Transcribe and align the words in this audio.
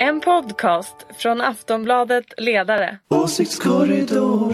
En 0.00 0.20
podcast 0.20 0.96
från 1.18 1.40
Aftonbladet 1.40 2.24
Ledare. 2.36 2.98
Åsiktskorridor. 3.08 4.52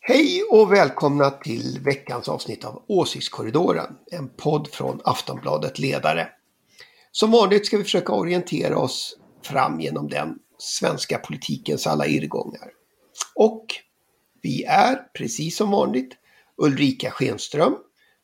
Hej 0.00 0.42
och 0.50 0.72
välkomna 0.72 1.30
till 1.30 1.80
veckans 1.84 2.28
avsnitt 2.28 2.64
av 2.64 2.82
Åsiktskorridoren, 2.88 3.96
en 4.12 4.28
podd 4.28 4.68
från 4.68 5.00
Aftonbladet 5.04 5.78
Ledare. 5.78 6.28
Som 7.12 7.30
vanligt 7.30 7.66
ska 7.66 7.76
vi 7.76 7.84
försöka 7.84 8.12
orientera 8.12 8.78
oss 8.78 9.16
fram 9.44 9.80
genom 9.80 10.08
den 10.08 10.38
svenska 10.58 11.18
politikens 11.18 11.86
alla 11.86 12.06
irrgångar. 12.06 12.68
Och 13.34 13.66
vi 14.42 14.64
är, 14.64 14.96
precis 15.14 15.56
som 15.56 15.70
vanligt, 15.70 16.16
Ulrika 16.56 17.10
Schenström, 17.10 17.76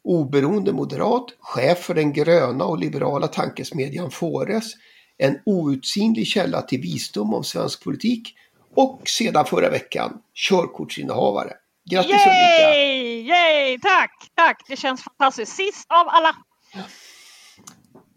oberoende 0.04 0.72
moderat, 0.72 1.26
chef 1.40 1.78
för 1.78 1.94
den 1.94 2.12
gröna 2.12 2.64
och 2.64 2.78
liberala 2.78 3.28
tankesmedjan 3.28 4.10
Fores, 4.10 4.72
en 5.18 5.38
outsinlig 5.46 6.26
källa 6.26 6.62
till 6.62 6.80
visdom 6.80 7.34
om 7.34 7.44
svensk 7.44 7.84
politik 7.84 8.34
och 8.74 9.02
sedan 9.08 9.44
förra 9.44 9.70
veckan 9.70 10.18
körkortsinnehavare. 10.34 11.52
Grattis 11.90 12.10
Ulrika! 12.10 12.74
Yay! 12.74 13.26
Yay! 13.26 13.78
Tack! 13.78 14.30
Tack! 14.34 14.62
Det 14.68 14.76
känns 14.76 15.02
fantastiskt. 15.02 15.56
Sist 15.56 15.86
av 15.88 16.08
alla. 16.08 16.36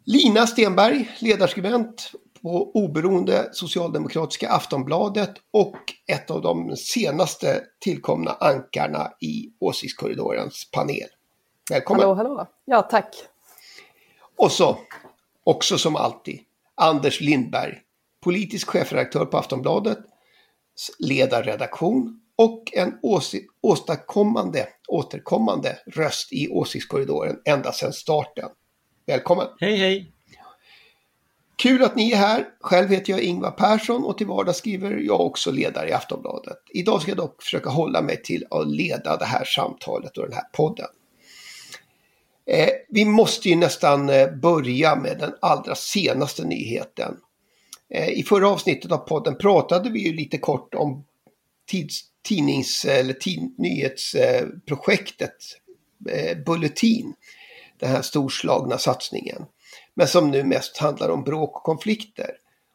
Lina 0.05 0.48
Stenberg, 0.48 1.09
ledarskribent 1.20 2.12
på 2.41 2.71
oberoende 2.73 3.49
socialdemokratiska 3.52 4.49
Aftonbladet 4.49 5.34
och 5.52 5.77
ett 6.07 6.31
av 6.31 6.41
de 6.41 6.75
senaste 6.75 7.63
tillkomna 7.79 8.31
ankarna 8.31 9.12
i 9.21 9.52
Åsiktskorridorens 9.59 10.71
panel. 10.71 11.07
Välkommen! 11.70 12.02
Hallå, 12.02 12.13
hallå. 12.13 12.48
Ja, 12.65 12.81
tack. 12.81 13.15
Och 14.37 14.51
så, 14.51 14.77
också 15.43 15.77
som 15.77 15.96
alltid, 15.96 16.40
Anders 16.76 17.21
Lindberg, 17.21 17.77
politisk 18.23 18.70
chefredaktör 18.70 19.26
på 19.26 19.37
Aftonbladet, 19.37 19.98
ledarredaktion 20.99 22.21
och 22.35 22.63
en 22.74 22.93
åstadkommande, 23.62 24.68
återkommande 24.87 25.77
röst 25.85 26.34
i 26.34 26.49
Åsiktskorridoren 26.49 27.41
ända 27.46 27.71
sedan 27.71 27.93
starten. 27.93 28.49
Välkommen! 29.05 29.48
Hej 29.59 29.76
hej! 29.76 30.13
Kul 31.60 31.84
att 31.84 31.96
ni 31.96 32.12
är 32.12 32.18
här. 32.18 32.46
Själv 32.62 32.90
heter 32.90 33.13
jag 33.13 33.21
Ingvar 33.21 33.52
Persson 33.52 34.04
och 34.04 34.18
till 34.18 34.27
vardags 34.27 34.57
skriver 34.57 34.91
jag 34.91 35.21
också 35.21 35.52
ledare 35.52 35.90
i 35.90 35.93
Aftonbladet. 35.93 36.57
Idag 36.70 37.02
ska 37.02 37.12
jag 37.12 37.18
dock 37.18 37.43
försöka 37.43 37.70
hålla 37.70 38.02
mig 38.02 38.21
till 38.21 38.46
att 38.49 38.68
leda 38.68 39.18
det 39.18 39.26
här 39.26 39.43
samtalet 39.43 40.18
och 40.18 40.24
den 40.24 40.34
här 40.34 40.48
podden. 40.54 40.87
Eh, 42.46 42.70
vi 42.90 43.05
måste 43.05 43.49
ju 43.49 43.55
nästan 43.55 44.10
eh, 44.10 44.32
börja 44.32 44.96
med 44.96 45.20
den 45.20 45.34
allra 45.41 45.76
senaste 45.76 46.43
nyheten. 46.43 47.18
Eh, 47.90 48.10
I 48.10 48.24
förra 48.24 48.49
avsnittet 48.49 48.91
av 48.91 48.98
podden 48.98 49.37
pratade 49.37 49.90
vi 49.90 49.99
ju 49.99 50.13
lite 50.13 50.37
kort 50.37 50.76
om 50.76 51.05
tids, 51.68 52.02
tidnings 52.24 52.85
eller 52.85 53.13
tid, 53.13 53.55
nyhetsprojektet 53.57 55.35
eh, 56.10 56.26
eh 56.26 56.37
Bulletin. 56.46 57.13
Den 57.80 57.90
här 57.90 58.02
storslagna 58.02 58.77
satsningen 58.77 59.46
men 60.00 60.08
som 60.08 60.32
nu 60.32 60.44
mest 60.44 60.78
handlar 60.78 61.10
om 61.10 61.24
bråk 61.24 61.55
och 61.55 61.64
konflikter. 61.64 62.32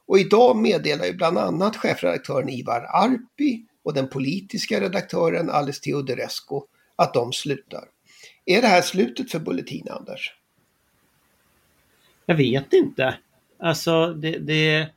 Och 0.07 0.19
idag 0.19 0.57
meddelar 0.57 1.05
ju 1.05 1.13
bland 1.13 1.39
annat 1.39 1.77
chefredaktören 1.77 2.49
Ivar 2.49 2.81
Arpi 2.81 3.65
och 3.85 3.95
den 3.95 4.09
politiska 4.09 4.81
redaktören 4.81 5.51
Alice 5.51 5.83
Teodorescu 5.83 6.61
att 6.97 7.15
de 7.15 7.33
slutar. 7.33 7.85
Är 8.45 8.63
det 8.63 8.69
här 8.69 8.83
slutet 8.83 9.31
för 9.31 9.39
Bulletin, 9.39 9.89
Anders? 9.91 10.35
Jag 12.27 12.35
vet 12.35 12.73
inte. 12.73 13.19
Alltså, 13.59 14.07
det, 14.07 14.39
det, 14.39 14.89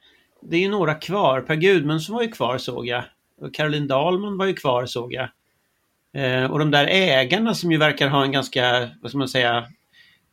det 0.42 0.58
är 0.58 0.62
ju 0.62 0.70
några 0.70 0.96
kvar. 0.96 1.42
Per 1.42 1.56
Gudmundsson 1.56 2.16
var 2.16 2.24
ju 2.24 2.32
kvar 2.32 2.58
såg 2.58 2.88
jag. 2.88 3.04
Och 3.42 3.54
Caroline 3.54 3.88
Dahlman 3.88 4.38
var 4.38 4.46
ju 4.46 4.54
kvar 4.54 4.86
såg 4.86 5.14
jag. 5.14 5.30
Eh, 6.14 6.52
och 6.52 6.60
de 6.60 6.72
där 6.72 6.88
ägarna 6.88 7.56
som 7.56 7.72
ju 7.72 7.78
verkar 7.78 8.08
ha 8.08 8.24
en 8.24 8.32
ganska, 8.32 8.90
vad 9.02 9.12
ska 9.12 9.18
man 9.18 9.30
säga, 9.30 9.68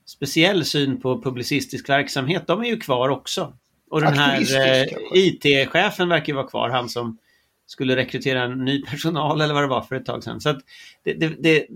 speciell 0.07 0.65
syn 0.65 1.01
på 1.01 1.23
publicistisk 1.23 1.89
verksamhet, 1.89 2.47
de 2.47 2.61
är 2.61 2.67
ju 2.67 2.77
kvar 2.77 3.09
också. 3.09 3.57
Och 3.91 4.01
den 4.01 4.15
här 4.15 4.41
eh, 4.41 4.87
IT-chefen 5.13 6.09
verkar 6.09 6.27
ju 6.27 6.35
vara 6.35 6.47
kvar, 6.47 6.71
han 6.71 6.89
som 6.89 7.19
skulle 7.67 7.97
rekrytera 7.97 8.43
en 8.43 8.65
ny 8.65 8.83
personal 8.83 9.41
eller 9.41 9.55
vad 9.55 9.63
det 9.63 9.69
var 9.69 9.83
för 9.83 9.97
ett 9.97 10.07
tag 10.07 10.25
sedan. 10.25 10.41
Så 10.41 10.61
det, 11.03 11.13
det, 11.13 11.29
det, 11.29 11.67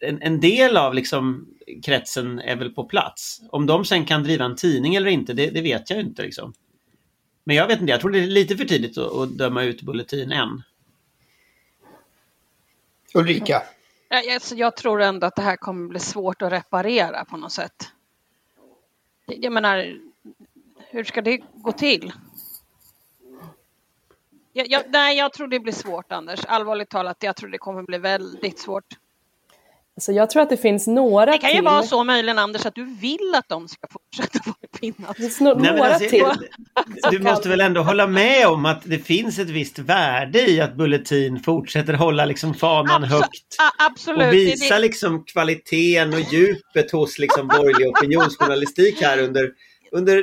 en, 0.00 0.22
en, 0.22 0.40
del 0.40 0.76
av 0.76 0.94
liksom 0.94 1.48
kretsen 1.84 2.38
är 2.38 2.56
väl 2.56 2.70
på 2.70 2.84
plats. 2.84 3.40
Om 3.50 3.66
de 3.66 3.84
sen 3.84 4.04
kan 4.04 4.22
driva 4.22 4.44
en 4.44 4.56
tidning 4.56 4.94
eller 4.94 5.10
inte, 5.10 5.32
det, 5.32 5.50
det 5.50 5.60
vet 5.60 5.90
jag 5.90 6.00
inte. 6.00 6.22
Liksom. 6.22 6.54
Men 7.44 7.56
jag 7.56 7.66
vet 7.66 7.80
inte, 7.80 7.90
jag 7.90 8.00
tror 8.00 8.10
det 8.10 8.18
är 8.18 8.26
lite 8.26 8.56
för 8.56 8.64
tidigt 8.64 8.98
att, 8.98 9.12
att 9.12 9.38
döma 9.38 9.62
ut 9.62 9.82
Bulletin 9.82 10.32
än. 10.32 10.62
Ulrika? 13.14 13.62
Alltså, 14.12 14.54
jag 14.54 14.76
tror 14.76 15.02
ändå 15.02 15.26
att 15.26 15.36
det 15.36 15.42
här 15.42 15.56
kommer 15.56 15.88
bli 15.88 16.00
svårt 16.00 16.42
att 16.42 16.52
reparera 16.52 17.24
på 17.24 17.36
något 17.36 17.52
sätt. 17.52 17.92
Jag 19.26 19.52
menar, 19.52 20.00
hur 20.78 21.04
ska 21.04 21.22
det 21.22 21.40
gå 21.54 21.72
till? 21.72 22.12
Jag, 24.52 24.66
jag, 24.66 24.82
nej, 24.88 25.18
jag 25.18 25.32
tror 25.32 25.48
det 25.48 25.60
blir 25.60 25.72
svårt 25.72 26.12
Anders. 26.12 26.44
Allvarligt 26.44 26.88
talat, 26.88 27.22
jag 27.22 27.36
tror 27.36 27.48
det 27.48 27.58
kommer 27.58 27.82
bli 27.82 27.98
väldigt 27.98 28.58
svårt. 28.58 28.98
Alltså 29.96 30.12
jag 30.12 30.30
tror 30.30 30.42
att 30.42 30.48
det 30.48 30.56
finns 30.56 30.86
några 30.86 31.26
Det 31.32 31.38
kan 31.38 31.50
till. 31.50 31.56
ju 31.56 31.62
vara 31.64 31.82
så 31.82 32.04
möjligen 32.04 32.38
Anders 32.38 32.66
att 32.66 32.74
du 32.74 32.84
vill 32.84 33.34
att 33.36 33.48
de 33.48 33.68
ska 33.68 33.86
fortsätta 33.90 34.38
vara 34.46 34.56
pinnar. 34.80 35.08
Det 35.08 35.14
finns 35.14 35.40
no 35.40 35.54
Nej, 35.54 35.72
några 35.72 35.94
alltså, 35.94 36.08
till. 36.08 36.24
Du 37.10 37.18
måste 37.18 37.48
väl 37.48 37.60
ändå 37.60 37.82
hålla 37.82 38.06
med 38.06 38.46
om 38.46 38.66
att 38.66 38.82
det 38.84 38.98
finns 38.98 39.38
ett 39.38 39.48
visst 39.50 39.78
värde 39.78 40.50
i 40.50 40.60
att 40.60 40.74
Bulletin 40.74 41.40
fortsätter 41.40 41.94
hålla 41.94 42.24
liksom 42.24 42.54
fanan 42.54 43.04
Abso 43.04 43.14
högt. 43.16 43.56
absolut. 43.78 44.26
Och 44.28 44.32
visa 44.32 44.78
liksom 44.78 45.24
kvaliteten 45.24 46.14
och 46.14 46.20
djupet 46.20 46.90
hos 46.90 47.18
liksom 47.18 47.48
borgerlig 47.48 47.88
opinionsjournalistik 47.88 49.02
här 49.02 49.18
under, 49.18 49.50
under 49.92 50.18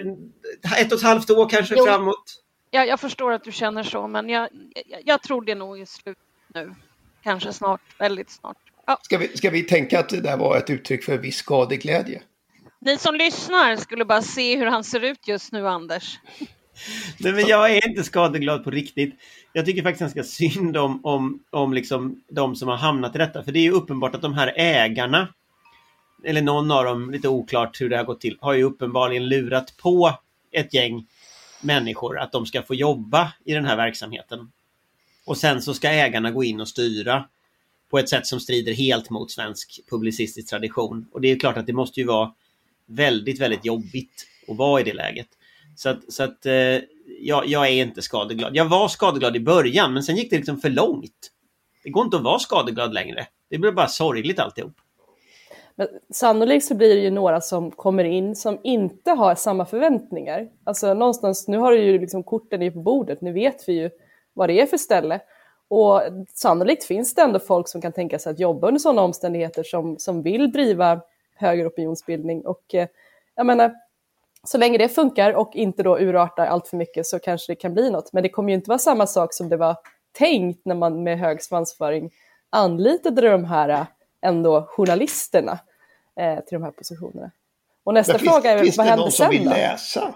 ett 0.78 0.92
och 0.92 0.98
ett 0.98 1.04
halvt 1.04 1.30
år 1.30 1.50
kanske 1.50 1.76
Jo. 1.78 1.86
framåt. 1.86 2.24
Jag, 2.72 2.88
jag 2.88 3.00
förstår 3.00 3.32
att 3.32 3.44
du 3.44 3.52
känner 3.52 3.84
så, 3.84 4.08
men 4.08 4.30
jag, 4.30 4.50
jag, 4.86 5.02
jag 5.06 5.24
tror 5.24 5.42
det 5.42 5.56
nog 5.56 5.80
är 5.82 5.86
slut 5.86 6.18
nu. 6.56 6.76
Kanske 7.24 7.54
snart, 7.54 7.82
väldigt 8.00 8.32
snart. 8.32 8.58
Ja. 8.90 9.00
Ska 9.02 9.18
vi, 9.18 9.38
ska 9.38 9.50
vi 9.50 9.64
tänka 9.64 10.00
att 10.00 10.10
det 10.10 10.22
där 10.22 10.38
var 10.38 10.58
ett 10.58 10.70
uttryck 10.70 11.04
för 11.04 11.18
viss 11.18 11.38
skadeglädje? 11.38 12.22
Ni 12.82 12.98
som 12.98 13.16
lyssnar 13.16 13.76
skulle 13.76 14.06
bara 14.06 14.22
se 14.22 14.58
hur 14.58 14.66
han 14.66 14.84
ser 14.84 15.00
ut 15.00 15.28
just 15.28 15.52
nu, 15.52 15.68
Anders. 15.68 16.20
Nej, 17.18 17.34
men 17.34 17.48
jag 17.48 17.72
är 17.76 17.88
inte 17.90 18.04
skadeglad 18.04 18.64
på 18.64 18.70
riktigt. 18.72 19.16
Jag 19.54 19.66
tycker 19.66 19.84
faktiskt 19.84 20.00
ganska 20.00 20.24
synd 20.24 20.78
om, 20.78 21.06
om, 21.06 21.44
om 21.50 21.74
liksom 21.74 22.24
de 22.30 22.56
som 22.56 22.68
har 22.68 22.76
hamnat 22.76 23.16
i 23.16 23.18
detta. 23.18 23.44
För 23.44 23.52
det 23.52 23.60
är 23.60 23.64
ju 23.64 23.72
uppenbart 23.72 24.16
att 24.16 24.22
de 24.22 24.34
här 24.34 24.54
ägarna, 24.56 25.28
eller 26.26 26.42
någon 26.42 26.72
av 26.72 26.86
dem, 26.86 27.12
lite 27.12 27.28
oklart 27.28 27.82
hur 27.82 27.90
det 27.90 27.98
har 27.98 28.04
gått 28.04 28.22
till, 28.22 28.38
har 28.42 28.54
ju 28.54 28.64
uppenbarligen 28.64 29.30
lurat 29.30 29.78
på 29.78 30.20
ett 30.52 30.74
gäng 30.74 31.08
människor 31.62 32.20
att 32.20 32.32
de 32.32 32.46
ska 32.46 32.62
få 32.62 32.76
jobba 32.76 33.34
i 33.46 33.54
den 33.54 33.66
här 33.66 33.76
verksamheten. 33.76 34.52
Och 35.26 35.38
sen 35.38 35.62
så 35.62 35.74
ska 35.74 35.90
ägarna 35.90 36.32
gå 36.32 36.44
in 36.44 36.62
och 36.62 36.68
styra 36.68 37.26
på 37.90 38.00
ett 38.00 38.10
sätt 38.10 38.26
som 38.26 38.40
strider 38.40 38.74
helt 38.74 39.10
mot 39.10 39.32
svensk 39.32 39.80
publicistisk 39.90 40.50
tradition. 40.50 41.06
Och 41.12 41.22
det 41.22 41.32
är 41.32 41.40
klart 41.40 41.58
att 41.58 41.68
det 41.68 41.74
måste 41.74 42.00
ju 42.00 42.06
vara 42.06 42.34
väldigt, 42.86 43.40
väldigt 43.42 43.66
jobbigt 43.66 44.28
att 44.48 44.58
vara 44.58 44.82
i 44.82 44.84
det 44.84 44.94
läget. 44.94 45.28
Så 45.76 45.90
att, 45.90 46.14
så 46.14 46.24
att 46.24 46.46
eh, 46.46 46.54
jag, 47.20 47.48
jag 47.48 47.68
är 47.68 47.84
inte 47.84 48.02
skadeglad. 48.02 48.56
Jag 48.56 48.66
var 48.66 48.88
skadeglad 48.88 49.36
i 49.36 49.40
början, 49.40 49.94
men 49.94 50.04
sen 50.04 50.16
gick 50.16 50.30
det 50.30 50.36
liksom 50.36 50.58
för 50.58 50.70
långt. 50.70 51.32
Det 51.84 51.90
går 51.90 52.06
inte 52.06 52.18
att 52.18 52.24
vara 52.24 52.40
skadeglad 52.40 52.94
längre. 52.94 53.28
Det 53.50 53.58
blir 53.58 53.72
bara 53.72 53.88
sorgligt 53.88 54.40
alltihop. 54.40 54.74
Men 55.76 55.88
sannolikt 56.14 56.66
så 56.66 56.76
blir 56.76 56.96
det 56.96 57.02
ju 57.02 57.10
några 57.10 57.42
som 57.42 57.72
kommer 57.72 58.04
in 58.04 58.36
som 58.36 58.60
inte 58.64 59.12
har 59.12 59.36
samma 59.36 59.66
förväntningar. 59.66 60.48
Alltså 60.64 60.94
någonstans, 60.94 61.48
nu 61.48 61.58
har 61.58 61.72
du 61.72 61.84
ju 61.84 62.00
liksom 62.00 62.24
korten 62.24 62.74
på 62.74 62.80
bordet, 62.80 63.22
nu 63.22 63.32
vet 63.32 63.64
vi 63.68 63.74
ju 63.74 63.90
vad 64.34 64.50
det 64.50 64.62
är 64.62 64.66
för 64.66 64.78
ställe. 64.78 65.20
Och 65.70 66.02
sannolikt 66.34 66.84
finns 66.84 67.16
det 67.16 67.22
ändå 67.22 67.40
folk 67.40 67.68
som 67.68 67.82
kan 67.82 67.92
tänka 67.92 68.20
sig 68.20 68.32
att 68.32 68.40
jobba 68.40 68.68
under 68.68 68.80
sådana 68.80 69.02
omständigheter 69.02 69.64
som, 69.64 70.00
som 70.00 70.22
vill 70.22 70.52
driva 70.52 71.02
högre 71.36 71.68
opinionsbildning. 71.68 72.46
Och 72.46 72.76
eh, 72.76 72.88
jag 73.36 73.46
menar, 73.46 73.76
så 74.44 74.58
länge 74.58 74.78
det 74.78 74.90
funkar 74.90 75.34
och 75.34 75.56
inte 75.56 75.84
då 75.84 76.00
urartar 76.00 76.46
allt 76.46 76.68
för 76.68 76.78
mycket 76.78 77.06
så 77.06 77.20
kanske 77.20 77.52
det 77.52 77.56
kan 77.56 77.74
bli 77.74 77.92
något. 77.92 78.14
Men 78.14 78.24
det 78.24 78.30
kommer 78.30 78.50
ju 78.50 78.56
inte 78.56 78.70
vara 78.70 78.80
samma 78.80 79.08
sak 79.08 79.34
som 79.34 79.50
det 79.50 79.58
var 79.58 79.76
tänkt 80.12 80.66
när 80.66 80.76
man 80.76 81.04
med 81.04 81.20
hög 81.20 81.44
svansföring 81.44 82.12
anlitade 82.50 83.30
de 83.32 83.46
här 83.46 83.70
eh, 83.70 83.86
ändå 84.22 84.66
journalisterna 84.70 85.60
eh, 86.20 86.40
till 86.40 86.56
de 86.58 86.64
här 86.64 86.72
positionerna. 86.72 87.32
Och 87.84 87.94
nästa 87.94 88.14
Men 88.14 88.20
fråga 88.20 88.52
är 88.52 88.56
väl, 88.56 88.64
finns 88.64 88.78
vad 88.78 88.86
det 88.86 88.90
händer 88.90 89.06
någon 89.06 89.12
som 89.12 89.24
sen 89.24 89.32
vill 89.32 89.50
läsa? 89.50 90.16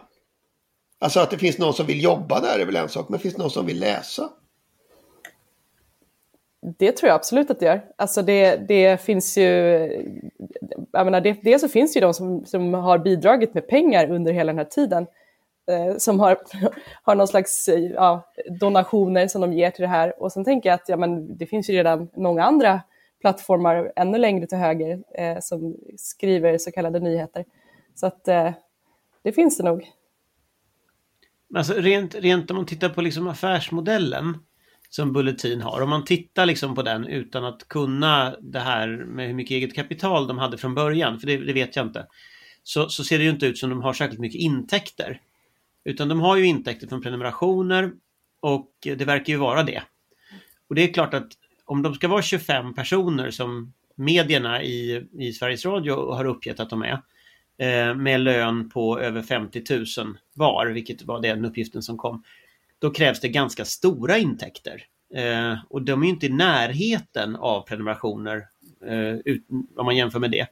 Alltså 0.99 1.19
att 1.19 1.29
det 1.29 1.37
finns 1.37 1.57
någon 1.57 1.73
som 1.73 1.85
vill 1.85 2.03
jobba 2.03 2.39
där 2.39 2.59
är 2.59 2.65
väl 2.65 2.75
en 2.75 2.89
sak, 2.89 3.09
men 3.09 3.19
finns 3.19 3.33
det 3.33 3.41
någon 3.41 3.51
som 3.51 3.65
vill 3.65 3.79
läsa? 3.79 4.29
Det 6.63 6.91
tror 6.91 7.07
jag 7.07 7.15
absolut 7.15 7.51
att 7.51 7.59
det 7.59 7.65
gör. 7.65 7.81
Alltså 7.95 8.21
det, 8.21 8.55
det 8.55 9.01
finns 9.01 9.37
ju, 9.37 9.43
jag 10.91 11.05
menar, 11.05 11.21
det, 11.21 11.43
dels 11.43 11.61
så 11.61 11.69
finns 11.69 11.93
det 11.93 11.97
ju 11.97 12.05
de 12.05 12.13
som, 12.13 12.45
som 12.45 12.73
har 12.73 12.97
bidragit 12.97 13.53
med 13.53 13.67
pengar 13.67 14.11
under 14.11 14.33
hela 14.33 14.51
den 14.51 14.57
här 14.57 14.65
tiden. 14.65 15.07
Eh, 15.67 15.97
som 15.97 16.19
har, 16.19 16.37
har 17.03 17.15
någon 17.15 17.27
slags 17.27 17.69
ja, 17.95 18.31
donationer 18.59 19.27
som 19.27 19.41
de 19.41 19.53
ger 19.53 19.71
till 19.71 19.81
det 19.81 19.87
här. 19.87 20.23
Och 20.23 20.31
sen 20.31 20.45
tänker 20.45 20.69
jag 20.69 20.75
att 20.75 20.89
ja, 20.89 20.97
men 20.97 21.37
det 21.37 21.45
finns 21.45 21.69
ju 21.69 21.73
redan 21.73 22.09
många 22.15 22.43
andra 22.43 22.81
plattformar 23.21 23.91
ännu 23.95 24.17
längre 24.17 24.47
till 24.47 24.57
höger 24.57 25.03
eh, 25.17 25.37
som 25.41 25.75
skriver 25.97 26.57
så 26.57 26.71
kallade 26.71 26.99
nyheter. 26.99 27.45
Så 27.95 28.07
att 28.07 28.27
eh, 28.27 28.51
det 29.21 29.31
finns 29.31 29.57
det 29.57 29.63
nog. 29.63 29.91
Alltså 31.55 31.73
rent, 31.73 32.15
rent 32.15 32.51
om 32.51 32.57
man 32.57 32.65
tittar 32.65 32.89
på 32.89 33.01
liksom 33.01 33.27
affärsmodellen 33.27 34.37
som 34.95 35.13
Bulletin 35.13 35.61
har. 35.61 35.81
Om 35.81 35.89
man 35.89 36.05
tittar 36.05 36.45
liksom 36.45 36.75
på 36.75 36.81
den 36.81 37.07
utan 37.07 37.45
att 37.45 37.67
kunna 37.67 38.35
det 38.41 38.59
här 38.59 38.87
med 38.87 39.27
hur 39.27 39.33
mycket 39.33 39.55
eget 39.55 39.75
kapital 39.75 40.27
de 40.27 40.37
hade 40.37 40.57
från 40.57 40.75
början, 40.75 41.19
för 41.19 41.27
det, 41.27 41.37
det 41.37 41.53
vet 41.53 41.75
jag 41.75 41.85
inte. 41.85 42.07
Så, 42.63 42.89
så, 42.89 43.03
ser 43.03 43.17
det 43.17 43.23
ju 43.23 43.29
inte 43.29 43.45
ut 43.45 43.57
som 43.57 43.69
de 43.69 43.81
har 43.81 43.93
särskilt 43.93 44.19
mycket 44.19 44.41
intäkter. 44.41 45.21
Utan 45.83 46.07
de 46.07 46.19
har 46.19 46.37
ju 46.37 46.45
intäkter 46.45 46.87
från 46.87 47.01
prenumerationer 47.01 47.91
och 48.39 48.71
det 48.81 49.05
verkar 49.05 49.33
ju 49.33 49.39
vara 49.39 49.63
det. 49.63 49.83
Och 50.67 50.75
det 50.75 50.83
är 50.83 50.93
klart 50.93 51.13
att 51.13 51.27
om 51.65 51.81
de 51.81 51.95
ska 51.95 52.07
vara 52.07 52.21
25 52.21 52.73
personer 52.73 53.31
som 53.31 53.73
medierna 53.95 54.63
i, 54.63 55.07
i 55.19 55.33
Sveriges 55.33 55.65
Radio 55.65 56.11
har 56.11 56.25
uppgett 56.25 56.59
att 56.59 56.69
de 56.69 56.83
är, 56.83 57.01
eh, 57.57 57.95
med 57.95 58.21
lön 58.21 58.69
på 58.69 58.99
över 58.99 59.21
50 59.21 59.63
000 59.69 60.17
var, 60.33 60.67
vilket 60.67 61.03
var 61.03 61.21
den 61.21 61.45
uppgiften 61.45 61.81
som 61.81 61.97
kom, 61.97 62.23
då 62.83 62.91
krävs 62.91 63.19
det 63.19 63.27
ganska 63.27 63.65
stora 63.65 64.17
intäkter. 64.17 64.85
Eh, 65.13 65.57
och 65.69 65.81
de 65.81 66.03
är 66.03 66.07
inte 66.07 66.25
i 66.25 66.29
närheten 66.29 67.35
av 67.35 67.61
prenumerationer 67.61 68.47
eh, 68.85 69.15
ut, 69.25 69.45
om 69.77 69.85
man 69.85 69.95
jämför 69.95 70.19
med 70.19 70.31
det. 70.31 70.47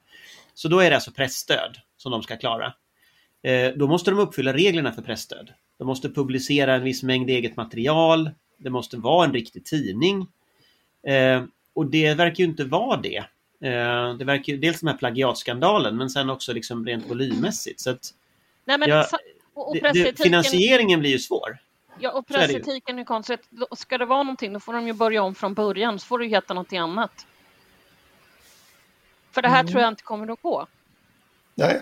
Så 0.53 0.67
då 0.67 0.79
är 0.79 0.89
det 0.89 0.95
alltså 0.95 1.11
pressstöd 1.11 1.77
som 1.97 2.11
de 2.11 2.23
ska 2.23 2.37
klara. 2.37 2.73
Eh, 3.43 3.71
då 3.75 3.87
måste 3.87 4.11
de 4.11 4.19
uppfylla 4.19 4.53
reglerna 4.53 4.91
för 4.91 5.01
pressstöd. 5.01 5.53
De 5.77 5.87
måste 5.87 6.09
publicera 6.09 6.75
en 6.75 6.83
viss 6.83 7.03
mängd 7.03 7.29
eget 7.29 7.55
material. 7.55 8.29
Det 8.57 8.69
måste 8.69 8.97
vara 8.97 9.25
en 9.25 9.33
riktig 9.33 9.65
tidning. 9.65 10.27
Eh, 11.07 11.43
och 11.73 11.85
det 11.85 12.13
verkar 12.13 12.43
ju 12.43 12.49
inte 12.49 12.63
vara 12.63 13.01
det. 13.01 13.17
Eh, 13.67 14.13
det 14.17 14.25
verkar 14.25 14.53
ju 14.53 14.59
dels 14.59 14.79
den 14.79 14.89
här 14.89 14.97
plagiatskandalen 14.97 15.97
men 15.97 16.09
sen 16.09 16.29
också 16.29 16.53
liksom 16.53 16.85
rent 16.85 17.09
volymmässigt. 17.09 17.79
Så 17.79 17.89
att, 17.89 18.13
Nej, 18.65 18.77
men, 18.77 18.89
ja, 18.89 19.07
och, 19.53 19.69
och 19.69 19.75
det, 19.75 19.91
det, 19.93 20.23
finansieringen 20.23 20.99
blir 20.99 21.11
ju 21.11 21.19
svår. 21.19 21.59
Ja, 21.99 22.11
och 22.11 22.27
pressetiken 22.27 22.99
är 22.99 23.03
konstigt. 23.03 23.49
Ska 23.71 23.97
det 23.97 24.05
vara 24.05 24.23
någonting 24.23 24.53
då 24.53 24.59
får 24.59 24.73
de 24.73 24.87
ju 24.87 24.93
börja 24.93 25.23
om 25.23 25.35
från 25.35 25.53
början 25.53 25.99
så 25.99 26.05
får 26.05 26.19
det 26.19 26.25
ju 26.25 26.31
heta 26.31 26.53
någonting 26.53 26.79
annat. 26.79 27.25
För 29.31 29.41
det 29.41 29.47
här 29.47 29.59
mm. 29.59 29.71
tror 29.71 29.81
jag 29.81 29.91
inte 29.91 30.03
kommer 30.03 30.31
att 30.33 30.41
gå. 30.41 30.67
Nej. 31.55 31.81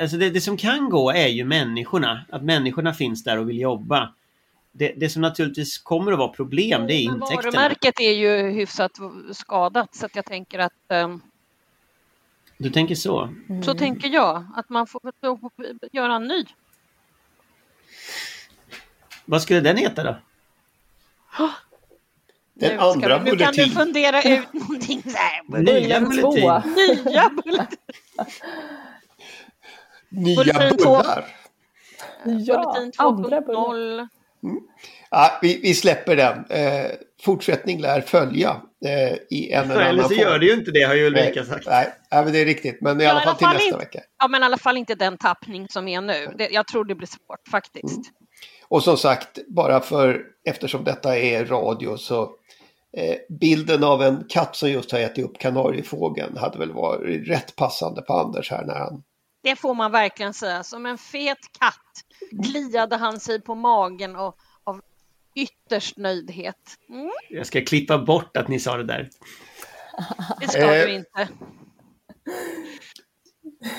Alltså 0.00 0.16
det, 0.16 0.30
det, 0.30 0.40
som 0.40 0.56
kan 0.56 0.90
gå 0.90 1.10
är 1.10 1.28
ju 1.28 1.44
människorna. 1.44 2.26
Att 2.32 2.42
människorna 2.42 2.94
finns 2.94 3.24
där 3.24 3.38
och 3.38 3.48
vill 3.48 3.60
jobba. 3.60 4.14
Det, 4.72 4.92
det 4.96 5.08
som 5.08 5.22
naturligtvis 5.22 5.78
kommer 5.78 6.12
att 6.12 6.18
vara 6.18 6.28
problem 6.28 6.86
det 6.86 6.94
är 6.94 7.02
intäkterna. 7.02 7.42
Varumärket 7.42 8.00
är 8.00 8.12
ju 8.12 8.50
hyfsat 8.50 8.92
skadat 9.32 9.94
så 9.94 10.06
att 10.06 10.16
jag 10.16 10.24
tänker 10.24 10.58
att 10.58 10.72
um... 10.88 11.22
Du 12.58 12.70
tänker 12.70 12.94
så? 12.94 13.28
Mm. 13.48 13.62
Så 13.62 13.74
tänker 13.74 14.08
jag. 14.08 14.44
Att 14.56 14.68
man 14.68 14.86
får 14.86 15.00
göra 15.92 16.14
en 16.14 16.24
ny. 16.24 16.44
Vad 19.26 19.42
skulle 19.42 19.60
den 19.60 19.76
heta 19.76 20.04
då? 20.04 20.16
Den 22.60 22.76
nu, 22.76 22.78
andra 22.78 23.18
bulletin. 23.18 23.38
Nu 23.38 23.44
kan 23.44 23.52
du 23.52 23.70
fundera 23.70 24.22
ut 24.22 24.52
någonting 24.52 25.02
så 25.06 25.16
här. 25.16 25.58
Nya 25.62 26.00
bulletin. 26.00 26.42
Nya 27.04 27.30
bulletin. 27.44 27.78
Nya 30.08 30.54
bullar. 30.54 31.24
Ja, 32.24 32.74
bulletin 32.74 32.92
2.0. 32.92 34.08
Mm. 34.42 34.56
Ja, 35.10 35.38
vi, 35.42 35.60
vi, 35.62 35.74
släpper 35.74 36.16
den. 36.16 36.44
Eh, 36.50 36.90
fortsättning 37.22 37.80
lär 37.80 38.00
följa 38.00 38.60
eh, 38.84 39.16
i 39.30 39.52
en 39.52 39.70
eller 39.70 39.80
annan 39.80 39.84
form. 39.84 39.98
Eller 39.98 40.02
så 40.02 40.14
gör 40.14 40.38
det 40.38 40.46
ju 40.46 40.52
inte 40.52 40.70
det 40.70 40.82
har 40.82 40.94
ju 40.94 41.06
Ulrika 41.06 41.44
sagt. 41.44 41.66
Nej, 41.66 41.92
nej, 42.12 42.24
men 42.24 42.32
det 42.32 42.38
är 42.38 42.44
riktigt. 42.44 42.80
Men 42.80 43.00
i 43.00 43.04
ja, 43.04 43.10
alla 43.10 43.20
fall 43.20 43.36
till 43.36 43.46
nästa 43.46 43.64
inte, 43.64 43.78
vecka. 43.78 44.00
Ja, 44.18 44.28
men 44.28 44.42
i 44.42 44.44
alla 44.44 44.58
fall 44.58 44.76
inte 44.76 44.94
den 44.94 45.18
tappning 45.18 45.68
som 45.68 45.88
är 45.88 46.00
nu. 46.00 46.34
Det, 46.38 46.48
jag 46.50 46.66
tror 46.66 46.84
det 46.84 46.94
blir 46.94 47.06
svårt 47.06 47.48
faktiskt. 47.50 47.84
Mm. 47.84 48.25
Och 48.68 48.82
som 48.82 48.96
sagt, 48.96 49.38
bara 49.48 49.80
för 49.80 50.22
eftersom 50.44 50.84
detta 50.84 51.18
är 51.18 51.44
radio 51.44 51.96
så 51.96 52.22
eh, 52.96 53.16
bilden 53.40 53.84
av 53.84 54.02
en 54.02 54.24
katt 54.28 54.56
som 54.56 54.70
just 54.70 54.92
har 54.92 54.98
ätit 54.98 55.24
upp 55.24 55.38
kanariefågeln 55.38 56.36
hade 56.36 56.58
väl 56.58 56.72
varit 56.72 57.28
rätt 57.28 57.56
passande 57.56 58.02
på 58.02 58.12
Anders 58.12 58.50
här 58.50 58.64
när 58.64 58.74
han... 58.74 59.02
Det 59.42 59.56
får 59.56 59.74
man 59.74 59.92
verkligen 59.92 60.34
säga. 60.34 60.62
Som 60.62 60.86
en 60.86 60.98
fet 60.98 61.38
katt 61.58 61.82
gliade 62.30 62.96
han 62.96 63.20
sig 63.20 63.40
på 63.40 63.54
magen 63.54 64.16
och 64.16 64.36
av 64.64 64.80
ytterst 65.34 65.96
nöjdhet. 65.96 66.76
Mm. 66.88 67.10
Jag 67.30 67.46
ska 67.46 67.60
klippa 67.60 67.98
bort 67.98 68.36
att 68.36 68.48
ni 68.48 68.60
sa 68.60 68.76
det 68.76 68.84
där. 68.84 69.10
Det 70.40 70.48
ska 70.48 70.60
du 70.60 70.90
eh, 70.90 70.94
inte. 70.94 71.28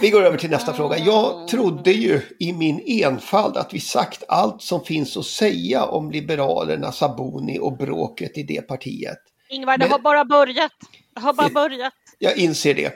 Vi 0.02 0.10
går 0.10 0.24
över 0.24 0.38
till 0.38 0.50
nästa 0.50 0.74
fråga. 0.74 0.98
Jag 0.98 1.48
trodde 1.48 1.92
ju 1.92 2.22
i 2.40 2.54
min 2.54 3.04
enfald 3.04 3.58
att 3.58 3.74
vi 3.74 3.80
sagt 3.80 4.24
allt 4.28 4.62
som 4.62 4.84
finns 4.84 5.18
att 5.18 5.26
säga 5.26 5.86
om 5.86 6.12
Liberalerna, 6.12 6.92
Saboni 6.92 7.60
och 7.60 7.78
bråket 7.78 8.38
i 8.38 8.44
det 8.44 8.62
partiet. 8.62 9.18
Ingvar, 9.50 9.78
det 9.78 9.86
Men... 9.86 9.92
har 9.92 10.00
bara 10.00 10.26
börjat. 10.26 10.72
Det 11.16 11.22
har 11.22 11.34
bara 11.34 11.50
börjat. 11.50 11.94
Jag 12.20 12.38
inser 12.38 12.74
det. 12.74 12.94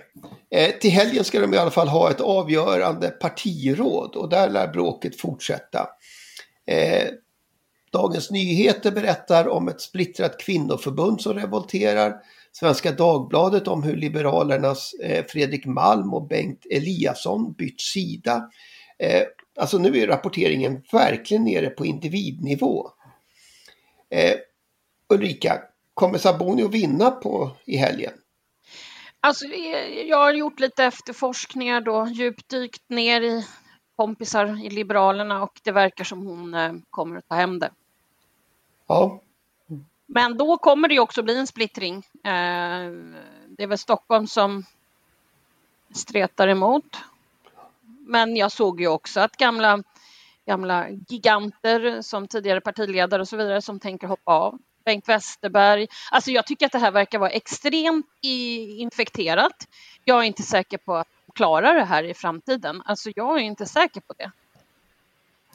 Eh, 0.56 0.80
till 0.80 0.92
helgen 0.92 1.24
ska 1.24 1.40
de 1.40 1.54
i 1.54 1.58
alla 1.58 1.72
fall 1.72 1.88
ha 1.88 2.12
ett 2.12 2.22
avgörande 2.22 3.10
partiråd 3.10 4.16
och 4.16 4.30
där 4.30 4.50
lär 4.50 4.68
bråket 4.68 5.22
fortsätta. 5.22 5.88
Eh, 6.68 7.08
Dagens 7.92 8.32
Nyheter 8.32 8.92
berättar 8.92 9.48
om 9.48 9.68
ett 9.68 9.82
splittrat 9.82 10.40
kvinnoförbund 10.40 11.22
som 11.22 11.34
revolterar. 11.34 12.16
Svenska 12.52 12.92
Dagbladet 12.92 13.68
om 13.68 13.84
hur 13.84 13.96
Liberalernas 13.96 14.94
eh, 14.94 15.26
Fredrik 15.26 15.66
Malm 15.66 16.14
och 16.14 16.28
Bengt 16.28 16.66
Eliasson 16.70 17.54
bytt 17.54 17.82
sida. 17.82 18.50
Eh, 19.00 19.24
alltså 19.60 19.78
nu 19.78 19.98
är 19.98 20.08
rapporteringen 20.08 20.84
verkligen 20.92 21.44
nere 21.44 21.70
på 21.70 21.86
individnivå. 21.86 22.90
Eh, 24.10 24.36
Ulrika, 25.10 25.62
kommer 25.94 26.18
Saboni 26.18 26.64
att 26.64 26.74
vinna 26.74 27.12
på, 27.12 27.52
i 27.66 27.78
helgen? 27.78 28.14
Alltså, 29.20 29.46
jag 30.08 30.18
har 30.18 30.34
gjort 30.34 30.60
lite 30.60 30.84
efterforskningar 30.84 31.82
då, 31.82 32.08
djupdykt 32.08 32.90
ner 32.90 33.22
i 33.22 33.46
kompisar 33.96 34.66
i 34.66 34.70
Liberalerna 34.70 35.44
och 35.44 35.60
det 35.64 35.72
verkar 35.72 36.04
som 36.04 36.28
hon 36.28 36.56
kommer 36.90 37.18
att 37.18 37.28
ta 37.28 37.36
hem 37.36 37.60
det. 37.60 37.72
Ja. 38.88 39.22
Men 40.14 40.38
då 40.38 40.58
kommer 40.58 40.88
det 40.88 41.00
också 41.00 41.24
bli 41.24 41.38
en 41.38 41.48
splittring. 41.48 41.96
Eh, 42.24 42.92
det 43.48 43.64
är 43.64 43.68
väl 43.68 43.78
Stockholm 43.78 44.28
som 44.28 44.66
stretar 45.94 46.48
emot. 46.48 46.98
Men 48.08 48.36
jag 48.36 48.52
såg 48.52 48.82
ju 48.82 48.88
också 48.88 49.20
att 49.20 49.38
gamla, 49.38 49.84
gamla 50.46 50.90
giganter 50.90 52.02
som 52.02 52.28
tidigare 52.28 52.62
partiledare 52.62 53.22
och 53.22 53.28
så 53.28 53.38
vidare 53.38 53.62
som 53.62 53.80
tänker 53.80 54.08
hoppa 54.08 54.32
av. 54.32 54.60
Bengt 54.86 55.10
Westerberg. 55.10 55.88
Alltså 56.12 56.32
jag 56.32 56.48
tycker 56.48 56.66
att 56.66 56.72
det 56.72 56.80
här 56.80 56.92
verkar 56.92 57.20
vara 57.20 57.30
extremt 57.30 58.06
infekterat. 58.22 59.68
Jag 60.06 60.20
är 60.20 60.24
inte 60.24 60.44
säker 60.44 60.78
på 60.78 60.96
att 60.96 61.08
klara 61.36 61.74
det 61.74 61.86
här 61.86 62.04
i 62.04 62.14
framtiden. 62.14 62.82
Alltså 62.86 63.12
jag 63.16 63.38
är 63.38 63.44
inte 63.44 63.66
säker 63.66 64.02
på 64.02 64.14
det. 64.18 64.32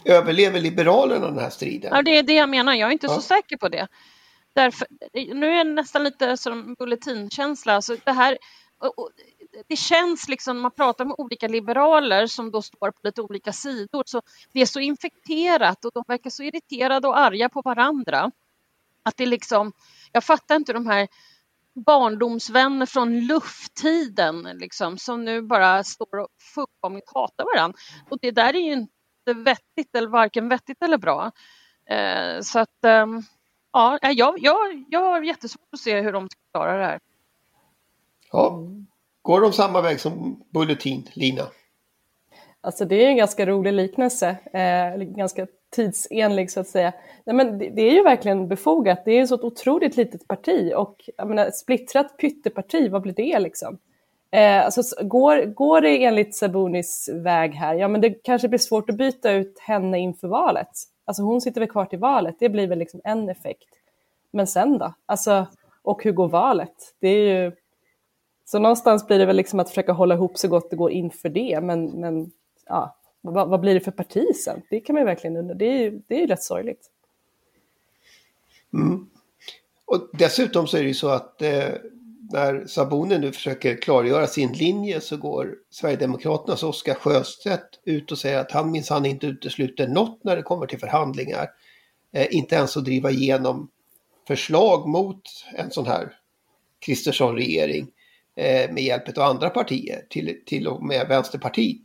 Överlever 0.04 0.60
Liberalerna 0.60 1.26
den 1.26 1.38
här 1.38 1.50
striden? 1.50 1.90
Ja, 1.94 2.02
det 2.02 2.18
är 2.18 2.22
det 2.22 2.34
jag 2.34 2.48
menar. 2.48 2.74
Jag 2.74 2.88
är 2.88 2.92
inte 2.92 3.06
ja. 3.06 3.14
så 3.14 3.20
säker 3.20 3.56
på 3.56 3.68
det. 3.68 3.88
Därför, 4.56 4.88
nu 5.34 5.46
är 5.46 5.64
det 5.64 5.70
nästan 5.70 6.04
lite 6.04 6.36
som 6.36 6.74
bulletinkänsla. 6.74 7.74
Alltså 7.74 7.96
det, 8.04 8.12
här, 8.12 8.38
det 9.68 9.76
känns 9.76 10.28
liksom, 10.28 10.60
man 10.60 10.70
pratar 10.70 11.04
med 11.04 11.14
olika 11.18 11.48
liberaler 11.48 12.26
som 12.26 12.50
då 12.50 12.62
står 12.62 12.90
på 12.90 13.00
lite 13.02 13.22
olika 13.22 13.52
sidor, 13.52 14.02
så 14.06 14.22
det 14.52 14.60
är 14.60 14.66
så 14.66 14.80
infekterat 14.80 15.84
och 15.84 15.90
de 15.94 16.04
verkar 16.08 16.30
så 16.30 16.42
irriterade 16.42 17.08
och 17.08 17.18
arga 17.18 17.48
på 17.48 17.62
varandra. 17.62 18.30
Att 19.02 19.16
det 19.16 19.26
liksom, 19.26 19.72
jag 20.12 20.24
fattar 20.24 20.56
inte 20.56 20.72
de 20.72 20.86
här 20.86 21.08
barndomsvänner 21.74 22.86
från 22.86 23.26
lufttiden 23.26 24.42
liksom, 24.42 24.98
som 24.98 25.24
nu 25.24 25.42
bara 25.42 25.84
står 25.84 26.18
och 26.18 26.28
fullkomligt 26.54 27.10
hatar 27.14 27.44
varandra. 27.44 27.78
Och 28.10 28.18
det 28.20 28.30
där 28.30 28.54
är 28.54 28.60
ju 28.60 28.72
inte 28.72 29.34
vettigt, 29.34 29.94
eller 29.94 30.08
varken 30.08 30.48
vettigt 30.48 30.82
eller 30.82 30.98
bra. 30.98 31.32
Eh, 31.90 32.40
så 32.40 32.58
att 32.58 32.84
eh, 32.84 33.06
ja, 33.76 33.98
jag, 34.12 34.34
jag, 34.38 34.84
jag 34.90 35.00
har 35.00 35.22
jättesvårt 35.22 35.68
att 35.72 35.80
se 35.80 36.00
hur 36.00 36.12
de 36.12 36.28
ska 36.28 36.40
klara 36.52 36.78
det 36.78 36.84
här. 36.84 36.98
Ja. 38.32 38.62
Går 39.22 39.40
de 39.40 39.52
samma 39.52 39.80
väg 39.80 40.00
som 40.00 40.42
Bulletin, 40.50 41.08
Lina? 41.12 41.42
Alltså 42.60 42.84
det 42.84 43.04
är 43.04 43.08
en 43.08 43.16
ganska 43.16 43.46
rolig 43.46 43.72
liknelse, 43.72 44.36
eh, 44.52 45.04
ganska 45.04 45.46
tidsenlig 45.76 46.50
så 46.50 46.60
att 46.60 46.68
säga. 46.68 46.92
Nej, 47.24 47.36
men 47.36 47.58
det, 47.58 47.70
det 47.70 47.82
är 47.82 47.92
ju 47.92 48.02
verkligen 48.02 48.48
befogat. 48.48 49.04
Det 49.04 49.10
är 49.10 49.16
ju 49.16 49.26
så 49.26 49.34
ett 49.34 49.44
otroligt 49.44 49.96
litet 49.96 50.28
parti 50.28 50.72
och 50.76 51.10
jag 51.16 51.28
menar, 51.28 51.50
splittrat 51.50 52.18
pytteparti, 52.18 52.90
vad 52.90 53.02
blir 53.02 53.12
det 53.12 53.38
liksom? 53.38 53.78
Eh, 54.30 54.64
alltså, 54.64 55.04
går, 55.06 55.44
går 55.44 55.80
det 55.80 56.04
enligt 56.04 56.36
Sabunis 56.36 57.08
väg 57.12 57.54
här, 57.54 57.74
ja 57.74 57.88
men 57.88 58.00
det 58.00 58.10
kanske 58.10 58.48
blir 58.48 58.58
svårt 58.58 58.90
att 58.90 58.96
byta 58.96 59.32
ut 59.32 59.58
henne 59.58 59.98
inför 59.98 60.28
valet. 60.28 60.70
Alltså 61.06 61.22
hon 61.22 61.40
sitter 61.40 61.60
väl 61.60 61.70
kvar 61.70 61.86
till 61.86 61.98
valet, 61.98 62.36
det 62.38 62.48
blir 62.48 62.66
väl 62.66 62.78
liksom 62.78 63.00
en 63.04 63.28
effekt. 63.28 63.68
Men 64.30 64.46
sen 64.46 64.78
då? 64.78 64.94
Alltså, 65.06 65.46
och 65.82 66.04
hur 66.04 66.12
går 66.12 66.28
valet? 66.28 66.94
Det 67.00 67.08
är 67.08 67.44
ju... 67.44 67.52
Så 68.44 68.58
någonstans 68.58 69.06
blir 69.06 69.18
det 69.18 69.26
väl 69.26 69.36
liksom 69.36 69.60
att 69.60 69.68
försöka 69.68 69.92
hålla 69.92 70.14
ihop 70.14 70.38
så 70.38 70.48
gott 70.48 70.70
det 70.70 70.76
går 70.76 70.90
inför 70.90 71.28
det, 71.28 71.60
men, 71.62 71.86
men 71.86 72.32
ja, 72.66 72.96
vad, 73.20 73.48
vad 73.48 73.60
blir 73.60 73.74
det 73.74 73.80
för 73.80 73.90
parti 73.90 74.36
sen? 74.44 74.62
Det 74.70 74.80
kan 74.80 74.94
man 74.94 75.00
ju 75.00 75.06
verkligen 75.06 75.36
undra. 75.36 75.54
Det 75.54 75.64
är 75.64 75.78
ju, 75.78 76.02
det 76.06 76.14
är 76.14 76.20
ju 76.20 76.26
rätt 76.26 76.42
sorgligt. 76.42 76.90
Mm. 78.72 79.10
Och 79.84 80.08
dessutom 80.12 80.66
så 80.66 80.76
är 80.76 80.82
det 80.82 80.88
ju 80.88 80.94
så 80.94 81.08
att 81.08 81.42
eh, 81.42 81.68
när 82.30 82.66
Sabuni 82.66 83.18
nu 83.18 83.32
försöker 83.32 83.76
klargöra 83.76 84.26
sin 84.26 84.52
linje 84.52 85.00
så 85.00 85.16
går 85.16 85.54
Sverigedemokraternas 85.70 86.62
Oskar 86.62 86.94
Sjöstedt 86.94 87.80
ut 87.84 88.12
och 88.12 88.18
säger 88.18 88.38
att 88.38 88.52
han 88.52 88.70
minsann 88.70 89.06
inte 89.06 89.26
utesluter 89.26 89.88
något 89.88 90.24
när 90.24 90.36
det 90.36 90.42
kommer 90.42 90.66
till 90.66 90.78
förhandlingar. 90.78 91.48
Eh, 92.12 92.26
inte 92.30 92.54
ens 92.54 92.76
att 92.76 92.84
driva 92.84 93.10
igenom 93.10 93.68
förslag 94.28 94.88
mot 94.88 95.22
en 95.54 95.70
sån 95.70 95.86
här 95.86 96.12
Kristersson-regering 96.86 97.88
eh, 98.36 98.72
med 98.72 98.82
hjälp 98.82 99.18
av 99.18 99.24
andra 99.24 99.50
partier, 99.50 100.06
till, 100.10 100.42
till 100.46 100.68
och 100.68 100.84
med 100.84 101.08
Vänsterpartiet. 101.08 101.82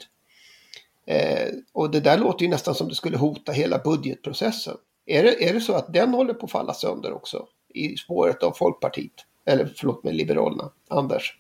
Eh, 1.06 1.50
och 1.74 1.92
det 1.92 2.00
där 2.00 2.18
låter 2.18 2.46
ju 2.46 2.52
nästan 2.52 2.76
som 2.76 2.88
det 2.88 2.96
skulle 2.96 3.18
hota 3.18 3.52
hela 3.52 3.78
budgetprocessen. 3.78 4.78
Är 5.06 5.24
det, 5.24 5.50
är 5.50 5.54
det 5.54 5.62
så 5.62 5.74
att 5.74 5.94
den 5.94 6.14
håller 6.14 6.34
på 6.34 6.46
att 6.46 6.52
falla 6.52 6.74
sönder 6.74 7.14
också 7.14 7.48
i 7.74 7.98
spåret 7.98 8.44
av 8.44 8.52
Folkpartiet? 8.52 9.26
Eller 9.46 9.70
förlåt 9.76 10.04
mig, 10.04 10.14
Liberalerna. 10.14 10.72
Anders? 10.88 11.38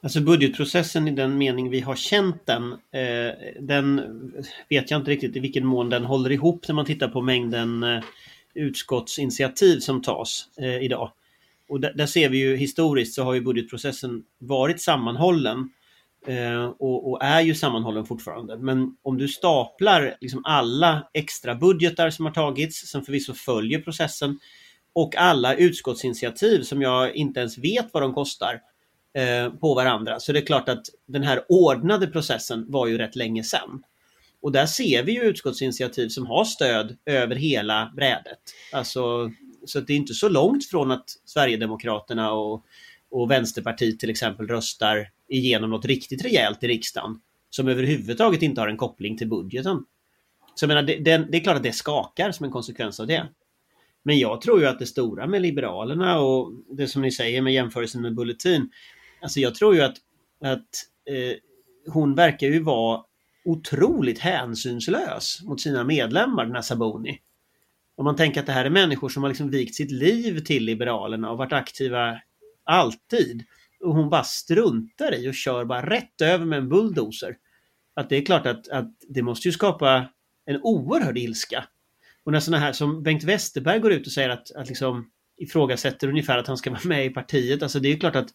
Alltså 0.00 0.20
budgetprocessen 0.20 1.08
i 1.08 1.10
den 1.10 1.38
mening 1.38 1.70
vi 1.70 1.80
har 1.80 1.96
känt 1.96 2.46
den, 2.46 2.72
eh, 2.72 3.34
den 3.60 4.02
vet 4.68 4.90
jag 4.90 5.00
inte 5.00 5.10
riktigt 5.10 5.36
i 5.36 5.40
vilken 5.40 5.66
mån 5.66 5.90
den 5.90 6.04
håller 6.04 6.32
ihop 6.32 6.68
när 6.68 6.74
man 6.74 6.84
tittar 6.84 7.08
på 7.08 7.22
mängden 7.22 7.82
eh, 7.82 8.02
utskottsinitiativ 8.54 9.78
som 9.78 10.02
tas 10.02 10.48
eh, 10.58 10.82
idag. 10.82 11.12
Och 11.68 11.80
där, 11.80 11.92
där, 11.94 12.06
ser 12.06 12.28
vi 12.28 12.38
ju 12.38 12.56
historiskt 12.56 13.14
så 13.14 13.22
har 13.22 13.34
ju 13.34 13.40
budgetprocessen 13.40 14.22
varit 14.38 14.80
sammanhållen 14.80 15.70
eh, 16.26 16.64
och, 16.64 17.10
och, 17.10 17.24
är 17.24 17.40
ju 17.40 17.54
sammanhållen 17.54 18.06
fortfarande. 18.06 18.58
Men 18.58 18.96
om 19.02 19.18
du 19.18 19.28
staplar 19.28 20.16
liksom 20.20 20.44
alla 20.44 21.08
extra 21.12 21.54
budgetar 21.54 22.10
som 22.10 22.26
har 22.26 22.32
tagits, 22.32 22.90
som 22.90 23.04
förvisso 23.04 23.34
följer 23.34 23.80
processen, 23.80 24.38
och 24.96 25.16
alla 25.16 25.54
utskottsinitiativ 25.54 26.62
som 26.62 26.82
jag 26.82 27.16
inte 27.16 27.40
ens 27.40 27.58
vet 27.58 27.86
vad 27.92 28.02
de 28.02 28.14
kostar 28.14 28.62
eh, 29.14 29.50
på 29.50 29.74
varandra. 29.74 30.20
Så 30.20 30.32
det 30.32 30.38
är 30.38 30.46
klart 30.46 30.68
att 30.68 30.86
den 31.06 31.22
här 31.22 31.44
ordnade 31.48 32.06
processen 32.06 32.64
var 32.68 32.86
ju 32.86 32.98
rätt 32.98 33.16
länge 33.16 33.42
sedan. 33.42 33.82
Och 34.42 34.52
där 34.52 34.66
ser 34.66 35.02
vi 35.02 35.12
ju 35.12 35.22
utskottsinitiativ 35.22 36.08
som 36.08 36.26
har 36.26 36.44
stöd 36.44 36.96
över 37.06 37.36
hela 37.36 37.92
brädet. 37.96 38.38
Alltså, 38.72 39.30
så 39.64 39.80
det 39.80 39.92
är 39.92 39.96
inte 39.96 40.14
så 40.14 40.28
långt 40.28 40.66
från 40.66 40.90
att 40.90 41.04
Sverigedemokraterna 41.24 42.32
och, 42.32 42.64
och 43.10 43.30
Vänsterpartiet 43.30 44.00
till 44.00 44.10
exempel 44.10 44.48
röstar 44.48 45.10
igenom 45.28 45.70
något 45.70 45.84
riktigt 45.84 46.24
rejält 46.24 46.64
i 46.64 46.68
riksdagen 46.68 47.20
som 47.50 47.68
överhuvudtaget 47.68 48.42
inte 48.42 48.60
har 48.60 48.68
en 48.68 48.76
koppling 48.76 49.18
till 49.18 49.28
budgeten. 49.28 49.84
Så 50.54 50.64
jag 50.64 50.68
menar, 50.68 50.82
det, 50.82 50.96
det, 50.96 51.26
det 51.30 51.36
är 51.36 51.42
klart 51.42 51.56
att 51.56 51.62
det 51.62 51.72
skakar 51.72 52.32
som 52.32 52.44
en 52.44 52.52
konsekvens 52.52 53.00
av 53.00 53.06
det. 53.06 53.26
Men 54.06 54.18
jag 54.18 54.40
tror 54.40 54.60
ju 54.60 54.66
att 54.66 54.78
det 54.78 54.86
stora 54.86 55.26
med 55.26 55.42
Liberalerna 55.42 56.20
och 56.20 56.52
det 56.70 56.88
som 56.88 57.02
ni 57.02 57.12
säger 57.12 57.42
med 57.42 57.52
jämförelsen 57.52 58.02
med 58.02 58.14
Bulletin. 58.14 58.70
Alltså 59.22 59.40
jag 59.40 59.54
tror 59.54 59.74
ju 59.74 59.80
att, 59.80 59.96
att 60.40 60.68
eh, 61.10 61.36
hon 61.92 62.14
verkar 62.14 62.46
ju 62.46 62.62
vara 62.62 63.02
otroligt 63.44 64.18
hänsynslös 64.18 65.42
mot 65.42 65.60
sina 65.60 65.84
medlemmar, 65.84 66.44
den 66.44 66.54
här 66.54 66.62
Saboni. 66.62 67.18
Om 67.96 68.04
man 68.04 68.16
tänker 68.16 68.40
att 68.40 68.46
det 68.46 68.52
här 68.52 68.64
är 68.64 68.70
människor 68.70 69.08
som 69.08 69.22
har 69.22 69.30
liksom 69.30 69.50
vikt 69.50 69.74
sitt 69.74 69.90
liv 69.90 70.40
till 70.40 70.64
Liberalerna 70.64 71.30
och 71.30 71.38
varit 71.38 71.52
aktiva 71.52 72.20
alltid. 72.64 73.44
Och 73.80 73.94
hon 73.94 74.10
bara 74.10 74.24
struntar 74.24 75.14
i 75.14 75.30
och 75.30 75.34
kör 75.34 75.64
bara 75.64 75.90
rätt 75.90 76.20
över 76.20 76.44
med 76.44 76.58
en 76.58 76.68
bulldozer. 76.68 77.36
Att 77.94 78.08
det 78.08 78.16
är 78.16 78.24
klart 78.24 78.46
att, 78.46 78.68
att 78.68 78.94
det 79.08 79.22
måste 79.22 79.48
ju 79.48 79.52
skapa 79.52 80.08
en 80.44 80.60
oerhörd 80.62 81.18
ilska 81.18 81.64
och 82.26 82.32
när 82.32 82.40
sådana 82.40 82.64
här 82.64 82.72
som 82.72 83.02
Bengt 83.02 83.24
Westerberg 83.24 83.78
går 83.80 83.92
ut 83.92 84.06
och 84.06 84.12
säger 84.12 84.28
att, 84.28 84.50
att 84.56 84.68
liksom 84.68 85.10
ifrågasätter 85.36 86.08
ungefär 86.08 86.38
att 86.38 86.46
han 86.46 86.56
ska 86.56 86.70
vara 86.70 86.80
med 86.84 87.06
i 87.06 87.10
partiet. 87.10 87.62
Alltså 87.62 87.80
det 87.80 87.92
är 87.92 87.96
klart 87.96 88.16
att, 88.16 88.28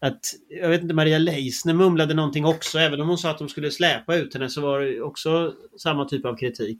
att 0.00 0.20
jag 0.48 0.68
vet 0.68 0.82
inte, 0.82 0.94
Maria 0.94 1.18
Leisner 1.18 1.74
mumlade 1.74 2.14
någonting 2.14 2.44
också. 2.44 2.78
Även 2.78 3.00
om 3.00 3.08
hon 3.08 3.18
sa 3.18 3.30
att 3.30 3.38
de 3.38 3.48
skulle 3.48 3.70
släpa 3.70 4.16
ut 4.16 4.34
henne 4.34 4.48
så 4.48 4.60
var 4.60 4.80
det 4.80 5.00
också 5.00 5.54
samma 5.78 6.04
typ 6.04 6.24
av 6.24 6.36
kritik. 6.36 6.78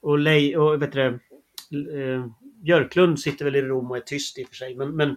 Och, 0.00 0.18
Le 0.18 0.56
och 0.56 0.82
vet 0.82 0.92
du, 0.92 1.06
eh, 1.06 2.26
Björklund 2.62 3.20
sitter 3.20 3.44
väl 3.44 3.56
i 3.56 3.62
Rom 3.62 3.90
och 3.90 3.96
är 3.96 4.00
tyst 4.00 4.38
i 4.38 4.44
och 4.44 4.48
för 4.48 4.56
sig. 4.56 4.74
Men, 4.74 4.96
men, 4.96 5.16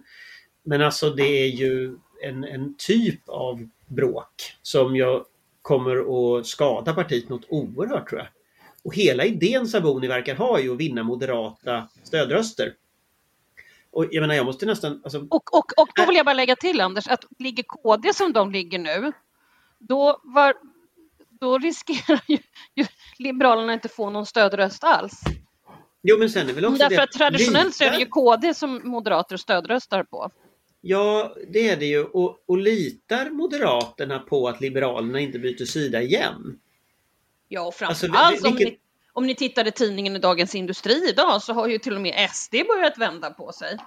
men 0.64 0.82
alltså 0.82 1.10
det 1.10 1.42
är 1.42 1.48
ju 1.48 1.96
en, 2.22 2.44
en 2.44 2.74
typ 2.78 3.28
av 3.28 3.68
bråk 3.86 4.34
som 4.62 4.96
jag 4.96 5.24
kommer 5.62 5.96
att 6.38 6.46
skada 6.46 6.94
partiet 6.94 7.28
något 7.28 7.46
oerhört 7.48 8.08
tror 8.08 8.20
jag. 8.20 8.28
Och 8.86 8.94
hela 8.94 9.24
idén 9.24 9.66
Saboni 9.66 10.08
verkar 10.08 10.34
ha 10.34 10.58
är 10.58 10.62
ju 10.62 10.72
att 10.72 10.80
vinna 10.80 11.02
moderata 11.02 11.88
stödröster. 12.02 12.74
Och 13.90 14.06
jag 14.10 14.20
menar, 14.20 14.34
jag 14.34 14.46
måste 14.46 14.66
nästan... 14.66 15.00
Alltså... 15.04 15.18
Och, 15.30 15.54
och, 15.58 15.78
och 15.82 15.88
då 15.94 16.06
vill 16.06 16.16
jag 16.16 16.26
bara 16.26 16.34
lägga 16.34 16.56
till 16.56 16.80
Anders, 16.80 17.08
att 17.08 17.24
ligger 17.38 17.62
KD 17.62 18.14
som 18.14 18.32
de 18.32 18.52
ligger 18.52 18.78
nu, 18.78 19.12
då, 19.78 20.20
var, 20.24 20.54
då 21.40 21.58
riskerar 21.58 22.20
ju, 22.28 22.38
ju 22.74 22.86
Liberalerna 23.18 23.72
inte 23.72 23.88
få 23.88 24.10
någon 24.10 24.26
stödröst 24.26 24.84
alls. 24.84 25.20
Jo, 26.02 26.18
men 26.18 26.30
sen 26.30 26.48
är 26.48 26.52
väl 26.52 26.64
också 26.64 26.78
Därför 26.78 26.96
det 26.96 27.02
att 27.02 27.12
traditionellt 27.12 27.74
så 27.74 27.84
är 27.84 27.90
det 27.90 27.98
ju 27.98 28.06
KD 28.06 28.54
som 28.54 28.80
moderater 28.84 29.36
stödröstar 29.36 30.04
på. 30.04 30.30
Ja, 30.80 31.34
det 31.48 31.68
är 31.68 31.76
det 31.76 31.86
ju. 31.86 32.04
Och, 32.04 32.44
och 32.46 32.58
litar 32.58 33.30
Moderaterna 33.30 34.18
på 34.18 34.48
att 34.48 34.60
Liberalerna 34.60 35.20
inte 35.20 35.38
byter 35.38 35.64
sida 35.64 36.02
igen? 36.02 36.58
Ja, 37.48 37.60
och 37.60 37.74
framförallt 37.74 38.16
alltså, 38.16 38.50
vilket... 38.50 38.68
om, 38.68 38.72
ni, 38.72 38.78
om 39.12 39.26
ni 39.26 39.34
tittade 39.34 39.70
tidningen 39.70 40.16
i 40.16 40.18
Dagens 40.18 40.54
Industri 40.54 41.08
idag 41.08 41.42
så 41.42 41.52
har 41.52 41.66
ju 41.66 41.78
till 41.78 41.94
och 41.94 42.00
med 42.00 42.30
SD 42.30 42.54
börjat 42.68 42.98
vända 42.98 43.30
på 43.30 43.52
sig. 43.52 43.78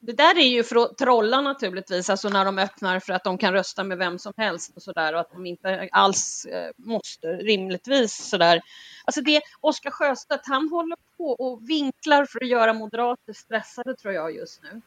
Det 0.00 0.12
där 0.12 0.38
är 0.38 0.46
ju 0.46 0.62
för 0.62 0.76
att 0.76 0.98
trolla 0.98 1.40
naturligtvis, 1.40 2.10
alltså 2.10 2.28
när 2.28 2.44
de 2.44 2.58
öppnar 2.58 3.00
för 3.00 3.12
att 3.12 3.24
de 3.24 3.38
kan 3.38 3.52
rösta 3.52 3.84
med 3.84 3.98
vem 3.98 4.18
som 4.18 4.32
helst 4.36 4.76
och 4.76 4.82
sådär 4.82 5.14
och 5.14 5.20
att 5.20 5.32
de 5.32 5.46
inte 5.46 5.88
alls 5.92 6.44
eh, 6.44 6.70
måste 6.76 7.26
rimligtvis 7.26 8.28
sådär. 8.28 8.60
Alltså 9.04 9.20
det, 9.20 9.40
Oskar 9.60 9.90
Sjöstedt, 9.90 10.46
han 10.46 10.68
håller 10.68 10.96
på 11.16 11.30
och 11.30 11.70
vinklar 11.70 12.24
för 12.24 12.42
att 12.44 12.48
göra 12.48 12.72
moderater 12.72 13.32
stressade 13.32 13.96
tror 13.96 14.14
jag 14.14 14.34
just 14.34 14.62
nu. 14.62 14.80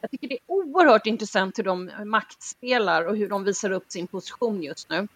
Jag 0.00 0.10
tycker 0.10 0.28
det 0.28 0.34
är 0.34 0.40
oerhört 0.46 1.06
intressant 1.06 1.58
hur 1.58 1.64
de 1.64 1.90
maktspelar 2.04 3.04
och 3.04 3.16
hur 3.16 3.28
de 3.28 3.44
visar 3.44 3.70
upp 3.70 3.92
sin 3.92 4.06
position 4.06 4.62
just 4.62 4.90
nu. 4.90 5.08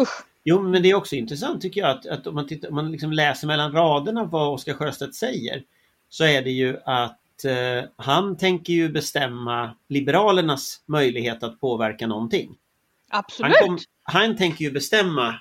Usch. 0.00 0.24
Jo, 0.44 0.62
men 0.62 0.82
det 0.82 0.90
är 0.90 0.94
också 0.94 1.16
intressant 1.16 1.62
tycker 1.62 1.80
jag 1.80 1.90
att, 1.90 2.06
att 2.06 2.26
om 2.26 2.34
man, 2.34 2.46
tittar, 2.46 2.68
om 2.68 2.74
man 2.74 2.92
liksom 2.92 3.12
läser 3.12 3.46
mellan 3.46 3.72
raderna 3.72 4.24
vad 4.24 4.54
Oskar 4.54 4.74
Sjöstedt 4.74 5.14
säger 5.14 5.62
så 6.08 6.24
är 6.24 6.42
det 6.42 6.50
ju 6.50 6.76
att 6.84 7.44
eh, 7.44 7.90
han 7.96 8.36
tänker 8.36 8.72
ju 8.72 8.88
bestämma 8.88 9.76
Liberalernas 9.88 10.82
möjlighet 10.86 11.42
att 11.42 11.60
påverka 11.60 12.06
någonting. 12.06 12.56
Absolut! 13.10 13.56
Han, 13.56 13.66
kom, 13.66 13.78
han 14.02 14.36
tänker 14.36 14.64
ju 14.64 14.70
bestämma 14.70 15.34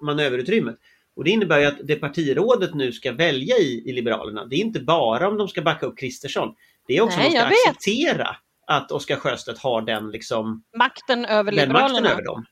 manöverutrymmet. 0.00 0.76
Och 1.14 1.24
det 1.24 1.30
innebär 1.30 1.58
ju 1.60 1.66
att 1.66 1.78
det 1.84 1.96
partirådet 1.96 2.74
nu 2.74 2.92
ska 2.92 3.12
välja 3.12 3.56
i, 3.56 3.82
i 3.86 3.92
Liberalerna, 3.92 4.44
det 4.44 4.56
är 4.56 4.60
inte 4.60 4.80
bara 4.80 5.28
om 5.28 5.38
de 5.38 5.48
ska 5.48 5.62
backa 5.62 5.86
upp 5.86 5.98
Kristersson. 5.98 6.54
Det 6.86 6.96
är 6.96 7.00
också 7.00 7.18
Nej, 7.18 7.26
om 7.26 7.32
de 7.32 7.40
ska 7.40 7.70
acceptera 7.70 8.36
att 8.66 8.92
Oskar 8.92 9.16
Sjöstedt 9.16 9.58
har 9.58 9.82
den 9.82 10.10
liksom 10.10 10.62
makten 10.76 11.24
över 11.24 11.52
den 11.52 11.60
Liberalerna. 11.60 12.00
Makten 12.00 12.06
över 12.06 12.24
dem. 12.24 12.44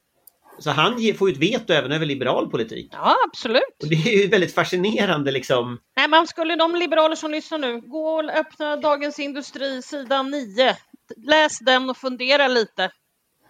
Så 0.60 0.70
han 0.70 1.14
får 1.18 1.28
ju 1.28 1.32
ett 1.32 1.40
veto 1.40 1.72
även 1.72 1.92
över 1.92 2.06
liberal 2.06 2.50
politik. 2.50 2.88
Ja, 2.92 3.16
absolut. 3.28 3.82
Och 3.82 3.88
det 3.88 3.94
är 3.94 4.22
ju 4.22 4.26
väldigt 4.26 4.54
fascinerande 4.54 5.30
liksom. 5.30 5.78
Nej, 5.96 6.08
men 6.08 6.26
skulle 6.26 6.56
de 6.56 6.74
liberaler 6.74 7.16
som 7.16 7.30
lyssnar 7.30 7.58
nu 7.58 7.80
gå 7.80 8.08
och 8.08 8.30
öppna 8.30 8.76
Dagens 8.76 9.18
Industri, 9.18 9.82
sidan 9.82 10.30
9. 10.30 10.76
Läs 11.16 11.58
den 11.58 11.90
och 11.90 11.96
fundera 11.96 12.48
lite. 12.48 12.90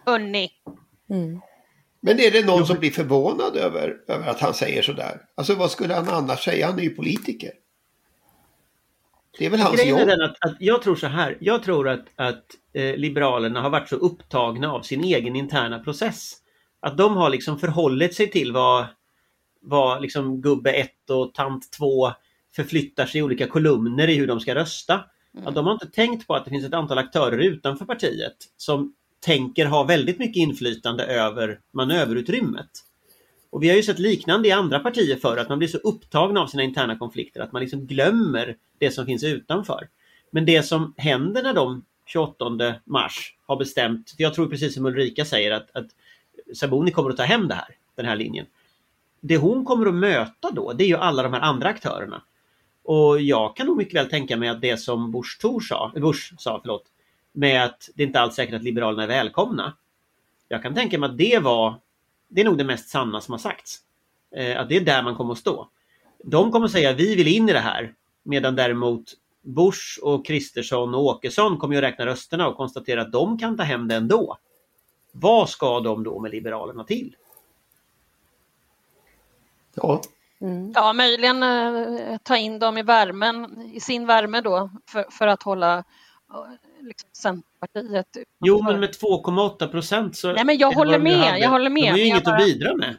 Hörni. 0.05 0.49
Mm. 1.09 1.41
Men 2.01 2.19
är 2.19 2.31
det 2.31 2.45
någon 2.45 2.65
som 2.65 2.79
blir 2.79 2.91
förvånad 2.91 3.55
över, 3.55 3.97
över 4.07 4.27
att 4.27 4.39
han 4.39 4.53
säger 4.53 4.81
sådär? 4.81 5.21
Alltså 5.35 5.55
vad 5.55 5.71
skulle 5.71 5.93
han 5.93 6.09
annars 6.09 6.43
säga? 6.43 6.67
Han 6.67 6.79
är 6.79 6.83
ju 6.83 6.89
politiker. 6.89 7.51
Det 9.37 9.45
är 9.45 9.49
väl 9.49 9.59
hans 9.59 9.75
Grejen 9.75 9.89
jobb? 9.89 9.99
Är 9.99 10.05
den 10.05 10.21
att, 10.21 10.45
att 10.45 10.55
jag 10.59 10.81
tror 10.81 10.95
så 10.95 11.07
här. 11.07 11.37
Jag 11.39 11.63
tror 11.63 11.89
att, 11.89 12.05
att 12.15 12.45
eh, 12.73 12.95
Liberalerna 12.95 13.61
har 13.61 13.69
varit 13.69 13.89
så 13.89 13.95
upptagna 13.95 14.73
av 14.73 14.81
sin 14.81 15.03
egen 15.03 15.35
interna 15.35 15.79
process 15.79 16.40
att 16.81 16.97
de 16.97 17.17
har 17.17 17.29
liksom 17.29 17.59
förhållit 17.59 18.13
sig 18.13 18.31
till 18.31 18.51
vad, 18.51 18.85
vad 19.61 20.01
liksom 20.01 20.41
gubbe 20.41 20.71
1 20.71 21.09
och 21.09 21.33
tant 21.33 21.71
2 21.71 22.11
förflyttar 22.55 23.05
sig 23.05 23.19
i 23.19 23.23
olika 23.23 23.47
kolumner 23.47 24.07
i 24.07 24.15
hur 24.15 24.27
de 24.27 24.39
ska 24.39 24.55
rösta. 24.55 25.03
Mm. 25.33 25.47
Att 25.47 25.55
de 25.55 25.65
har 25.65 25.73
inte 25.73 25.87
tänkt 25.87 26.27
på 26.27 26.35
att 26.35 26.45
det 26.45 26.51
finns 26.51 26.65
ett 26.65 26.73
antal 26.73 26.97
aktörer 26.97 27.37
utanför 27.37 27.85
partiet 27.85 28.35
som 28.57 28.93
tänker 29.19 29.65
ha 29.65 29.83
väldigt 29.83 30.19
mycket 30.19 30.37
inflytande 30.37 31.03
över 31.03 31.59
manöverutrymmet. 31.73 32.69
Och 33.49 33.63
vi 33.63 33.69
har 33.69 33.75
ju 33.75 33.83
sett 33.83 33.99
liknande 33.99 34.47
i 34.47 34.51
andra 34.51 34.79
partier 34.79 35.15
för 35.15 35.37
att 35.37 35.49
man 35.49 35.59
blir 35.59 35.67
så 35.67 35.77
upptagen 35.77 36.37
av 36.37 36.47
sina 36.47 36.63
interna 36.63 36.97
konflikter 36.97 37.41
att 37.41 37.51
man 37.51 37.61
liksom 37.61 37.87
glömmer 37.87 38.55
det 38.79 38.91
som 38.91 39.05
finns 39.05 39.23
utanför. 39.23 39.87
Men 40.31 40.45
det 40.45 40.63
som 40.63 40.93
händer 40.97 41.43
när 41.43 41.53
de 41.53 41.85
28 42.05 42.45
mars 42.85 43.35
har 43.45 43.55
bestämt, 43.55 44.11
för 44.11 44.23
jag 44.23 44.33
tror 44.33 44.47
precis 44.47 44.73
som 44.73 44.85
Ulrika 44.85 45.25
säger 45.25 45.51
att, 45.51 45.75
att 45.75 45.87
Sabuni 46.55 46.91
kommer 46.91 47.09
att 47.09 47.17
ta 47.17 47.23
hem 47.23 47.47
det 47.47 47.55
här, 47.55 47.75
den 47.95 48.05
här 48.05 48.15
linjen. 48.15 48.45
Det 49.19 49.37
hon 49.37 49.65
kommer 49.65 49.85
att 49.85 49.93
möta 49.93 50.51
då, 50.51 50.73
det 50.73 50.83
är 50.83 50.87
ju 50.87 50.97
alla 50.97 51.23
de 51.23 51.33
här 51.33 51.41
andra 51.41 51.69
aktörerna. 51.69 52.21
Och 52.83 53.21
jag 53.21 53.55
kan 53.55 53.67
nog 53.67 53.77
mycket 53.77 53.95
väl 53.95 54.09
tänka 54.09 54.37
mig 54.37 54.49
att 54.49 54.61
det 54.61 54.77
som 54.77 55.11
Bush, 55.11 55.39
Thor 55.41 55.59
sa, 55.59 55.91
Bush 55.95 56.33
sa, 56.37 56.59
förlåt, 56.61 56.85
med 57.31 57.63
att 57.63 57.89
det 57.95 58.03
inte 58.03 58.19
alls 58.19 58.35
säkert 58.35 58.55
att 58.55 58.63
Liberalerna 58.63 59.03
är 59.03 59.07
välkomna. 59.07 59.73
Jag 60.47 60.63
kan 60.63 60.73
tänka 60.73 60.99
mig 60.99 61.09
att 61.09 61.17
det 61.17 61.39
var, 61.39 61.75
det 62.27 62.41
är 62.41 62.45
nog 62.45 62.57
det 62.57 62.63
mest 62.63 62.89
sanna 62.89 63.21
som 63.21 63.31
har 63.31 63.39
sagts. 63.39 63.79
Eh, 64.35 64.59
att 64.59 64.69
det 64.69 64.75
är 64.75 64.81
där 64.81 65.03
man 65.03 65.15
kommer 65.15 65.33
att 65.33 65.39
stå. 65.39 65.69
De 66.23 66.51
kommer 66.51 66.65
att 66.65 66.71
säga 66.71 66.93
vi 66.93 67.15
vill 67.15 67.27
in 67.27 67.49
i 67.49 67.53
det 67.53 67.59
här, 67.59 67.93
medan 68.23 68.55
däremot 68.55 69.03
Bush 69.41 69.99
och 70.01 70.25
Kristersson 70.25 70.95
och 70.95 71.03
Åkesson 71.03 71.57
kommer 71.57 71.75
att 71.75 71.83
räkna 71.83 72.05
rösterna 72.05 72.47
och 72.47 72.57
konstatera 72.57 73.01
att 73.01 73.11
de 73.11 73.37
kan 73.37 73.57
ta 73.57 73.63
hem 73.63 73.87
det 73.87 73.95
ändå. 73.95 74.37
Vad 75.11 75.49
ska 75.49 75.79
de 75.79 76.03
då 76.03 76.19
med 76.19 76.31
Liberalerna 76.31 76.83
till? 76.83 77.15
Ja, 79.75 80.01
Mm. 80.41 80.71
Ja, 80.75 80.93
möjligen 80.93 81.43
eh, 81.43 82.17
ta 82.23 82.37
in 82.37 82.59
dem 82.59 82.77
i 82.77 82.83
värmen, 82.83 83.61
i 83.73 83.79
sin 83.79 84.05
värme 84.07 84.41
då, 84.41 84.69
för, 84.89 85.05
för 85.11 85.27
att 85.27 85.43
hålla 85.43 85.77
eh, 85.77 85.83
liksom, 86.79 87.09
Centerpartiet 87.13 88.17
Jo, 88.39 88.63
men 88.63 88.79
med 88.79 88.89
2,8 88.89 89.67
procent 89.67 90.15
så... 90.17 90.33
Nej, 90.33 90.45
men 90.45 90.57
jag 90.57 90.71
är 90.71 90.75
håller 90.75 90.99
med, 90.99 91.39
jag 91.39 91.49
håller 91.49 91.69
med, 91.69 91.83
De 91.83 91.89
har 91.89 91.97
ju 91.97 92.05
inget 92.05 92.23
bara- 92.23 92.35
att 92.35 92.43
bidra 92.45 92.75
med. 92.75 92.95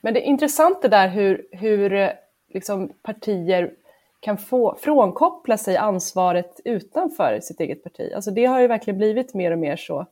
Men 0.00 0.14
det 0.14 0.20
är 0.20 0.26
intressant 0.26 0.82
det 0.82 0.88
där 0.88 1.08
hur, 1.08 1.46
hur 1.50 1.92
eh, 1.92 2.10
liksom, 2.54 2.92
partier 3.02 3.72
kan 4.20 4.38
få 4.38 4.78
frånkoppla 4.80 5.58
sig 5.58 5.76
ansvaret 5.76 6.60
utanför 6.64 7.40
sitt 7.42 7.60
eget 7.60 7.82
parti. 7.82 8.12
Alltså 8.14 8.30
det 8.30 8.44
har 8.44 8.60
ju 8.60 8.66
verkligen 8.66 8.98
blivit 8.98 9.34
mer 9.34 9.50
och 9.50 9.58
mer 9.58 9.76
så. 9.76 10.06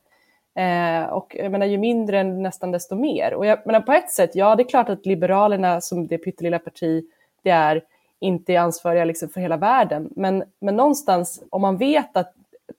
Eh, 0.55 1.03
och 1.03 1.35
jag 1.39 1.51
menar, 1.51 1.65
ju 1.65 1.77
mindre 1.77 2.23
nästan 2.23 2.71
desto 2.71 2.95
mer. 2.95 3.33
Och 3.33 3.45
jag 3.45 3.65
menar, 3.65 3.81
på 3.81 3.91
ett 3.91 4.11
sätt, 4.11 4.31
ja 4.33 4.55
det 4.55 4.63
är 4.63 4.69
klart 4.69 4.89
att 4.89 5.05
Liberalerna 5.05 5.81
som 5.81 6.07
det 6.07 6.17
pyttelilla 6.17 6.59
parti 6.59 7.05
det 7.43 7.49
är, 7.49 7.83
inte 8.19 8.53
är 8.53 8.59
ansvariga 8.59 9.05
liksom 9.05 9.29
för 9.29 9.41
hela 9.41 9.57
världen. 9.57 10.09
Men, 10.15 10.43
men 10.59 10.75
någonstans, 10.75 11.43
om 11.49 11.61
man 11.61 11.77
vet 11.77 12.17
att 12.17 12.33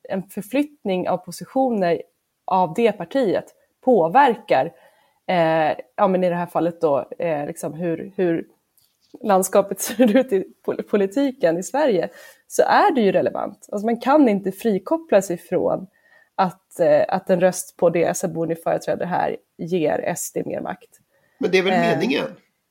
en 0.08 0.22
förflyttning 0.22 1.08
av 1.08 1.16
positioner 1.16 2.02
av 2.44 2.74
det 2.74 2.92
partiet 2.92 3.44
påverkar, 3.84 4.72
eh, 5.26 5.72
ja 5.96 6.08
men 6.08 6.24
i 6.24 6.28
det 6.28 6.34
här 6.34 6.46
fallet 6.46 6.80
då, 6.80 7.08
eh, 7.18 7.46
liksom 7.46 7.74
hur, 7.74 8.12
hur 8.16 8.46
landskapet 9.22 9.80
ser 9.80 10.16
ut 10.16 10.32
i 10.32 10.44
politiken 10.90 11.58
i 11.58 11.62
Sverige, 11.62 12.08
så 12.48 12.62
är 12.62 12.94
det 12.94 13.00
ju 13.00 13.12
relevant. 13.12 13.68
Alltså 13.72 13.86
man 13.86 14.00
kan 14.00 14.28
inte 14.28 14.52
frikoppla 14.52 15.22
sig 15.22 15.38
från 15.38 15.86
att, 16.74 16.80
eh, 16.80 17.16
att 17.16 17.30
en 17.30 17.40
röst 17.40 17.76
på 17.76 17.90
det 17.90 18.16
Sabuni 18.16 18.56
företräder 18.56 19.06
här 19.06 19.36
ger 19.58 20.14
SD 20.16 20.36
mer 20.46 20.60
makt. 20.60 20.88
men 21.38 21.50
det 21.50 21.58
är 21.58 21.62
väl 21.62 21.72
Eh. 21.72 21.80
meningen? 21.80 22.26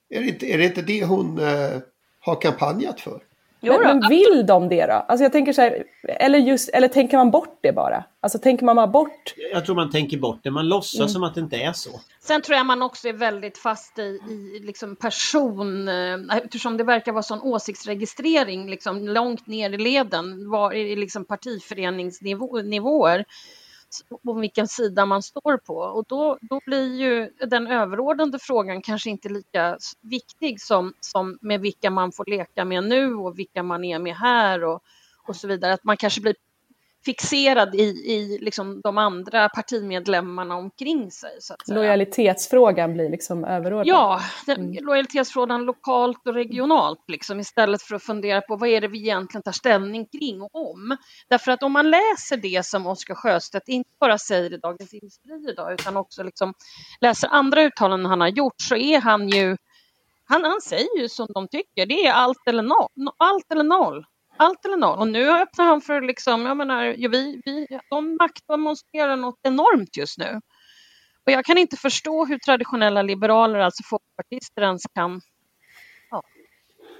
Är 0.09 0.21
det, 0.21 0.27
inte, 0.27 0.45
är 0.45 0.57
det 0.57 0.65
inte 0.65 0.81
det 0.81 1.05
hon 1.05 1.39
eh, 1.39 1.79
har 2.19 2.41
kampanjat 2.41 2.99
för? 2.99 3.21
Jo 3.65 3.73
Men, 3.83 3.99
men 3.99 4.09
vill 4.09 4.45
de 4.47 4.69
det 4.69 4.85
då? 4.85 4.93
Alltså 4.93 5.23
jag 5.23 5.31
tänker 5.31 5.53
så 5.53 5.61
här, 5.61 5.83
eller, 6.07 6.39
just, 6.39 6.69
eller 6.69 6.87
tänker 6.87 7.17
man 7.17 7.31
bort 7.31 7.59
det 7.61 7.71
bara? 7.73 8.03
Alltså 8.19 8.39
tänker 8.39 8.65
man 8.65 8.75
bara 8.75 8.87
bort 8.87 9.33
Jag 9.53 9.65
tror 9.65 9.75
man 9.75 9.91
tänker 9.91 10.17
bort 10.17 10.39
det, 10.43 10.51
man 10.51 10.67
låtsas 10.69 10.99
Mm. 10.99 11.09
som 11.09 11.23
att 11.23 11.35
det 11.35 11.41
inte 11.41 11.57
är 11.57 11.73
så. 11.73 11.89
Sen 12.19 12.41
tror 12.41 12.57
jag 12.57 12.65
man 12.65 12.81
också 12.81 13.07
är 13.07 13.13
väldigt 13.13 13.57
fast 13.57 13.99
i, 13.99 14.01
i 14.29 14.59
liksom 14.63 14.95
person, 14.95 15.87
eh, 15.87 16.37
eftersom 16.43 16.77
det 16.77 16.83
verkar 16.83 17.11
vara 17.11 17.23
sån 17.23 17.41
åsiktsregistrering 17.41 18.69
liksom 18.69 19.07
långt 19.07 19.47
ner 19.47 19.69
i 19.69 19.77
leden, 19.77 20.49
var, 20.49 20.73
i 20.73 20.95
liksom 20.95 21.25
partiföreningsnivåer, 21.25 23.25
på 24.23 24.33
vilken 24.33 24.67
sida 24.67 25.05
man 25.05 25.23
står 25.23 25.57
på. 25.57 25.77
Och 25.77 26.05
då, 26.07 26.37
då 26.41 26.59
blir 26.65 26.95
ju 26.95 27.29
den 27.47 27.67
överordnade 27.67 28.39
frågan 28.41 28.81
kanske 28.81 29.09
inte 29.09 29.29
lika 29.29 29.77
viktig 30.01 30.61
som, 30.61 30.93
som 30.99 31.37
med 31.41 31.61
vilka 31.61 31.89
man 31.89 32.11
får 32.11 32.25
leka 32.25 32.65
med 32.65 32.83
nu 32.83 33.15
och 33.15 33.39
vilka 33.39 33.63
man 33.63 33.83
är 33.83 33.99
med 33.99 34.15
här 34.15 34.63
och, 34.63 34.83
och 35.27 35.35
så 35.35 35.47
vidare. 35.47 35.73
Att 35.73 35.83
man 35.83 35.97
kanske 35.97 36.21
blir 36.21 36.35
fixerad 37.05 37.75
i, 37.75 37.83
i 37.83 38.37
liksom 38.41 38.81
de 38.81 38.97
andra 38.97 39.49
partimedlemmarna 39.49 40.55
omkring 40.55 41.11
sig. 41.11 41.31
Lojalitetsfrågan 41.67 42.93
blir 42.93 43.09
liksom 43.09 43.45
överordnad? 43.45 43.87
Ja, 43.87 44.21
den, 44.45 44.73
lojalitetsfrågan 44.73 45.65
lokalt 45.65 46.27
och 46.27 46.33
regionalt 46.33 47.03
liksom, 47.07 47.39
istället 47.39 47.81
för 47.81 47.95
att 47.95 48.03
fundera 48.03 48.41
på 48.41 48.55
vad 48.55 48.69
är 48.69 48.81
det 48.81 48.87
vi 48.87 48.99
egentligen 48.99 49.43
tar 49.43 49.51
ställning 49.51 50.05
kring 50.05 50.41
och 50.41 50.69
om. 50.69 50.97
Därför 51.29 51.51
att 51.51 51.63
om 51.63 51.71
man 51.71 51.89
läser 51.89 52.37
det 52.37 52.65
som 52.65 52.87
Oskar 52.87 53.15
Sjöstedt 53.15 53.67
inte 53.67 53.89
bara 53.99 54.17
säger 54.17 54.53
i 54.53 54.57
Dagens 54.57 54.93
Industri 54.93 55.51
idag 55.51 55.73
utan 55.73 55.97
också 55.97 56.23
liksom 56.23 56.53
läser 57.01 57.27
andra 57.31 57.61
uttalanden 57.61 58.09
han 58.09 58.21
har 58.21 58.27
gjort 58.27 58.61
så 58.61 58.75
är 58.75 59.01
han 59.01 59.29
ju 59.29 59.57
han, 60.25 60.43
han 60.43 60.61
säger 60.61 60.99
ju 60.99 61.09
som 61.09 61.27
de 61.33 61.47
tycker, 61.47 61.85
det 61.85 62.05
är 62.05 62.13
allt 62.13 62.47
eller 62.47 62.63
noll. 62.63 63.11
Allt 63.17 63.51
eller 63.51 63.63
noll. 63.63 64.05
Allt 64.37 64.65
eller 64.65 64.77
noll. 64.77 64.99
Och 64.99 65.07
nu 65.07 65.31
öppnar 65.31 65.65
han 65.65 65.81
för 65.81 66.01
liksom, 66.01 66.45
jag 66.45 66.57
menar, 66.57 66.95
ja, 66.97 67.09
vi, 67.09 67.41
vi, 67.45 67.67
de 67.89 68.15
maktdemonstrerar 68.15 69.15
något 69.15 69.39
enormt 69.43 69.97
just 69.97 70.17
nu. 70.17 70.41
Och 71.25 71.31
jag 71.31 71.45
kan 71.45 71.57
inte 71.57 71.77
förstå 71.77 72.25
hur 72.25 72.37
traditionella 72.37 73.01
liberaler, 73.01 73.59
alltså 73.59 73.83
folkpartister, 73.89 74.61
ens 74.61 74.83
kan 74.93 75.21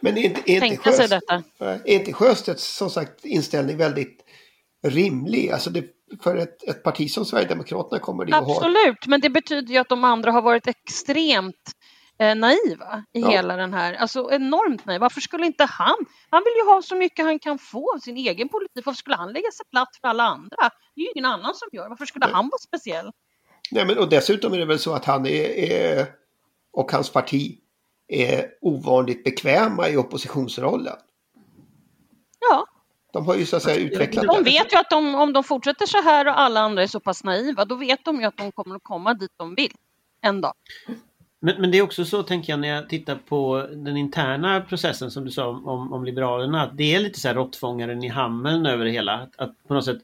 Men 0.03 0.17
är 0.17 0.21
inte, 0.21 0.41
är 0.51 0.53
inte, 0.53 0.67
tänka 0.67 0.91
sig 0.91 1.07
detta. 1.07 1.43
är 1.59 1.81
inte 1.85 2.13
Sjöstedts 2.13 2.77
som 2.77 2.89
sagt 2.89 3.25
inställning 3.25 3.77
väldigt 3.77 4.25
rimlig? 4.87 5.49
Alltså 5.49 5.69
det, 5.69 5.85
för 6.23 6.35
ett, 6.35 6.63
ett 6.63 6.83
parti 6.83 7.11
som 7.11 7.25
Sverigedemokraterna 7.25 7.99
kommer 7.99 8.25
det 8.25 8.37
att 8.37 8.45
ha 8.45 8.55
Absolut, 8.55 9.07
men 9.07 9.21
det 9.21 9.29
betyder 9.29 9.73
ju 9.73 9.77
att 9.77 9.89
de 9.89 10.03
andra 10.03 10.31
har 10.31 10.41
varit 10.41 10.67
extremt 10.67 11.71
eh, 12.17 12.35
naiva 12.35 13.03
i 13.13 13.21
Ja. 13.21 13.29
hela 13.29 13.55
den 13.55 13.73
här, 13.73 13.93
alltså 13.93 14.31
enormt 14.31 14.85
naiva. 14.85 15.03
Varför 15.03 15.21
skulle 15.21 15.45
inte 15.45 15.63
han, 15.65 15.95
han 16.29 16.43
vill 16.43 16.53
ju 16.53 16.73
ha 16.73 16.81
så 16.81 16.95
mycket 16.95 17.25
han 17.25 17.39
kan 17.39 17.59
få 17.59 17.93
av 17.95 17.99
sin 17.99 18.17
egen 18.17 18.49
politik, 18.49 18.85
varför 18.85 18.97
skulle 18.97 19.15
han 19.15 19.33
lägga 19.33 19.51
sig 19.51 19.65
platt 19.71 19.97
för 20.01 20.07
alla 20.07 20.23
andra? 20.23 20.57
Det 20.95 21.01
är 21.01 21.05
ju 21.05 21.11
ingen 21.15 21.25
annan 21.25 21.55
som 21.55 21.67
gör, 21.71 21.89
varför 21.89 22.05
skulle 22.05 22.25
Nej. 22.25 22.35
han 22.35 22.49
vara 22.51 22.59
speciell? 22.59 23.11
Nej, 23.71 23.85
men, 23.85 23.97
och 23.97 24.09
dessutom 24.09 24.53
är 24.53 24.57
det 24.57 24.65
väl 24.65 24.79
så 24.79 24.93
att 24.93 25.05
han 25.05 25.25
är, 25.25 25.49
är, 25.49 26.05
och 26.73 26.91
hans 26.91 27.09
parti 27.09 27.59
är 28.07 28.49
ovanligt 28.61 29.23
bekväma 29.23 29.89
i 29.89 29.97
oppositionsrollen. 29.97 30.95
Ja, 32.49 32.65
De 33.13 33.25
har 33.25 33.35
ju 33.35 33.45
så 33.45 33.55
att 33.55 33.63
säga 33.63 33.77
utvecklat 33.77 34.25
de 34.25 34.43
vet 34.43 34.73
ju 34.73 34.77
att 34.77 34.89
de, 34.89 35.15
om 35.15 35.33
de 35.33 35.43
fortsätter 35.43 35.85
så 35.85 36.01
här 36.01 36.27
och 36.27 36.39
alla 36.39 36.59
andra 36.59 36.83
är 36.83 36.87
så 36.87 36.99
pass 36.99 37.23
naiva, 37.23 37.65
då 37.65 37.75
vet 37.75 38.05
de 38.05 38.19
ju 38.21 38.25
att 38.25 38.37
de 38.37 38.51
kommer 38.51 38.75
att 38.75 38.83
komma 38.83 39.13
dit 39.13 39.31
de 39.37 39.55
vill 39.55 39.73
en 40.21 40.41
dag. 40.41 40.53
Men, 41.45 41.61
men 41.61 41.71
det 41.71 41.77
är 41.77 41.81
också 41.81 42.05
så, 42.05 42.23
tänker 42.23 42.53
jag, 42.53 42.59
när 42.59 42.67
jag 42.67 42.89
tittar 42.89 43.15
på 43.15 43.67
den 43.71 43.97
interna 43.97 44.61
processen 44.61 45.11
som 45.11 45.25
du 45.25 45.31
sa 45.31 45.47
om, 45.47 45.67
om, 45.67 45.93
om 45.93 46.05
Liberalerna, 46.05 46.63
att 46.63 46.77
det 46.77 46.95
är 46.95 46.99
lite 46.99 47.19
så 47.19 47.27
här 47.27 47.35
råttfångaren 47.35 48.03
i 48.03 48.07
hamnen 48.07 48.65
över 48.65 48.85
det 48.85 48.91
hela. 48.91 49.13
Att, 49.13 49.39
att 49.39 49.67
på 49.67 49.73
något 49.73 49.85
sätt 49.85 49.97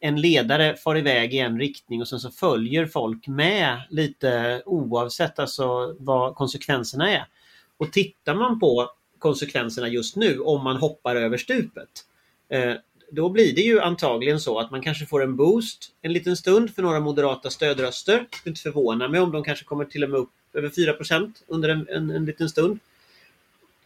en 0.00 0.20
ledare 0.20 0.76
far 0.76 0.98
iväg 0.98 1.34
i 1.34 1.38
en 1.38 1.58
riktning 1.58 2.00
och 2.00 2.08
sen 2.08 2.20
så 2.20 2.30
följer 2.30 2.86
folk 2.86 3.26
med 3.26 3.82
lite 3.90 4.62
oavsett 4.66 5.38
alltså 5.38 5.96
vad 5.98 6.34
konsekvenserna 6.34 7.10
är. 7.10 7.26
Och 7.76 7.92
tittar 7.92 8.34
man 8.34 8.60
på 8.60 8.90
konsekvenserna 9.18 9.88
just 9.88 10.16
nu 10.16 10.38
om 10.38 10.64
man 10.64 10.76
hoppar 10.76 11.16
över 11.16 11.36
stupet. 11.36 11.90
Eh, 12.48 12.74
då 13.10 13.28
blir 13.28 13.54
det 13.54 13.60
ju 13.60 13.80
antagligen 13.80 14.40
så 14.40 14.58
att 14.58 14.70
man 14.70 14.82
kanske 14.82 15.06
får 15.06 15.22
en 15.22 15.36
boost 15.36 15.92
en 16.02 16.12
liten 16.12 16.36
stund 16.36 16.74
för 16.74 16.82
några 16.82 17.00
moderata 17.00 17.50
stödröster. 17.50 18.26
Det 18.30 18.36
skulle 18.36 18.50
inte 18.50 18.62
förvåna 18.62 19.08
mig 19.08 19.20
om 19.20 19.32
de 19.32 19.44
kanske 19.44 19.64
kommer 19.64 19.84
till 19.84 20.04
och 20.04 20.10
med 20.10 20.20
upp 20.20 20.30
över 20.52 20.68
4 20.68 21.30
under 21.46 21.68
en, 21.68 21.86
en, 21.88 22.10
en 22.10 22.24
liten 22.24 22.48
stund. 22.48 22.78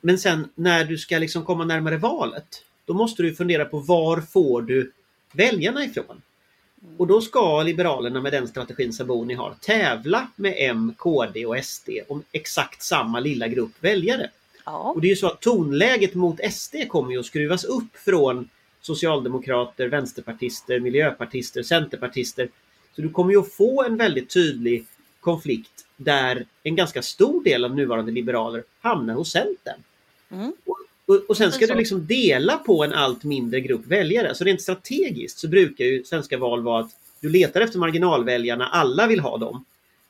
Men 0.00 0.18
sen 0.18 0.48
när 0.54 0.84
du 0.84 0.98
ska 0.98 1.18
liksom 1.18 1.44
komma 1.44 1.64
närmare 1.64 1.96
valet, 1.96 2.64
då 2.84 2.94
måste 2.94 3.22
du 3.22 3.34
fundera 3.34 3.64
på 3.64 3.78
var 3.78 4.20
får 4.20 4.62
du 4.62 4.92
väljarna 5.32 5.84
ifrån? 5.84 6.22
Och 6.96 7.06
då 7.06 7.20
ska 7.20 7.62
Liberalerna 7.62 8.20
med 8.20 8.32
den 8.32 8.48
strategin 8.48 8.92
Sabuni 8.92 9.34
har 9.34 9.54
tävla 9.60 10.28
med 10.36 10.54
M, 10.56 10.94
KD 10.98 11.46
och 11.46 11.64
SD 11.64 11.88
om 12.08 12.22
exakt 12.32 12.82
samma 12.82 13.20
lilla 13.20 13.48
grupp 13.48 13.72
väljare. 13.80 14.30
Ja. 14.64 14.78
Och 14.78 15.00
det 15.00 15.06
är 15.06 15.10
ju 15.10 15.16
så 15.16 15.26
att 15.26 15.40
tonläget 15.40 16.14
mot 16.14 16.40
SD 16.52 16.74
kommer 16.88 17.12
ju 17.12 17.18
att 17.18 17.26
skruvas 17.26 17.64
upp 17.64 17.96
från 17.96 18.48
socialdemokrater, 18.80 19.88
vänsterpartister, 19.88 20.80
miljöpartister, 20.80 21.62
centerpartister. 21.62 22.48
Så 22.96 23.02
du 23.02 23.08
kommer 23.08 23.32
ju 23.32 23.40
att 23.40 23.52
få 23.52 23.82
en 23.82 23.96
väldigt 23.96 24.30
tydlig 24.30 24.86
konflikt 25.20 25.86
där 25.96 26.46
en 26.62 26.76
ganska 26.76 27.02
stor 27.02 27.44
del 27.44 27.64
av 27.64 27.76
nuvarande 27.76 28.12
liberaler 28.12 28.64
hamnar 28.80 29.14
hos 29.14 29.32
Centern. 29.32 29.82
Mm. 30.30 30.52
Och, 31.06 31.16
och, 31.28 31.36
sen 31.36 31.52
ska 31.52 31.66
du 31.66 31.74
liksom 31.74 32.06
dela 32.06 32.56
på 32.56 32.84
en 32.84 32.92
allt 32.92 33.24
mindre 33.24 33.60
grupp 33.60 33.86
väljare. 33.86 34.34
Så 34.34 34.44
rent 34.44 34.62
strategiskt 34.62 35.38
så 35.38 35.48
brukar 35.48 35.84
ju 35.84 36.04
svenska 36.04 36.38
val 36.38 36.62
vara 36.62 36.84
att 36.84 36.90
du 37.20 37.28
letar 37.28 37.60
efter 37.60 37.78
marginalväljarna, 37.78 38.66
alla 38.66 39.06
vill 39.06 39.20
ha 39.20 39.38
dem. 39.38 39.64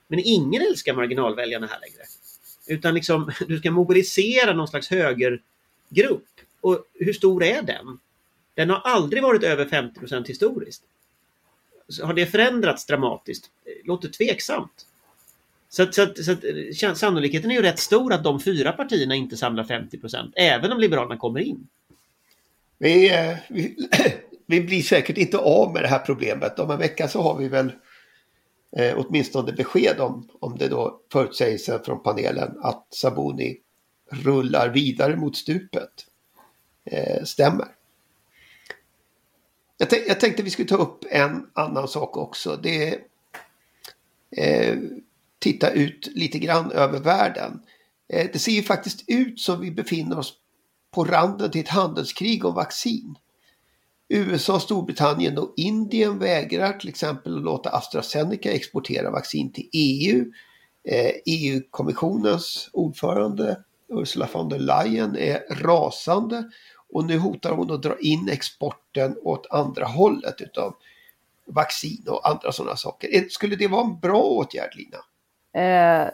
Men 0.09 0.20
ingen 0.24 0.62
älskar 0.62 0.94
marginalväljarna 0.94 1.66
här 1.66 1.80
längre. 1.80 2.02
Utan 2.66 2.94
liksom, 2.94 3.33
du 3.48 3.59
ska 3.59 3.70
mobilisera 3.70 4.52
någon 4.52 4.68
slags 4.68 4.90
högergrupp. 4.90 6.26
Och 6.61 6.85
hur 6.94 7.12
stor 7.12 7.44
är 7.44 7.62
den? 7.62 7.98
Den 8.54 8.70
har 8.70 8.78
aldrig 8.78 9.22
varit 9.22 9.42
över 9.42 9.66
50 9.66 10.00
procent 10.00 10.28
historiskt. 10.28 10.82
Så 11.88 12.06
har 12.06 12.14
det 12.14 12.26
förändrats 12.26 12.86
dramatiskt? 12.86 13.50
Låter 13.84 14.08
tveksamt. 14.08 14.86
Så, 15.68 15.82
att, 15.82 15.94
så, 15.94 16.02
att, 16.02 16.24
så 16.24 16.32
att, 16.32 16.44
eh, 16.82 16.94
sannolikheten 16.94 17.50
är 17.50 17.54
ju 17.54 17.62
rätt 17.62 17.78
stor 17.78 18.12
att 18.12 18.24
de 18.24 18.40
fyra 18.40 18.72
partierna 18.72 19.14
inte 19.14 19.36
samlar 19.36 19.64
50 19.64 19.98
procent, 19.98 20.32
även 20.36 20.72
om 20.72 20.80
Liberalerna 20.80 21.16
kommer 21.16 21.40
in. 21.40 21.68
Vi, 22.78 23.10
eh, 23.10 23.36
vi, 23.48 23.88
vi 24.46 24.60
blir 24.60 24.82
säkert 24.82 25.18
inte 25.18 25.38
av 25.38 25.72
med 25.72 25.82
det 25.82 25.88
här 25.88 25.98
problemet. 25.98 26.58
Om 26.58 26.70
en 26.70 26.78
vecka 26.78 27.08
så 27.08 27.22
har 27.22 27.38
vi 27.38 27.48
väl 27.48 27.72
eh, 28.76 28.94
åtminstone 28.96 29.52
besked 29.52 30.00
om, 30.00 30.28
om 30.40 30.58
det 30.58 30.68
då 30.68 31.00
förutsägelsen 31.12 31.84
från 31.84 32.02
panelen 32.02 32.58
att 32.62 32.86
Sabuni 32.94 33.56
rullar 34.10 34.68
vidare 34.68 35.16
mot 35.16 35.36
stupet 35.36 36.06
eh, 36.84 37.24
stämmer. 37.24 37.68
Jag, 39.80 39.90
tänk, 39.90 40.02
jag 40.08 40.20
tänkte 40.20 40.42
vi 40.42 40.50
skulle 40.50 40.68
ta 40.68 40.76
upp 40.76 41.04
en 41.10 41.46
annan 41.52 41.88
sak 41.88 42.16
också. 42.16 42.56
Det 42.62 42.88
är 42.88 42.98
eh, 44.36 44.76
titta 45.38 45.70
ut 45.70 46.08
lite 46.14 46.38
grann 46.38 46.72
över 46.72 47.00
världen. 47.00 47.60
Eh, 48.12 48.30
det 48.32 48.38
ser 48.38 48.52
ju 48.52 48.62
faktiskt 48.62 49.04
ut 49.06 49.40
som 49.40 49.60
vi 49.60 49.70
befinner 49.70 50.18
oss 50.18 50.34
på 50.94 51.04
randen 51.04 51.50
till 51.50 51.60
ett 51.60 51.68
handelskrig 51.68 52.44
om 52.44 52.54
vaccin. 52.54 53.14
USA, 54.08 54.60
Storbritannien 54.60 55.38
och 55.38 55.54
Indien 55.56 56.18
vägrar 56.18 56.72
till 56.72 56.88
exempel 56.88 57.36
att 57.36 57.42
låta 57.42 57.70
AstraZeneca 57.70 58.52
exportera 58.52 59.10
vaccin 59.10 59.52
till 59.52 59.68
EU. 59.72 60.32
Eh, 60.88 61.12
EU-kommissionens 61.26 62.70
ordförande 62.72 63.64
Ursula 63.88 64.28
von 64.32 64.48
der 64.48 64.58
Leyen 64.58 65.16
är 65.16 65.54
rasande 65.54 66.50
och 66.92 67.05
nu 67.05 67.18
hotar 67.18 67.53
hon 67.53 67.70
att 67.70 67.83
dra 67.83 67.98
in 68.00 68.29
exporten 68.29 69.16
åt 69.22 69.46
andra 69.50 69.85
hållet 69.85 70.40
utav 70.40 70.74
vaccin 71.46 72.05
och 72.09 72.29
andra 72.29 72.53
sådana 72.53 72.76
saker. 72.76 73.29
Skulle 73.29 73.57
det 73.57 73.68
vara 73.68 73.85
en 73.85 73.98
bra 73.98 74.22
åtgärd 74.22 74.70
Lina? 74.74 74.98
Eh, 75.53 76.11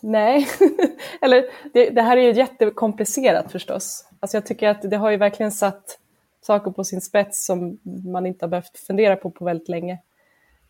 nej, 0.00 0.48
eller 1.20 1.44
det, 1.72 1.90
det 1.90 2.02
här 2.02 2.16
är 2.16 2.22
ju 2.22 2.32
jättekomplicerat 2.32 3.52
förstås. 3.52 4.08
Alltså 4.20 4.36
jag 4.36 4.46
tycker 4.46 4.68
att 4.68 4.90
det 4.90 4.96
har 4.96 5.10
ju 5.10 5.16
verkligen 5.16 5.52
satt 5.52 5.98
saker 6.40 6.70
på 6.70 6.84
sin 6.84 7.00
spets 7.00 7.46
som 7.46 7.78
man 8.04 8.26
inte 8.26 8.44
har 8.44 8.50
behövt 8.50 8.78
fundera 8.78 9.16
på 9.16 9.30
på 9.30 9.44
väldigt 9.44 9.68
länge. 9.68 9.98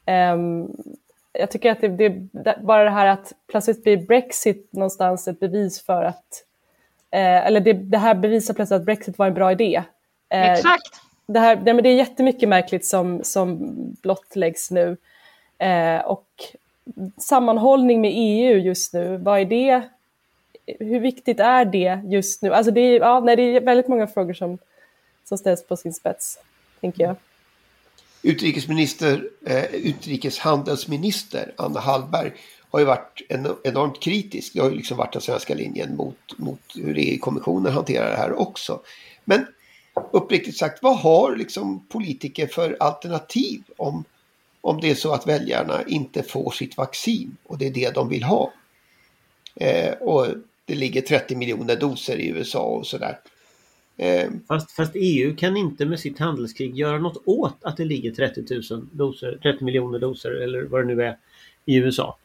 Eh, 0.07 0.37
jag 1.33 1.51
tycker 1.51 1.71
att 1.71 1.81
det, 1.81 1.89
det, 1.89 2.09
det, 2.33 2.59
bara 2.63 2.85
det 2.85 2.91
här 2.91 3.07
att 3.07 3.33
plötsligt 3.47 3.83
blir 3.83 4.07
Brexit 4.07 4.73
någonstans 4.73 5.29
ett 5.29 5.41
bevis 5.41 5.83
för 5.83 6.05
att, 6.05 6.45
eh, 7.11 7.47
eller 7.47 7.61
det, 7.61 7.73
det 7.73 7.99
här 7.99 8.15
bevisar 8.15 8.55
plötsligt 8.55 8.81
att 8.81 8.87
Brexit 8.87 9.19
var 9.19 9.27
en 9.27 9.35
bra 9.35 9.53
idé. 9.53 9.83
Eh, 10.29 10.53
Exakt. 10.53 11.01
det, 11.27 11.39
här, 11.39 11.57
nej, 11.57 11.75
men 11.75 11.83
det 11.83 11.89
är 11.89 11.95
jättemycket 11.95 12.49
märkligt 12.49 12.87
som, 12.87 13.25
som 13.25 13.75
blottläggs 14.03 14.71
nu. 14.71 14.97
Eh, 15.59 15.99
och 15.99 16.27
sammanhållning 17.19 18.01
med 18.01 18.13
EU 18.15 18.59
just 18.59 18.93
nu, 18.93 19.17
vad 19.17 19.41
är 19.41 19.45
det? 19.45 19.83
Hur 20.79 21.01
viktigt 21.01 21.41
är 21.41 21.65
det 21.65 22.01
just 22.05 22.43
nu? 22.43 22.55
Alltså 22.55 22.73
det, 22.73 22.81
är, 22.81 23.01
ja, 23.01 23.21
nej, 23.21 23.37
det 23.37 23.43
är 23.43 23.61
väldigt 23.61 23.89
många 23.89 24.07
frågor 24.07 24.35
som, 24.35 24.59
som 25.25 25.39
ställs 25.39 25.67
på 25.67 25.77
sin 25.77 25.93
spets, 25.93 26.39
tänker 26.81 27.05
jag. 27.05 27.17
Utrikesminister, 28.23 29.29
eh, 29.47 29.75
utrikeshandelsminister 29.75 31.53
Anna 31.57 31.81
Hallberg 31.81 32.33
har 32.71 32.81
ju 32.81 32.85
varit 32.85 33.23
enormt 33.65 34.01
kritisk. 34.01 34.53
Det 34.53 34.61
har 34.61 34.71
ju 34.71 34.77
liksom 34.77 34.97
varit 34.97 35.13
den 35.13 35.23
svenska 35.23 35.55
linjen 35.55 35.97
mot, 35.97 36.39
mot 36.39 36.61
hur 36.75 36.99
EU-kommissionen 36.99 37.73
hanterar 37.73 38.11
det 38.11 38.17
här 38.17 38.41
också. 38.41 38.81
Men 39.25 39.47
uppriktigt 40.13 40.57
sagt, 40.57 40.83
vad 40.83 40.99
har 40.99 41.37
liksom 41.37 41.87
politiker 41.89 42.47
för 42.47 42.77
alternativ 42.81 43.63
om, 43.77 44.05
om 44.61 44.81
det 44.81 44.91
är 44.91 44.95
så 44.95 45.13
att 45.13 45.27
väljarna 45.27 45.83
inte 45.87 46.23
får 46.23 46.51
sitt 46.51 46.77
vaccin 46.77 47.37
och 47.43 47.59
det 47.59 47.67
är 47.67 47.71
det 47.71 47.95
de 47.95 48.09
vill 48.09 48.23
ha? 48.23 48.53
Eh, 49.55 49.93
och 49.93 50.27
det 50.65 50.75
ligger 50.75 51.01
30 51.01 51.37
miljoner 51.37 51.77
doser 51.77 52.17
i 52.17 52.29
USA 52.29 52.63
och 52.63 52.87
sådär. 52.87 53.19
Eh, 53.97 54.31
Fast, 54.49 54.71
fast 54.71 54.93
EU 54.95 55.37
kan 55.37 55.57
inte 55.57 55.87
med 55.87 56.01
sitt 56.01 56.19
handelskrig 56.19 56.77
göra 56.77 56.99
något 56.99 57.23
åt 57.25 57.57
att 57.63 57.77
det 57.77 57.85
ligger 57.85 58.11
30, 58.11 58.75
000 58.75 58.87
doser, 58.93 59.39
30 59.43 59.65
miljoner 59.65 59.99
doser 59.99 60.31
eller 60.31 60.63
vad 60.63 60.81
det 60.81 60.95
nu 60.95 61.03
är 61.03 61.19
i 61.65 61.77
USA. 61.77 62.19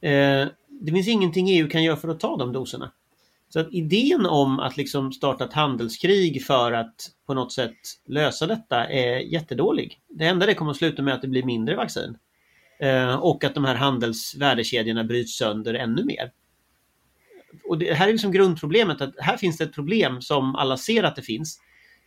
Eh, 0.00 0.48
det 0.80 0.92
finns 0.92 1.08
ingenting 1.08 1.50
EU 1.50 1.68
kan 1.68 1.82
göra 1.82 1.96
för 1.96 2.08
att 2.08 2.20
ta 2.20 2.36
de 2.36 2.52
doserna. 2.52 2.92
Så 3.48 3.60
att 3.60 3.72
idén 3.72 4.26
om 4.26 4.60
att 4.60 4.76
liksom 4.76 5.12
starta 5.12 5.44
ett 5.44 5.52
handelskrig 5.52 6.44
för 6.44 6.72
att 6.72 7.10
på 7.26 7.34
något 7.34 7.52
sätt 7.52 7.76
lösa 8.06 8.46
detta 8.46 8.84
är 8.84 9.18
jättedålig. 9.18 10.00
Det 10.08 10.26
enda 10.26 10.46
det 10.46 10.54
kommer 10.54 10.70
att 10.70 10.76
sluta 10.76 11.02
med 11.02 11.12
är 11.12 11.16
att 11.16 11.22
det 11.22 11.28
blir 11.28 11.42
mindre 11.42 11.76
vaccin. 11.76 12.16
Eh, 12.80 13.14
och 13.14 13.44
att 13.44 13.54
de 13.54 13.64
här 13.64 13.74
handelsvärdekedjorna 13.74 15.04
bryts 15.04 15.38
sönder 15.38 15.74
ännu 15.74 16.04
mer. 16.04 16.32
Och 17.64 17.78
det 17.78 17.94
här 17.94 18.08
är 18.08 18.12
liksom 18.12 18.32
grundproblemet 18.32 19.00
att 19.00 19.14
här 19.18 19.36
finns 19.36 19.58
det 19.58 19.64
ett 19.64 19.74
problem 19.74 20.22
som 20.22 20.54
alla 20.54 20.76
ser 20.76 21.02
att 21.02 21.16
det 21.16 21.22
finns. 21.22 21.60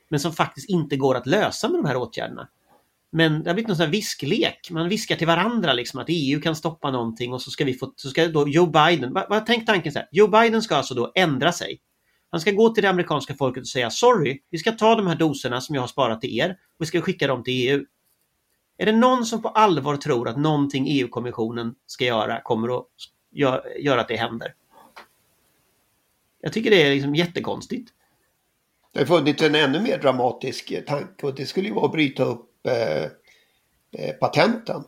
Men 0.09 0.19
som 0.19 0.33
faktiskt 0.33 0.69
inte 0.69 0.97
går 0.97 1.15
att 1.15 1.27
lösa 1.27 1.69
med 1.69 1.79
de 1.83 1.85
här 1.85 1.97
åtgärderna. 1.97 2.47
Men 3.11 3.43
det 3.43 3.49
har 3.49 3.53
blivit 3.53 3.67
någon 3.67 3.77
sån 3.77 3.85
här 3.85 3.91
visklek. 3.91 4.71
Man 4.71 4.89
viskar 4.89 5.15
till 5.15 5.27
varandra 5.27 5.73
liksom 5.73 5.99
att 5.99 6.05
EU 6.09 6.41
kan 6.41 6.55
stoppa 6.55 6.91
någonting 6.91 7.33
och 7.33 7.41
så 7.41 7.51
ska 7.51 7.65
vi 7.65 7.73
få, 7.73 7.93
så 7.95 8.09
ska 8.09 8.27
då 8.27 8.47
Joe 8.47 8.65
Biden, 8.65 9.13
vad, 9.13 9.29
vad 9.29 9.45
tänk 9.45 9.65
tanken 9.65 9.91
så 9.91 9.99
här, 9.99 10.07
Joe 10.11 10.27
Biden 10.27 10.61
ska 10.61 10.75
alltså 10.75 10.93
då 10.93 11.11
ändra 11.15 11.51
sig. 11.51 11.81
Han 12.31 12.41
ska 12.41 12.51
gå 12.51 12.69
till 12.69 12.83
det 12.83 12.89
amerikanska 12.89 13.35
folket 13.35 13.61
och 13.61 13.67
säga 13.67 13.89
sorry, 13.89 14.39
vi 14.49 14.57
ska 14.57 14.71
ta 14.71 14.95
de 14.95 15.07
här 15.07 15.15
doserna 15.15 15.61
som 15.61 15.75
jag 15.75 15.81
har 15.81 15.87
sparat 15.87 16.21
till 16.21 16.39
er 16.39 16.49
och 16.49 16.81
vi 16.81 16.85
ska 16.85 17.01
skicka 17.01 17.27
dem 17.27 17.43
till 17.43 17.69
EU. 17.69 17.85
Är 18.77 18.85
det 18.85 18.91
någon 18.91 19.25
som 19.25 19.41
på 19.41 19.49
allvar 19.49 19.97
tror 19.97 20.27
att 20.27 20.37
någonting 20.37 20.85
EU-kommissionen 20.89 21.75
ska 21.85 22.05
göra 22.05 22.41
kommer 22.41 22.77
att 22.77 22.85
göra 23.31 23.61
göra 23.79 24.01
att 24.01 24.07
det 24.07 24.15
händer? 24.15 24.53
Jag 26.41 26.53
tycker 26.53 26.69
det 26.69 26.83
är 26.83 26.93
liksom 26.93 27.15
jättekonstigt. 27.15 27.91
Det 28.93 28.99
har 28.99 29.05
funnits 29.05 29.41
en 29.41 29.55
ännu 29.55 29.79
mer 29.79 29.97
dramatisk 29.97 30.85
tanke 30.87 31.25
och 31.25 31.35
det 31.35 31.45
skulle 31.45 31.67
ju 31.67 31.73
vara 31.73 31.85
att 31.85 31.91
bryta 31.91 32.23
upp 32.23 32.50
eh, 32.63 33.03
eh, 34.03 34.15
patenten. 34.19 34.83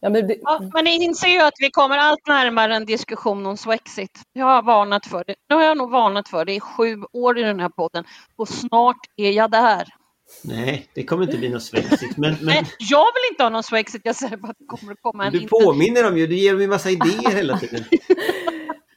Ja, 0.00 0.10
men 0.10 0.26
det, 0.26 0.36
Ja, 0.42 0.70
men 0.74 0.84
ni 0.84 1.04
inser 1.04 1.28
ju 1.28 1.40
att 1.40 1.54
vi 1.58 1.70
kommer 1.70 1.98
allt 1.98 2.26
närmare 2.26 2.76
en 2.76 2.86
diskussion 2.86 3.46
om 3.46 3.56
Swexit. 3.56 4.20
Jag 4.32 4.46
har 4.46 4.62
varnat 4.62 5.06
för 5.06 5.24
det. 5.26 5.34
Nu 5.48 5.56
har 5.56 5.62
jag 5.62 5.78
nog 5.78 5.90
varnat 5.90 6.28
för 6.28 6.44
det 6.44 6.54
i 6.54 6.60
sju 6.60 7.02
år 7.12 7.38
i 7.38 7.42
den 7.42 7.60
här 7.60 7.68
podden 7.68 8.04
och 8.36 8.48
snart 8.48 8.96
är 9.16 9.30
jag 9.30 9.50
där. 9.50 9.88
Nej, 10.44 10.88
det 10.94 11.04
kommer 11.04 11.24
inte 11.24 11.38
bli 11.38 11.48
något 11.48 11.62
svexigt. 11.62 12.16
Men, 12.16 12.30
men 12.34 12.44
Nej, 12.44 12.64
jag 12.78 13.04
vill 13.04 13.32
inte 13.32 13.42
ha 13.42 13.50
någon 13.50 13.62
Swexit, 13.62 14.02
jag 14.04 14.16
säger 14.16 14.36
bara 14.36 14.50
att 14.50 14.58
det 14.58 14.64
kommer 14.66 14.92
att 14.92 15.02
komma 15.02 15.26
en... 15.26 15.32
du 15.32 15.48
påminner 15.48 16.02
dem 16.02 16.18
ju, 16.18 16.26
du 16.26 16.36
ger 16.36 16.52
dem 16.52 16.60
ju 16.62 16.68
massa 16.68 16.90
idéer 16.90 17.36
hela 17.36 17.58
tiden. 17.58 17.84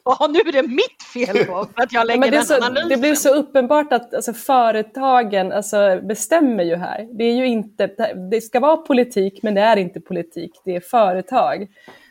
Ja, 0.05 0.27
nu 0.29 0.39
är 0.39 0.51
det 0.51 0.67
mitt 0.67 1.03
fel 1.13 1.45
då, 1.47 1.67
för 1.75 1.83
att 1.83 1.93
jag 1.93 2.07
lägger 2.07 2.27
är 2.27 2.31
den 2.31 2.45
så, 2.45 2.55
analysen. 2.55 2.89
det 2.89 2.97
blir 2.97 3.15
så 3.15 3.35
uppenbart 3.35 3.93
att 3.93 4.13
alltså, 4.13 4.33
företagen 4.33 5.51
alltså, 5.51 5.99
bestämmer 6.03 6.63
ju 6.63 6.75
här. 6.75 7.07
Det 7.11 7.23
är 7.23 7.33
ju 7.33 7.47
inte, 7.47 7.87
det 8.31 8.41
ska 8.41 8.59
vara 8.59 8.77
politik, 8.77 9.39
men 9.43 9.55
det 9.55 9.61
är 9.61 9.77
inte 9.77 9.99
politik, 10.01 10.51
det 10.65 10.75
är 10.75 10.79
företag. 10.79 11.67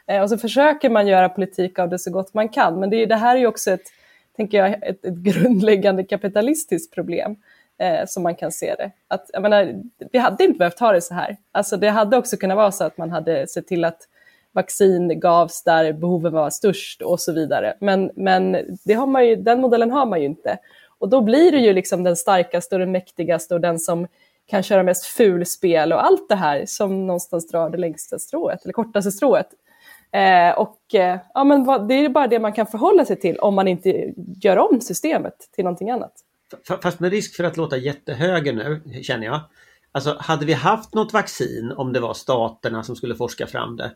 Eh, 0.07 0.22
och 0.22 0.30
så 0.30 0.38
försöker 0.38 0.90
man 0.90 1.07
göra 1.07 1.28
politik 1.28 1.78
av 1.78 1.88
det 1.88 1.98
så 1.98 2.11
gott 2.11 2.35
man 2.35 2.48
kan, 2.48 2.80
men 2.80 2.90
det, 2.90 3.07
det 3.07 3.16
här 3.16 3.37
är 3.37 3.40
ju 3.40 3.46
också 3.46 3.70
ett, 3.70 3.92
tänker 4.37 4.59
jag, 4.59 4.88
ett, 4.88 5.04
ett 5.04 5.14
grundläggande 5.14 6.04
kapitalistiskt 6.04 6.94
problem. 6.94 7.37
Eh, 7.78 8.07
som 8.07 8.22
man 8.22 8.35
kan 8.35 8.52
se 8.52 8.74
det. 8.74 8.90
Att, 9.09 9.30
jag 9.33 9.42
menar, 9.42 9.83
vi 10.12 10.18
hade 10.18 10.44
inte 10.44 10.59
behövt 10.59 10.80
ha 10.80 10.92
det 10.92 11.00
så 11.00 11.14
här. 11.14 11.37
Alltså, 11.52 11.76
det 11.76 11.88
hade 11.88 12.16
också 12.16 12.37
kunnat 12.37 12.57
vara 12.57 12.72
så 12.72 12.85
att 12.85 12.98
man 12.98 13.11
hade 13.11 13.46
sett 13.46 13.66
till 13.66 13.85
att 13.85 13.98
vaccin 14.54 15.20
gavs 15.20 15.62
där 15.62 15.92
behoven 15.92 16.32
var 16.32 16.50
störst 16.50 17.02
och 17.02 17.20
så 17.20 17.32
vidare. 17.32 17.74
Men, 17.80 18.10
men 18.16 18.56
det 18.84 18.94
har 18.94 19.06
man 19.06 19.26
ju, 19.26 19.36
den 19.36 19.60
modellen 19.60 19.90
har 19.90 20.06
man 20.06 20.20
ju 20.20 20.26
inte. 20.26 20.58
Och 20.98 21.08
då 21.08 21.20
blir 21.20 21.52
det 21.52 21.58
ju 21.58 21.72
liksom 21.72 22.04
den 22.04 22.16
starkaste 22.16 22.74
och 22.74 22.78
den 22.78 22.92
mäktigaste 22.92 23.54
och 23.54 23.60
den 23.60 23.78
som 23.78 24.06
kan 24.46 24.62
köra 24.62 24.82
mest 24.82 25.04
fulspel 25.04 25.92
och 25.92 26.04
allt 26.04 26.28
det 26.28 26.34
här 26.34 26.64
som 26.66 27.06
någonstans 27.06 27.48
drar 27.48 27.70
det 27.70 27.78
längsta 27.78 28.18
strået, 28.18 28.64
eller 28.64 28.72
kortaste 28.72 29.12
strået. 29.12 29.48
Eh, 30.12 30.58
och 30.58 30.94
eh, 30.94 31.18
ja, 31.34 31.44
men 31.44 31.64
vad, 31.64 31.88
det 31.88 31.94
är 31.94 32.08
bara 32.08 32.26
det 32.26 32.38
man 32.38 32.52
kan 32.52 32.66
förhålla 32.66 33.04
sig 33.04 33.20
till 33.20 33.38
om 33.38 33.54
man 33.54 33.68
inte 33.68 34.12
gör 34.16 34.56
om 34.58 34.80
systemet 34.80 35.34
till 35.52 35.64
någonting 35.64 35.90
annat. 35.90 36.12
Fast 36.82 37.00
med 37.00 37.10
risk 37.10 37.36
för 37.36 37.44
att 37.44 37.56
låta 37.56 37.76
jättehöger 37.76 38.52
nu, 38.52 39.02
känner 39.02 39.26
jag. 39.26 39.40
Alltså 39.92 40.16
hade 40.20 40.46
vi 40.46 40.52
haft 40.52 40.94
något 40.94 41.12
vaccin 41.12 41.72
om 41.76 41.92
det 41.92 42.00
var 42.00 42.14
staterna 42.14 42.82
som 42.82 42.96
skulle 42.96 43.14
forska 43.14 43.46
fram 43.46 43.76
det? 43.76 43.92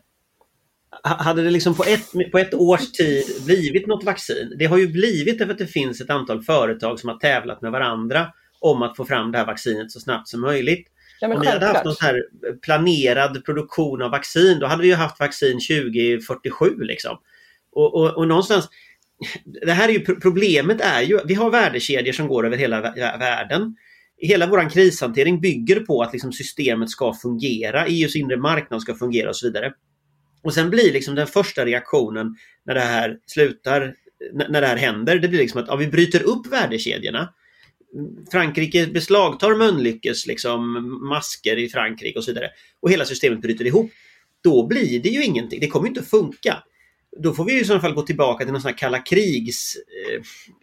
Hade 1.03 1.43
det 1.43 1.49
liksom 1.49 1.75
på 1.75 1.83
ett, 1.83 2.31
på 2.31 2.37
ett 2.37 2.53
års 2.53 2.91
tid 2.91 3.25
blivit 3.45 3.87
något 3.87 4.03
vaccin? 4.03 4.55
Det 4.59 4.65
har 4.65 4.77
ju 4.77 4.87
blivit 4.87 5.39
därför 5.39 5.53
att 5.53 5.59
det 5.59 5.67
finns 5.67 6.01
ett 6.01 6.09
antal 6.09 6.43
företag 6.43 6.99
som 6.99 7.09
har 7.09 7.17
tävlat 7.17 7.61
med 7.61 7.71
varandra 7.71 8.27
om 8.59 8.81
att 8.81 8.97
få 8.97 9.05
fram 9.05 9.31
det 9.31 9.37
här 9.37 9.45
vaccinet 9.45 9.91
så 9.91 9.99
snabbt 9.99 10.27
som 10.27 10.41
möjligt. 10.41 10.87
Ja, 11.21 11.33
Om 11.35 11.41
vi 11.41 11.47
hade 11.47 11.65
haft 11.65 11.85
någon 11.85 11.95
här 12.01 12.23
planerad 12.61 13.45
produktion 13.45 14.01
av 14.01 14.11
vaccin, 14.11 14.59
då 14.59 14.67
hade 14.67 14.81
vi 14.81 14.87
ju 14.87 14.95
haft 14.95 15.19
vaccin 15.19 15.59
2047 15.59 16.75
liksom. 16.79 17.17
Och, 17.71 17.95
och, 17.95 18.17
och 18.17 18.27
någonstans, 18.27 18.69
det 19.65 19.71
här 19.71 19.89
är 19.89 19.93
ju 19.93 19.99
problemet 19.99 20.81
är 20.81 21.01
ju, 21.01 21.19
vi 21.25 21.33
har 21.33 21.51
värdekedjor 21.51 22.13
som 22.13 22.27
går 22.27 22.45
över 22.45 22.57
hela 22.57 22.81
vä- 22.81 23.19
världen. 23.19 23.75
Hela 24.17 24.47
vår 24.47 24.69
krishantering 24.69 25.41
bygger 25.41 25.79
på 25.79 26.01
att 26.01 26.13
liksom 26.13 26.31
systemet 26.31 26.89
ska 26.89 27.13
fungera, 27.13 27.85
EUs 27.85 28.15
inre 28.15 28.37
marknad 28.37 28.81
ska 28.81 28.95
fungera 28.95 29.29
och 29.29 29.35
så 29.35 29.47
vidare. 29.47 29.73
Och 30.43 30.53
sen 30.53 30.69
blir 30.69 30.93
liksom 30.93 31.15
den 31.15 31.27
första 31.27 31.65
reaktionen 31.65 32.35
när 32.65 32.73
det 32.73 32.81
här 32.81 33.17
slutar, 33.25 33.95
när 34.33 34.61
det 34.61 34.67
här 34.67 34.77
händer, 34.77 35.19
det 35.19 35.27
blir 35.27 35.39
liksom 35.39 35.61
att 35.61 35.67
ja, 35.67 35.75
vi 35.75 35.87
bryter 35.87 36.23
upp 36.23 36.47
värdekedjorna. 36.47 37.33
Frankrike 38.31 38.87
beslagtar 38.87 39.55
Mölnlyckes 39.55 40.27
liksom, 40.27 40.73
masker 41.09 41.57
i 41.57 41.69
Frankrike 41.69 42.19
och 42.19 42.25
så 42.25 42.31
vidare. 42.31 42.49
Och 42.79 42.91
hela 42.91 43.05
systemet 43.05 43.41
bryter 43.41 43.67
ihop. 43.67 43.91
Då 44.43 44.67
blir 44.67 44.99
det 44.99 45.09
ju 45.09 45.23
ingenting, 45.23 45.59
det 45.59 45.67
kommer 45.67 45.87
inte 45.87 45.99
att 45.99 46.09
funka. 46.09 46.63
Då 47.17 47.33
får 47.33 47.45
vi 47.45 47.59
i 47.59 47.65
så 47.65 47.79
fall 47.79 47.93
gå 47.93 48.01
tillbaka 48.01 48.45
till 48.45 48.53
någon 48.53 48.61
sån 48.61 48.69
här 48.69 48.77
kalla 48.77 48.99
krigs 48.99 49.75
eh, 49.75 50.21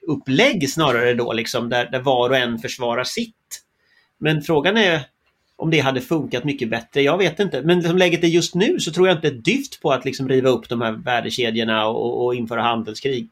upplägg 0.09 0.71
snarare 0.71 1.15
då, 1.15 1.33
liksom, 1.33 1.69
där, 1.69 1.91
där 1.91 2.01
var 2.01 2.31
och 2.31 2.37
en 2.37 2.59
försvarar 2.59 3.05
sitt. 3.05 3.63
Men 4.21 4.43
frågan 4.43 4.77
är 4.77 5.01
om 5.57 5.71
det 5.71 5.81
hade 5.81 6.01
funkat 6.01 6.45
mycket 6.45 6.71
bättre, 6.71 7.03
jag 7.03 7.19
vet 7.19 7.41
inte. 7.41 7.63
Men 7.63 7.83
som 7.83 7.99
läget 7.99 8.25
är 8.25 8.29
just 8.29 8.55
nu 8.55 8.81
så 8.81 8.93
tror 8.93 9.09
jag 9.09 9.17
inte 9.17 9.29
ett 9.29 9.45
dyft 9.45 9.81
på 9.81 9.93
att 9.93 10.05
liksom 10.05 10.29
riva 10.29 10.49
upp 10.51 10.69
de 10.69 10.81
här 10.81 10.93
värdekedjorna 10.93 11.89
och, 11.89 12.25
och 12.25 12.35
införa 12.35 12.63
handelskrig. 12.63 13.29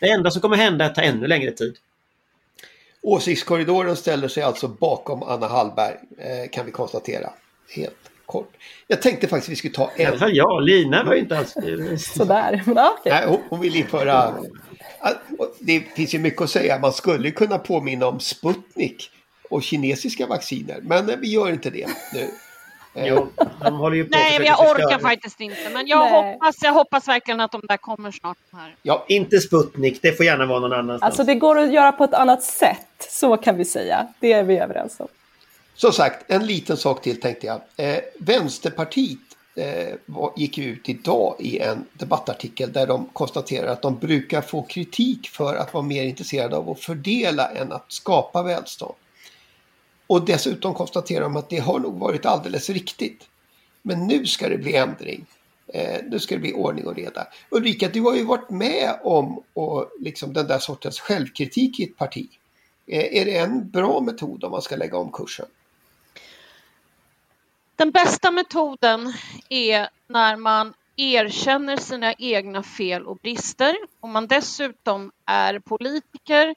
Det 0.00 0.10
enda 0.10 0.30
som 0.30 0.42
kommer 0.42 0.56
hända 0.56 0.84
är 0.84 0.88
att 0.88 0.94
ta 0.94 1.02
ännu 1.02 1.26
längre 1.26 1.50
tid. 1.50 1.76
Åsiktskorridoren 3.02 3.96
ställer 3.96 4.28
sig 4.28 4.42
alltså 4.42 4.68
bakom 4.68 5.22
Anna 5.22 5.48
Hallberg, 5.48 5.94
eh, 6.18 6.50
kan 6.50 6.66
vi 6.66 6.72
konstatera. 6.72 7.30
Helt 7.76 8.10
kort. 8.26 8.52
Jag 8.86 9.02
tänkte 9.02 9.28
faktiskt 9.28 9.48
vi 9.48 9.56
skulle 9.56 9.74
ta 9.74 9.90
I 9.96 10.04
alla 10.04 10.12
en. 10.14 10.18
fall 10.18 10.36
jag, 10.36 10.62
Lina 10.62 11.04
var 11.04 11.14
ju 11.14 11.20
inte 11.20 11.38
alls... 11.38 11.54
Sådär. 12.16 12.62
Men. 12.66 12.88
Nej, 13.04 13.24
hon, 13.26 13.38
hon 13.48 13.60
vill 13.60 13.76
införa... 13.76 14.34
Det 15.60 15.80
finns 15.80 16.14
ju 16.14 16.18
mycket 16.18 16.42
att 16.42 16.50
säga. 16.50 16.78
Man 16.78 16.92
skulle 16.92 17.30
kunna 17.30 17.58
påminna 17.58 18.06
om 18.06 18.20
Sputnik 18.20 19.10
och 19.48 19.62
kinesiska 19.62 20.26
vacciner. 20.26 20.80
Men 20.82 21.10
eh, 21.10 21.16
vi 21.16 21.32
gör 21.32 21.52
inte 21.52 21.70
det 21.70 21.86
nu. 22.14 22.30
Jo, 22.94 23.28
de 23.62 23.74
håller 23.74 23.96
ju 23.96 24.04
på 24.04 24.10
Nej, 24.10 24.42
jag 24.42 24.60
orkar 24.60 24.98
faktiskt 24.98 25.40
inte. 25.40 25.70
Men 25.72 25.86
jag 25.86 25.98
Nej. 25.98 26.32
hoppas, 26.32 26.56
jag 26.62 26.72
hoppas 26.72 27.08
verkligen 27.08 27.40
att 27.40 27.52
de 27.52 27.60
där 27.68 27.76
kommer 27.76 28.10
snart. 28.10 28.38
Här. 28.52 28.74
Ja, 28.82 29.04
Inte 29.08 29.38
Sputnik, 29.38 29.98
det 30.02 30.12
får 30.12 30.26
gärna 30.26 30.46
vara 30.46 30.60
någon 30.60 30.72
annanstans. 30.72 31.02
Alltså 31.02 31.24
det 31.24 31.34
går 31.34 31.58
att 31.58 31.72
göra 31.72 31.92
på 31.92 32.04
ett 32.04 32.14
annat 32.14 32.42
sätt, 32.42 33.08
så 33.10 33.36
kan 33.36 33.56
vi 33.56 33.64
säga. 33.64 34.06
Det 34.20 34.32
är 34.32 34.42
vi 34.42 34.58
överens 34.58 35.00
om. 35.00 35.08
Som 35.74 35.92
sagt, 35.92 36.30
en 36.30 36.46
liten 36.46 36.76
sak 36.76 37.02
till 37.02 37.20
tänkte 37.20 37.46
jag. 37.46 37.60
Eh, 37.76 37.98
Vänsterpartiet 38.18 39.18
eh, 39.54 39.94
gick 40.36 40.58
ut 40.58 40.88
idag 40.88 41.36
i 41.38 41.58
en 41.58 41.84
debattartikel 41.92 42.72
där 42.72 42.86
de 42.86 43.08
konstaterar 43.12 43.72
att 43.72 43.82
de 43.82 43.98
brukar 43.98 44.40
få 44.40 44.62
kritik 44.62 45.28
för 45.28 45.54
att 45.54 45.74
vara 45.74 45.84
mer 45.84 46.04
intresserade 46.04 46.56
av 46.56 46.70
att 46.70 46.80
fördela 46.80 47.50
än 47.50 47.72
att 47.72 47.84
skapa 47.88 48.42
välstånd. 48.42 48.94
Och 50.08 50.24
dessutom 50.24 50.74
konstaterar 50.74 51.20
de 51.20 51.36
att 51.36 51.50
det 51.50 51.58
har 51.58 51.78
nog 51.78 51.98
varit 51.98 52.26
alldeles 52.26 52.70
riktigt. 52.70 53.28
Men 53.82 54.06
nu 54.06 54.26
ska 54.26 54.48
det 54.48 54.58
bli 54.58 54.76
ändring. 54.76 55.26
Eh, 55.74 56.00
nu 56.10 56.18
ska 56.18 56.34
det 56.34 56.40
bli 56.40 56.52
ordning 56.52 56.86
och 56.86 56.96
reda. 56.96 57.26
Ulrika, 57.50 57.88
du 57.88 58.00
har 58.00 58.14
ju 58.14 58.24
varit 58.24 58.50
med 58.50 58.98
om 59.02 59.42
och, 59.54 59.90
liksom, 60.00 60.32
den 60.32 60.46
där 60.46 60.58
sortens 60.58 61.00
självkritik 61.00 61.80
i 61.80 61.84
ett 61.84 61.96
parti. 61.96 62.28
Eh, 62.86 63.20
är 63.20 63.24
det 63.24 63.36
en 63.38 63.70
bra 63.70 64.00
metod 64.00 64.44
om 64.44 64.50
man 64.50 64.62
ska 64.62 64.76
lägga 64.76 64.98
om 64.98 65.12
kursen? 65.12 65.46
Den 67.76 67.90
bästa 67.90 68.30
metoden 68.30 69.12
är 69.48 69.88
när 70.06 70.36
man 70.36 70.74
erkänner 70.96 71.76
sina 71.76 72.12
egna 72.12 72.62
fel 72.62 73.06
och 73.06 73.16
brister. 73.16 73.76
Om 74.00 74.10
man 74.10 74.26
dessutom 74.26 75.12
är 75.26 75.58
politiker, 75.58 76.54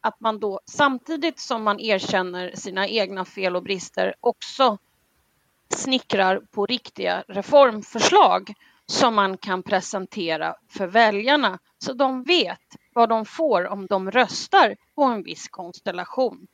att 0.00 0.20
man 0.20 0.40
då 0.40 0.60
samtidigt 0.64 1.40
som 1.40 1.62
man 1.62 1.80
erkänner 1.80 2.52
sina 2.54 2.88
egna 2.88 3.24
fel 3.24 3.56
och 3.56 3.62
brister 3.62 4.14
också 4.20 4.78
snickrar 5.74 6.40
på 6.50 6.66
riktiga 6.66 7.24
reformförslag 7.28 8.54
som 8.86 9.14
man 9.14 9.38
kan 9.38 9.62
presentera 9.62 10.54
för 10.68 10.86
väljarna 10.86 11.58
så 11.78 11.92
de 11.92 12.22
vet 12.22 12.76
vad 12.94 13.08
de 13.08 13.24
får 13.24 13.66
om 13.66 13.86
de 13.86 14.10
röstar 14.10 14.76
på 14.94 15.04
en 15.04 15.22
viss 15.22 15.48
konstellation. 15.48 16.46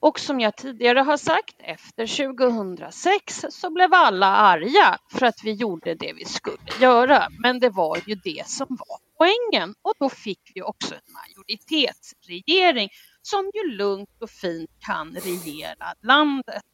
Och 0.00 0.20
som 0.20 0.40
jag 0.40 0.56
tidigare 0.56 0.98
har 0.98 1.16
sagt, 1.16 1.56
efter 1.58 2.34
2006 2.34 3.46
så 3.50 3.70
blev 3.70 3.94
alla 3.94 4.26
arga 4.26 4.98
för 5.10 5.26
att 5.26 5.44
vi 5.44 5.52
gjorde 5.52 5.94
det 5.94 6.12
vi 6.12 6.24
skulle 6.24 6.70
göra. 6.80 7.28
Men 7.38 7.60
det 7.60 7.70
var 7.70 7.98
ju 8.06 8.14
det 8.14 8.48
som 8.48 8.66
var 8.68 9.09
poängen 9.20 9.74
och 9.82 9.94
då 9.98 10.08
fick 10.08 10.52
vi 10.54 10.62
också 10.62 10.94
en 10.94 11.00
majoritetsregering 11.12 12.88
som 13.22 13.50
ju 13.54 13.70
lugnt 13.70 14.22
och 14.22 14.30
fint 14.30 14.70
kan 14.78 15.14
regera 15.14 15.94
landet. 16.02 16.64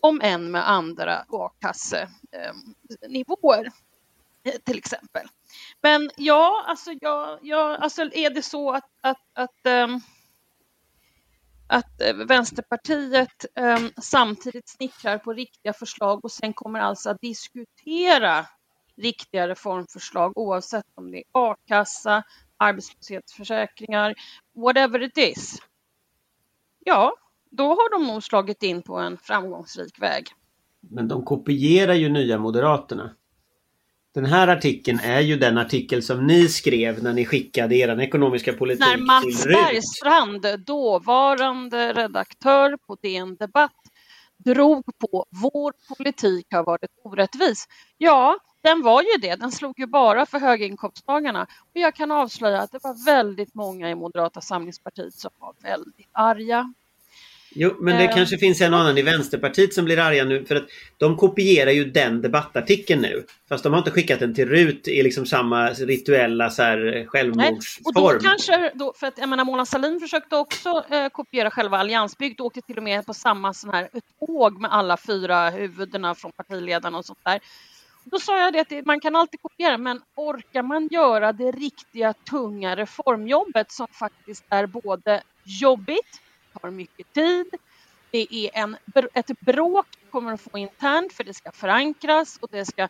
Om 0.00 0.20
än 0.20 0.50
med 0.50 0.70
andra 0.70 1.24
a-kassenivåer 1.28 3.64
ehm, 3.64 3.72
eh, 4.44 4.52
till 4.64 4.78
exempel. 4.78 5.26
Men 5.80 6.10
ja, 6.16 6.64
alltså, 6.66 6.90
ja, 7.00 7.38
ja, 7.42 7.76
alltså 7.76 8.02
är 8.02 8.30
det 8.30 8.42
så 8.42 8.72
att, 8.72 8.90
att, 9.00 9.22
att 9.34 9.66
ehm, 9.66 10.00
att 11.66 12.00
eh, 12.00 12.14
Vänsterpartiet 12.14 13.44
eh, 13.54 13.78
samtidigt 14.02 14.68
snickrar 14.68 15.18
på 15.18 15.32
riktiga 15.32 15.72
förslag 15.72 16.24
och 16.24 16.32
sen 16.32 16.52
kommer 16.52 16.80
alltså 16.80 17.10
att 17.10 17.20
diskutera 17.20 18.46
riktiga 18.98 19.48
reformförslag 19.48 20.38
oavsett 20.38 20.84
om 20.94 21.10
det 21.10 21.18
är 21.18 21.24
a-kassa, 21.32 22.22
arbetslöshetsförsäkringar, 22.56 24.14
whatever 24.54 25.02
it 25.02 25.18
is. 25.18 25.62
Ja, 26.84 27.12
då 27.50 27.68
har 27.68 27.90
de 27.90 28.06
nog 28.06 28.22
slagit 28.22 28.62
in 28.62 28.82
på 28.82 28.98
en 28.98 29.18
framgångsrik 29.18 30.02
väg. 30.02 30.26
Men 30.80 31.08
de 31.08 31.24
kopierar 31.24 31.94
ju 31.94 32.08
Nya 32.08 32.38
Moderaterna. 32.38 33.14
Den 34.14 34.24
här 34.24 34.48
artikeln 34.48 35.00
är 35.02 35.20
ju 35.20 35.36
den 35.36 35.58
artikel 35.58 36.02
som 36.02 36.26
ni 36.26 36.48
skrev 36.48 37.02
när 37.02 37.12
ni 37.12 37.26
skickade 37.26 37.76
er 37.76 38.00
ekonomiska 38.00 38.52
politik 38.52 38.86
När 38.86 38.96
Mats. 38.96 39.44
Bergstrand, 39.44 40.64
dåvarande 40.66 41.92
redaktör 41.92 42.76
på 42.86 42.96
DN 43.02 43.36
Debatt, 43.36 43.76
drog 44.38 44.84
på 44.98 45.26
vår 45.30 45.94
politik 45.96 46.46
har 46.50 46.64
varit 46.64 46.90
orättvis. 47.04 47.66
Ja, 47.98 48.38
den 48.62 48.82
var 48.82 49.02
ju 49.02 49.18
det. 49.20 49.34
Den 49.36 49.52
slog 49.52 49.78
ju 49.78 49.86
bara 49.86 50.26
för 50.26 50.38
höginkomsttagarna. 50.38 51.42
Och 51.42 51.80
jag 51.80 51.94
kan 51.94 52.10
avslöja 52.10 52.60
att 52.60 52.72
det 52.72 52.78
var 52.82 53.04
väldigt 53.04 53.54
många 53.54 53.90
i 53.90 53.94
Moderata 53.94 54.40
samlingspartiet 54.40 55.14
som 55.14 55.30
var 55.38 55.54
väldigt 55.62 56.08
arga. 56.12 56.74
Jo, 57.50 57.76
men 57.80 57.96
det 57.96 58.04
Eh. 58.04 58.14
kanske 58.14 58.38
finns 58.38 58.60
en 58.60 58.74
och 58.74 58.80
annan 58.80 58.98
i 58.98 59.02
Vänsterpartiet 59.02 59.74
som 59.74 59.84
blir 59.84 59.98
arga 59.98 60.24
nu 60.24 60.44
för 60.44 60.56
att 60.56 60.64
de 60.96 61.16
kopierar 61.16 61.70
ju 61.70 61.84
den 61.84 62.22
debattartikeln 62.22 63.02
nu. 63.02 63.24
Fast 63.48 63.64
de 63.64 63.72
har 63.72 63.78
inte 63.78 63.90
skickat 63.90 64.20
den 64.20 64.34
till 64.34 64.48
RUT 64.48 64.88
i 64.88 65.02
liksom 65.02 65.26
samma 65.26 65.70
rituella 65.70 66.50
så 66.50 66.62
här, 66.62 66.76
Nej, 66.76 67.02
och 67.04 67.08
självmordsform. 67.10 68.18
då 68.18 68.18
kanske, 68.28 68.72
då, 68.74 68.92
för 68.96 69.06
att 69.06 69.18
jag 69.18 69.28
menar 69.28 69.44
Mona 69.44 69.66
Sahlin 69.66 70.00
försökte 70.00 70.36
också 70.36 70.84
eh, 70.90 71.08
kopiera 71.08 71.50
själva 71.50 71.78
alliansbyggt 71.78 72.40
och 72.40 72.46
åkte 72.46 72.60
till 72.62 72.76
och 72.76 72.82
med 72.84 73.06
på 73.06 73.14
samma 73.14 73.54
sån 73.54 73.70
här 73.70 73.88
tåg 74.26 74.60
med 74.60 74.72
alla 74.72 74.96
fyra 74.96 75.50
huvudena 75.50 76.14
från 76.14 76.32
partiledarna 76.32 76.98
och 76.98 77.04
sånt 77.04 77.18
där. 77.24 77.40
Då 78.10 78.18
sa 78.18 78.38
jag 78.38 78.52
det 78.52 78.60
att 78.60 78.68
det, 78.68 78.86
man 78.86 79.00
kan 79.00 79.16
alltid 79.16 79.42
kopiera 79.42 79.78
men 79.78 80.02
orkar 80.14 80.62
man 80.62 80.88
göra 80.90 81.32
det 81.32 81.50
riktiga 81.50 82.12
tunga 82.12 82.76
reformjobbet 82.76 83.72
som 83.72 83.86
faktiskt 83.88 84.44
är 84.48 84.66
både 84.66 85.22
jobbigt, 85.44 86.20
tar 86.52 86.70
mycket 86.70 87.12
tid, 87.12 87.46
det 88.10 88.26
är 88.34 88.50
en, 88.52 88.76
ett 89.14 89.40
bråk 89.40 89.86
kommer 90.10 90.32
att 90.32 90.40
få 90.40 90.58
internt 90.58 91.12
för 91.12 91.24
det 91.24 91.34
ska 91.34 91.52
förankras 91.52 92.38
och 92.40 92.48
det 92.52 92.64
ska... 92.64 92.88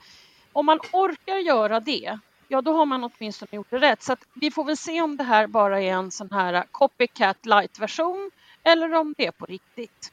Om 0.53 0.67
man 0.67 0.79
orkar 0.93 1.37
göra 1.37 1.81
det, 1.81 2.19
ja 2.49 2.63
då 2.63 2.73
har 2.73 2.87
man 2.87 3.05
åtminstone 3.05 3.49
gjort 3.53 3.71
det 3.71 3.79
rätt. 3.79 4.03
Så 4.03 4.13
att 4.13 4.25
vi 4.35 4.51
får 4.51 4.65
väl 4.65 4.77
se 4.77 5.03
om 5.03 5.17
det 5.17 5.25
här 5.25 5.47
bara 5.47 5.81
är 5.83 5.93
en 5.93 6.11
sån 6.11 6.31
här 6.31 6.65
copycat 6.71 7.47
light-version 7.47 8.31
eller 8.63 8.95
om 8.95 9.15
det 9.19 9.27
är 9.27 9.31
på 9.31 9.47
riktigt. 9.47 10.13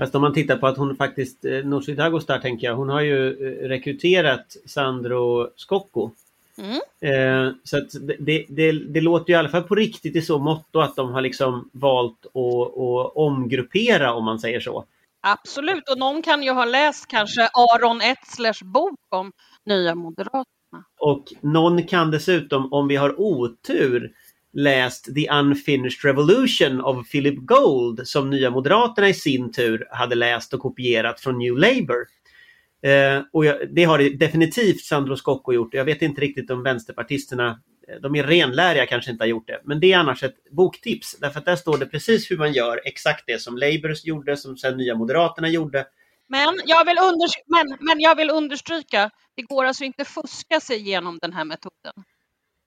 Fast 0.00 0.14
om 0.14 0.22
man 0.22 0.34
tittar 0.34 0.56
på 0.56 0.66
att 0.66 0.76
hon 0.76 0.96
faktiskt, 0.96 1.44
eh, 1.44 1.64
Nooshi 1.64 1.94
Dadgostar 1.94 2.38
tänker 2.38 2.66
jag, 2.66 2.76
hon 2.76 2.88
har 2.88 3.00
ju 3.00 3.28
eh, 3.28 3.68
rekryterat 3.68 4.56
Sandro 4.66 5.48
Scocco 5.56 6.10
Mm. 6.60 6.80
Eh, 7.00 7.54
så 7.64 7.80
det, 8.18 8.46
det, 8.48 8.72
det 8.72 9.00
låter 9.00 9.30
ju 9.30 9.34
i 9.34 9.38
alla 9.38 9.48
fall 9.48 9.62
på 9.62 9.74
riktigt 9.74 10.16
i 10.16 10.22
så 10.22 10.38
mått 10.38 10.76
att 10.76 10.96
de 10.96 11.12
har 11.12 11.20
liksom 11.20 11.70
valt 11.72 12.26
att, 12.26 12.78
att 12.78 13.12
omgruppera 13.16 14.14
om 14.14 14.24
man 14.24 14.38
säger 14.38 14.60
så. 14.60 14.84
Absolut, 15.20 15.88
och 15.88 15.98
någon 15.98 16.22
kan 16.22 16.42
ju 16.42 16.50
ha 16.50 16.64
läst 16.64 17.06
kanske 17.08 17.48
Aron 17.52 18.00
Etzlers 18.00 18.62
bok 18.62 19.00
om 19.08 19.32
Nya 19.66 19.94
Moderaterna. 19.94 20.84
Och 20.98 21.24
någon 21.40 21.82
kan 21.82 22.10
dessutom, 22.10 22.72
om 22.72 22.88
vi 22.88 22.96
har 22.96 23.20
otur, 23.20 24.12
läst 24.52 25.14
The 25.14 25.30
Unfinished 25.30 26.04
Revolution 26.04 26.80
av 26.80 27.04
Philip 27.04 27.38
Gold 27.38 28.08
som 28.08 28.30
Nya 28.30 28.50
Moderaterna 28.50 29.08
i 29.08 29.14
sin 29.14 29.52
tur 29.52 29.88
hade 29.90 30.14
läst 30.14 30.54
och 30.54 30.60
kopierat 30.60 31.20
från 31.20 31.38
New 31.38 31.58
Labour. 31.58 32.06
Eh, 32.82 33.22
och 33.32 33.44
jag, 33.44 33.74
det 33.74 33.84
har 33.84 34.18
definitivt 34.18 34.80
Sandro 34.80 35.16
Scocco 35.16 35.52
gjort. 35.52 35.74
Jag 35.74 35.84
vet 35.84 36.02
inte 36.02 36.20
riktigt 36.20 36.50
om 36.50 36.62
vänsterpartisterna, 36.62 37.60
eh, 37.88 38.00
de 38.00 38.14
är 38.14 38.24
renläriga 38.24 38.86
kanske 38.86 39.10
inte 39.10 39.24
har 39.24 39.28
gjort 39.28 39.46
det. 39.46 39.60
Men 39.64 39.80
det 39.80 39.92
är 39.92 39.98
annars 39.98 40.22
ett 40.22 40.50
boktips. 40.50 41.16
Därför 41.20 41.38
att 41.38 41.46
där 41.46 41.56
står 41.56 41.78
det 41.78 41.86
precis 41.86 42.30
hur 42.30 42.38
man 42.38 42.52
gör 42.52 42.80
exakt 42.84 43.24
det 43.26 43.40
som 43.40 43.56
Labour 43.56 43.94
gjorde, 44.04 44.36
som 44.36 44.56
sen 44.56 44.76
Nya 44.76 44.94
Moderaterna 44.94 45.48
gjorde. 45.48 45.86
Men 46.28 46.60
jag, 46.64 46.84
vill 46.84 46.96
men, 47.46 47.78
men 47.80 48.00
jag 48.00 48.16
vill 48.16 48.30
understryka, 48.30 49.10
det 49.36 49.42
går 49.42 49.64
alltså 49.64 49.84
inte 49.84 50.04
fuska 50.04 50.60
sig 50.60 50.76
igenom 50.76 51.18
den 51.22 51.32
här 51.32 51.44
metoden. 51.44 51.92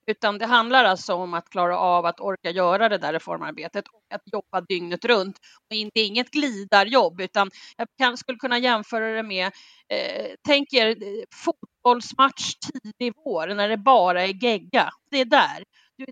Utan 0.06 0.38
det 0.38 0.46
handlar 0.46 0.84
alltså 0.84 1.14
om 1.14 1.34
att 1.34 1.50
klara 1.50 1.78
av 1.78 2.06
att 2.06 2.20
orka 2.20 2.50
göra 2.50 2.88
det 2.88 2.98
där 2.98 3.12
reformarbetet 3.12 3.84
och 3.88 4.14
att 4.14 4.22
jobba 4.32 4.60
dygnet 4.68 5.04
runt. 5.04 5.38
Och 5.70 5.76
inte 5.76 6.00
inget 6.00 6.30
glidarjobb 6.30 7.20
utan 7.20 7.50
jag 7.76 7.88
kan, 7.98 8.16
skulle 8.16 8.38
kunna 8.38 8.58
jämföra 8.58 9.06
det 9.14 9.22
med, 9.22 9.46
eh, 9.88 10.26
tänk 10.48 10.72
er 10.72 10.86
eh, 10.88 11.24
fotbollsmatch 11.34 12.54
tidig 12.54 13.12
vår 13.24 13.54
när 13.54 13.68
det 13.68 13.76
bara 13.78 14.22
är 14.22 14.44
gegga. 14.44 14.90
Det 15.10 15.20
är 15.20 15.24
där. 15.24 15.64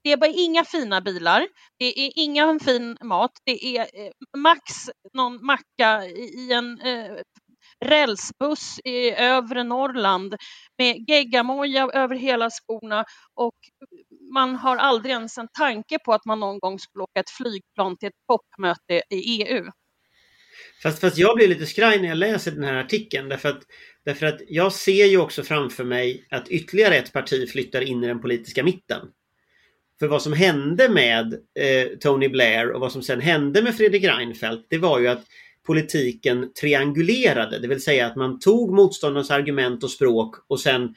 Det 0.03 0.13
är 0.13 0.17
bara 0.17 0.31
inga 0.31 0.65
fina 0.65 1.01
bilar, 1.01 1.49
det 1.79 1.85
är 1.85 2.13
ingen 2.15 2.61
fin 2.61 2.97
mat, 3.03 3.33
det 3.45 3.77
är 3.77 3.81
eh, 3.81 4.13
max 4.37 4.63
någon 5.13 5.47
macka 5.47 6.05
i 6.07 6.53
en 6.53 6.81
eh, 6.81 7.13
rälsbuss 7.83 8.81
i 8.85 9.11
övre 9.11 9.65
Norrland 9.65 10.37
med 10.79 10.97
geggamoja 11.09 11.89
över 11.95 12.17
hela 12.17 12.51
skorna 12.51 13.05
och 13.35 13.57
man 14.35 14.57
har 14.57 14.77
aldrig 14.77 15.13
ens 15.13 15.39
en 15.39 15.49
tanke 15.59 15.99
på 16.05 16.13
att 16.13 16.25
man 16.25 16.41
någon 16.41 16.59
gång 16.59 16.79
skulle 16.79 17.03
åka 17.03 17.21
ett 17.21 17.31
flygplan 17.31 17.97
till 17.97 18.09
ett 18.09 18.27
toppmöte 18.29 19.03
i 19.11 19.43
EU. 19.43 19.65
Fast, 20.83 21.01
fast 21.01 21.19
jag 21.19 21.37
blir 21.37 21.49
lite 21.49 21.67
skraj 21.67 22.01
när 22.01 22.09
jag 22.09 22.19
läser 22.19 22.51
den 22.51 22.65
här 22.65 22.75
artikeln 22.75 23.29
därför 23.29 23.49
att, 23.49 23.63
därför 24.05 24.27
att 24.27 24.41
jag 24.49 24.73
ser 24.73 25.07
ju 25.07 25.19
också 25.19 25.43
framför 25.43 25.85
mig 25.85 26.27
att 26.31 26.49
ytterligare 26.49 26.97
ett 26.97 27.13
parti 27.13 27.51
flyttar 27.51 27.81
in 27.81 28.05
i 28.05 28.07
den 28.07 28.21
politiska 28.21 28.65
mitten. 28.65 29.09
För 29.99 30.09
vad 30.09 30.23
som 30.23 30.33
hände 30.33 30.89
med 30.89 31.35
eh, 31.35 31.99
Tony 32.01 32.29
Blair 32.29 32.71
och 32.71 32.81
vad 32.81 32.93
som 32.93 33.03
sen 33.03 33.21
hände 33.21 33.63
med 33.63 33.77
Fredrik 33.77 34.05
Reinfeldt 34.05 34.67
det 34.71 34.79
var 34.79 34.99
ju 34.99 35.09
att 35.09 35.25
politiken 35.67 36.53
triangulerade, 36.61 37.59
det 37.59 37.69
vill 37.69 37.83
säga 37.83 38.07
att 38.07 38.17
man 38.17 38.41
tog 38.41 38.73
motståndarnas 38.73 39.31
argument 39.31 39.85
och 39.85 39.91
språk 39.91 40.35
och 40.47 40.61
sen 40.61 40.95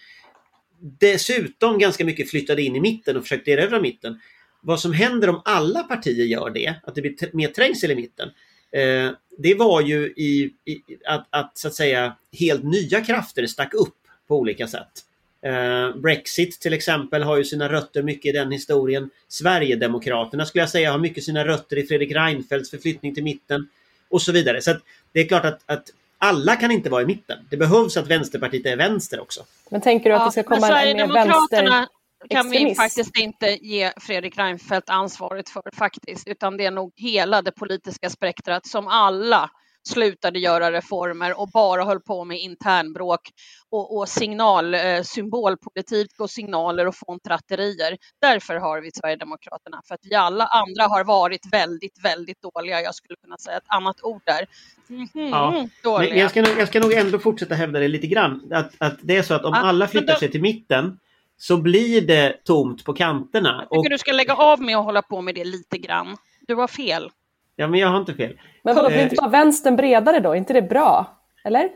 dessutom 0.79 1.79
ganska 1.79 2.05
mycket 2.05 2.29
flyttade 2.29 2.61
in 2.61 2.75
i 2.75 2.79
mitten 2.79 3.17
och 3.17 3.23
försökte 3.23 3.51
erövra 3.51 3.81
mitten. 3.81 4.19
Vad 4.61 4.79
som 4.79 4.93
händer 4.93 5.29
om 5.29 5.41
alla 5.45 5.83
partier 5.83 6.25
gör 6.25 6.49
det, 6.49 6.75
att 6.83 6.95
det 6.95 7.01
blir 7.01 7.35
mer 7.35 7.47
trängsel 7.47 7.91
i 7.91 7.95
mitten, 7.95 8.29
eh, 8.71 9.11
det 9.37 9.55
var 9.55 9.81
ju 9.81 10.07
i, 10.07 10.53
i, 10.65 10.81
att, 11.05 11.27
att 11.29 11.57
så 11.57 11.67
att 11.67 11.73
säga 11.73 12.15
helt 12.39 12.63
nya 12.63 13.01
krafter 13.01 13.47
stack 13.47 13.73
upp 13.73 13.97
på 14.27 14.39
olika 14.39 14.67
sätt. 14.67 15.05
Eh, 15.41 15.95
Brexit 15.95 16.59
till 16.59 16.73
exempel 16.73 17.23
har 17.23 17.37
ju 17.37 17.43
sina 17.43 17.69
rötter 17.71 18.03
mycket 18.03 18.29
i 18.29 18.37
den 18.37 18.51
historien. 18.51 19.09
Sverigedemokraterna 19.27 20.45
skulle 20.45 20.61
jag 20.61 20.69
säga 20.69 20.91
har 20.91 20.99
mycket 20.99 21.23
sina 21.23 21.45
rötter 21.45 21.77
i 21.77 21.83
Fredrik 21.87 22.11
Reinfeldts 22.11 22.69
förflyttning 22.69 23.15
till 23.15 23.23
mitten 23.23 23.67
och 24.09 24.21
så 24.21 24.31
vidare. 24.31 24.61
Så 24.61 24.75
det 25.11 25.19
är 25.19 25.27
klart 25.27 25.45
att, 25.45 25.61
att 25.65 25.83
alla 26.17 26.55
kan 26.55 26.71
inte 26.71 26.89
vara 26.89 27.01
i 27.01 27.05
mitten. 27.05 27.37
Det 27.49 27.57
behövs 27.57 27.97
att 27.97 28.07
Vänsterpartiet 28.07 28.65
är 28.65 28.77
vänster 28.77 29.19
också. 29.19 29.45
Men 29.69 29.81
tänker 29.81 30.09
du 30.09 30.15
att 30.15 30.25
det 30.25 30.31
ska 30.31 30.43
komma 30.43 30.81
en 30.81 30.97
mer 30.97 31.13
vänster 31.13 31.87
kan 32.29 32.49
vi 32.49 32.75
faktiskt 32.75 33.17
inte 33.17 33.47
ge 33.61 33.91
Fredrik 33.97 34.37
Reinfeldt 34.37 34.89
ansvaret 34.89 35.49
för 35.49 35.61
faktiskt, 35.73 36.27
utan 36.27 36.57
det 36.57 36.65
är 36.65 36.71
nog 36.71 36.93
hela 36.95 37.41
det 37.41 37.51
politiska 37.51 38.09
spektrat 38.09 38.67
som 38.67 38.87
alla 38.87 39.49
slutade 39.87 40.39
göra 40.39 40.71
reformer 40.71 41.39
och 41.39 41.49
bara 41.49 41.85
höll 41.85 41.99
på 41.99 42.25
med 42.25 42.39
internbråk 42.39 43.21
och, 43.69 43.97
och 43.97 44.09
signal, 44.09 44.73
eh, 44.73 45.01
symbolpolitik 45.01 46.19
och 46.19 46.29
signaler 46.29 46.87
och 46.87 46.95
fåntratterier. 46.95 47.97
Därför 48.21 48.55
har 48.55 48.81
vi 48.81 48.91
Sverigedemokraterna, 48.91 49.81
för 49.87 49.95
att 49.95 50.01
vi 50.03 50.15
alla 50.15 50.45
andra 50.45 50.83
har 50.83 51.03
varit 51.03 51.53
väldigt, 51.53 52.03
väldigt 52.03 52.41
dåliga. 52.41 52.81
Jag 52.81 52.95
skulle 52.95 53.15
kunna 53.15 53.37
säga 53.37 53.57
ett 53.57 53.63
annat 53.67 54.03
ord 54.03 54.21
där. 54.25 54.47
Mm 54.89 55.07
-hmm, 55.07 55.29
ja. 55.29 55.67
dåliga. 55.83 56.15
jag, 56.15 56.29
ska 56.29 56.41
nog, 56.41 56.59
jag 56.59 56.67
ska 56.67 56.79
nog 56.79 56.93
ändå 56.93 57.19
fortsätta 57.19 57.55
hävda 57.55 57.79
det 57.79 57.87
lite 57.87 58.07
grann. 58.07 58.51
Att, 58.51 58.73
att 58.77 58.97
det 59.01 59.17
är 59.17 59.23
så 59.23 59.33
att 59.33 59.45
om 59.45 59.53
ja, 59.53 59.59
alla 59.59 59.87
flyttar 59.87 60.13
då... 60.13 60.19
sig 60.19 60.31
till 60.31 60.41
mitten 60.41 60.99
så 61.37 61.57
blir 61.57 62.01
det 62.01 62.43
tomt 62.43 62.83
på 62.83 62.93
kanterna. 62.93 63.49
Jag 63.49 63.63
tycker 63.63 63.77
och... 63.77 63.89
du 63.89 63.97
ska 63.97 64.11
lägga 64.11 64.35
av 64.35 64.61
med 64.61 64.77
att 64.77 64.85
hålla 64.85 65.01
på 65.01 65.21
med 65.21 65.35
det 65.35 65.43
lite 65.43 65.77
grann. 65.77 66.17
Du 66.47 66.55
har 66.55 66.67
fel. 66.67 67.09
Ja, 67.55 67.67
men 67.67 67.79
jag 67.79 67.87
har 67.87 67.99
inte 67.99 68.13
fel. 68.13 68.39
Men 68.63 68.75
vadå, 68.75 68.87
blir 68.89 69.03
inte 69.03 69.15
bara 69.15 69.29
vänstern 69.29 69.75
bredare 69.75 70.19
då? 70.19 70.31
Är 70.31 70.35
inte 70.35 70.53
det 70.53 70.61
bra? 70.61 71.17
Eller? 71.43 71.69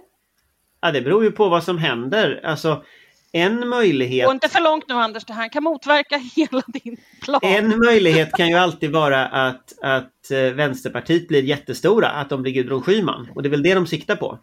Ja, 0.81 0.91
det 0.91 1.01
beror 1.01 1.23
ju 1.23 1.31
på 1.31 1.49
vad 1.49 1.63
som 1.63 1.77
händer. 1.77 2.41
Alltså, 2.43 2.83
en 3.31 3.69
möjlighet... 3.69 4.25
Gå 4.25 4.31
inte 4.31 4.49
för 4.49 4.61
långt 4.61 4.87
nu 4.87 4.95
Anders, 4.95 5.25
det 5.25 5.33
här 5.33 5.49
kan 5.49 5.63
motverka 5.63 6.17
hela 6.35 6.63
din 6.67 6.97
plan. 7.21 7.39
En 7.43 7.79
möjlighet 7.79 8.31
kan 8.31 8.47
ju 8.47 8.55
alltid 8.55 8.91
vara 8.91 9.27
att, 9.27 9.73
att 9.81 10.31
eh, 10.31 10.39
Vänsterpartiet 10.39 11.27
blir 11.27 11.43
jättestora, 11.43 12.09
att 12.09 12.29
de 12.29 12.41
blir 12.41 12.53
Gudrun 12.53 12.81
Schyman. 12.81 13.27
Och 13.35 13.43
det 13.43 13.49
är 13.49 13.51
väl 13.51 13.63
det 13.63 13.73
de 13.73 13.87
siktar 13.87 14.15
på. 14.15 14.39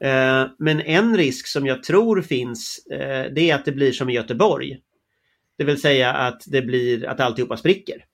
Eh, 0.00 0.46
men 0.58 0.80
en 0.80 1.16
risk 1.16 1.46
som 1.46 1.66
jag 1.66 1.82
tror 1.82 2.22
finns, 2.22 2.86
eh, 2.90 3.32
det 3.32 3.50
är 3.50 3.54
att 3.54 3.64
det 3.64 3.72
blir 3.72 3.92
som 3.92 4.10
i 4.10 4.14
Göteborg. 4.14 4.78
Det 5.58 5.64
vill 5.64 5.80
säga 5.80 6.12
att 6.12 6.42
det 6.46 6.62
blir 6.62 7.06
att 7.06 7.20
alltihopa 7.20 7.56
spricker. 7.56 8.04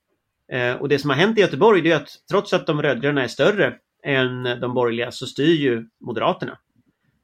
Eh, 0.53 0.75
och 0.75 0.89
det 0.89 0.99
som 0.99 1.09
har 1.09 1.17
hänt 1.17 1.37
i 1.37 1.41
Göteborg 1.41 1.91
är 1.91 1.95
att 1.95 2.09
trots 2.29 2.53
att 2.53 2.67
de 2.67 2.81
rödgröna 2.81 3.23
är 3.23 3.27
större 3.27 3.75
än 4.03 4.43
de 4.43 4.73
borgerliga 4.73 5.11
så 5.11 5.27
styr 5.27 5.55
ju 5.55 5.89
Moderaterna. 5.99 6.57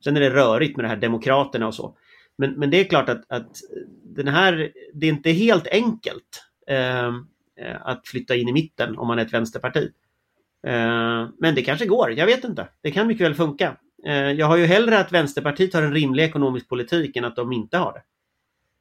Sen 0.04 0.18
är 0.18 0.22
det 0.22 0.30
rörigt 0.30 0.78
med 0.78 0.86
det 0.86 0.90
här 0.90 0.98
Demokraterna 0.98 1.68
och 1.68 1.76
så. 1.76 1.98
Men, 2.38 2.54
men 2.54 2.70
det 2.70 2.80
är 2.80 2.84
klart 2.84 3.10
att, 3.10 3.32
att 3.32 3.50
den 4.04 4.28
här, 4.28 4.72
det 4.94 5.08
är 5.08 5.10
inte 5.10 5.32
helt 5.32 5.68
enkelt 5.68 6.44
ehm, 6.68 7.28
eh, 7.60 7.76
att 7.82 8.08
flytta 8.08 8.36
in 8.36 8.48
i 8.48 8.54
mitten 8.54 8.98
om 8.98 9.08
man 9.08 9.20
är 9.20 9.26
ett 9.26 9.34
vänsterparti. 9.34 9.92
Eh, 10.68 11.28
men 11.38 11.56
det 11.56 11.62
kanske 11.62 11.86
går, 11.86 12.12
jag 12.12 12.26
vet 12.26 12.44
inte. 12.44 12.68
Det 12.82 12.92
kan 12.92 13.08
mycket 13.08 13.26
väl 13.26 13.36
funka. 13.36 13.78
Eh, 14.06 14.32
jag 14.32 14.46
har 14.46 14.58
ju 14.58 14.66
hellre 14.66 15.00
att 15.00 15.12
Vänsterpartiet 15.12 15.74
har 15.74 15.82
en 15.82 15.94
rimlig 15.94 16.24
ekonomisk 16.24 16.70
politik 16.70 17.16
än 17.16 17.26
att 17.26 17.36
de 17.36 17.52
inte 17.52 17.78
har 17.78 17.94
det. 17.94 18.02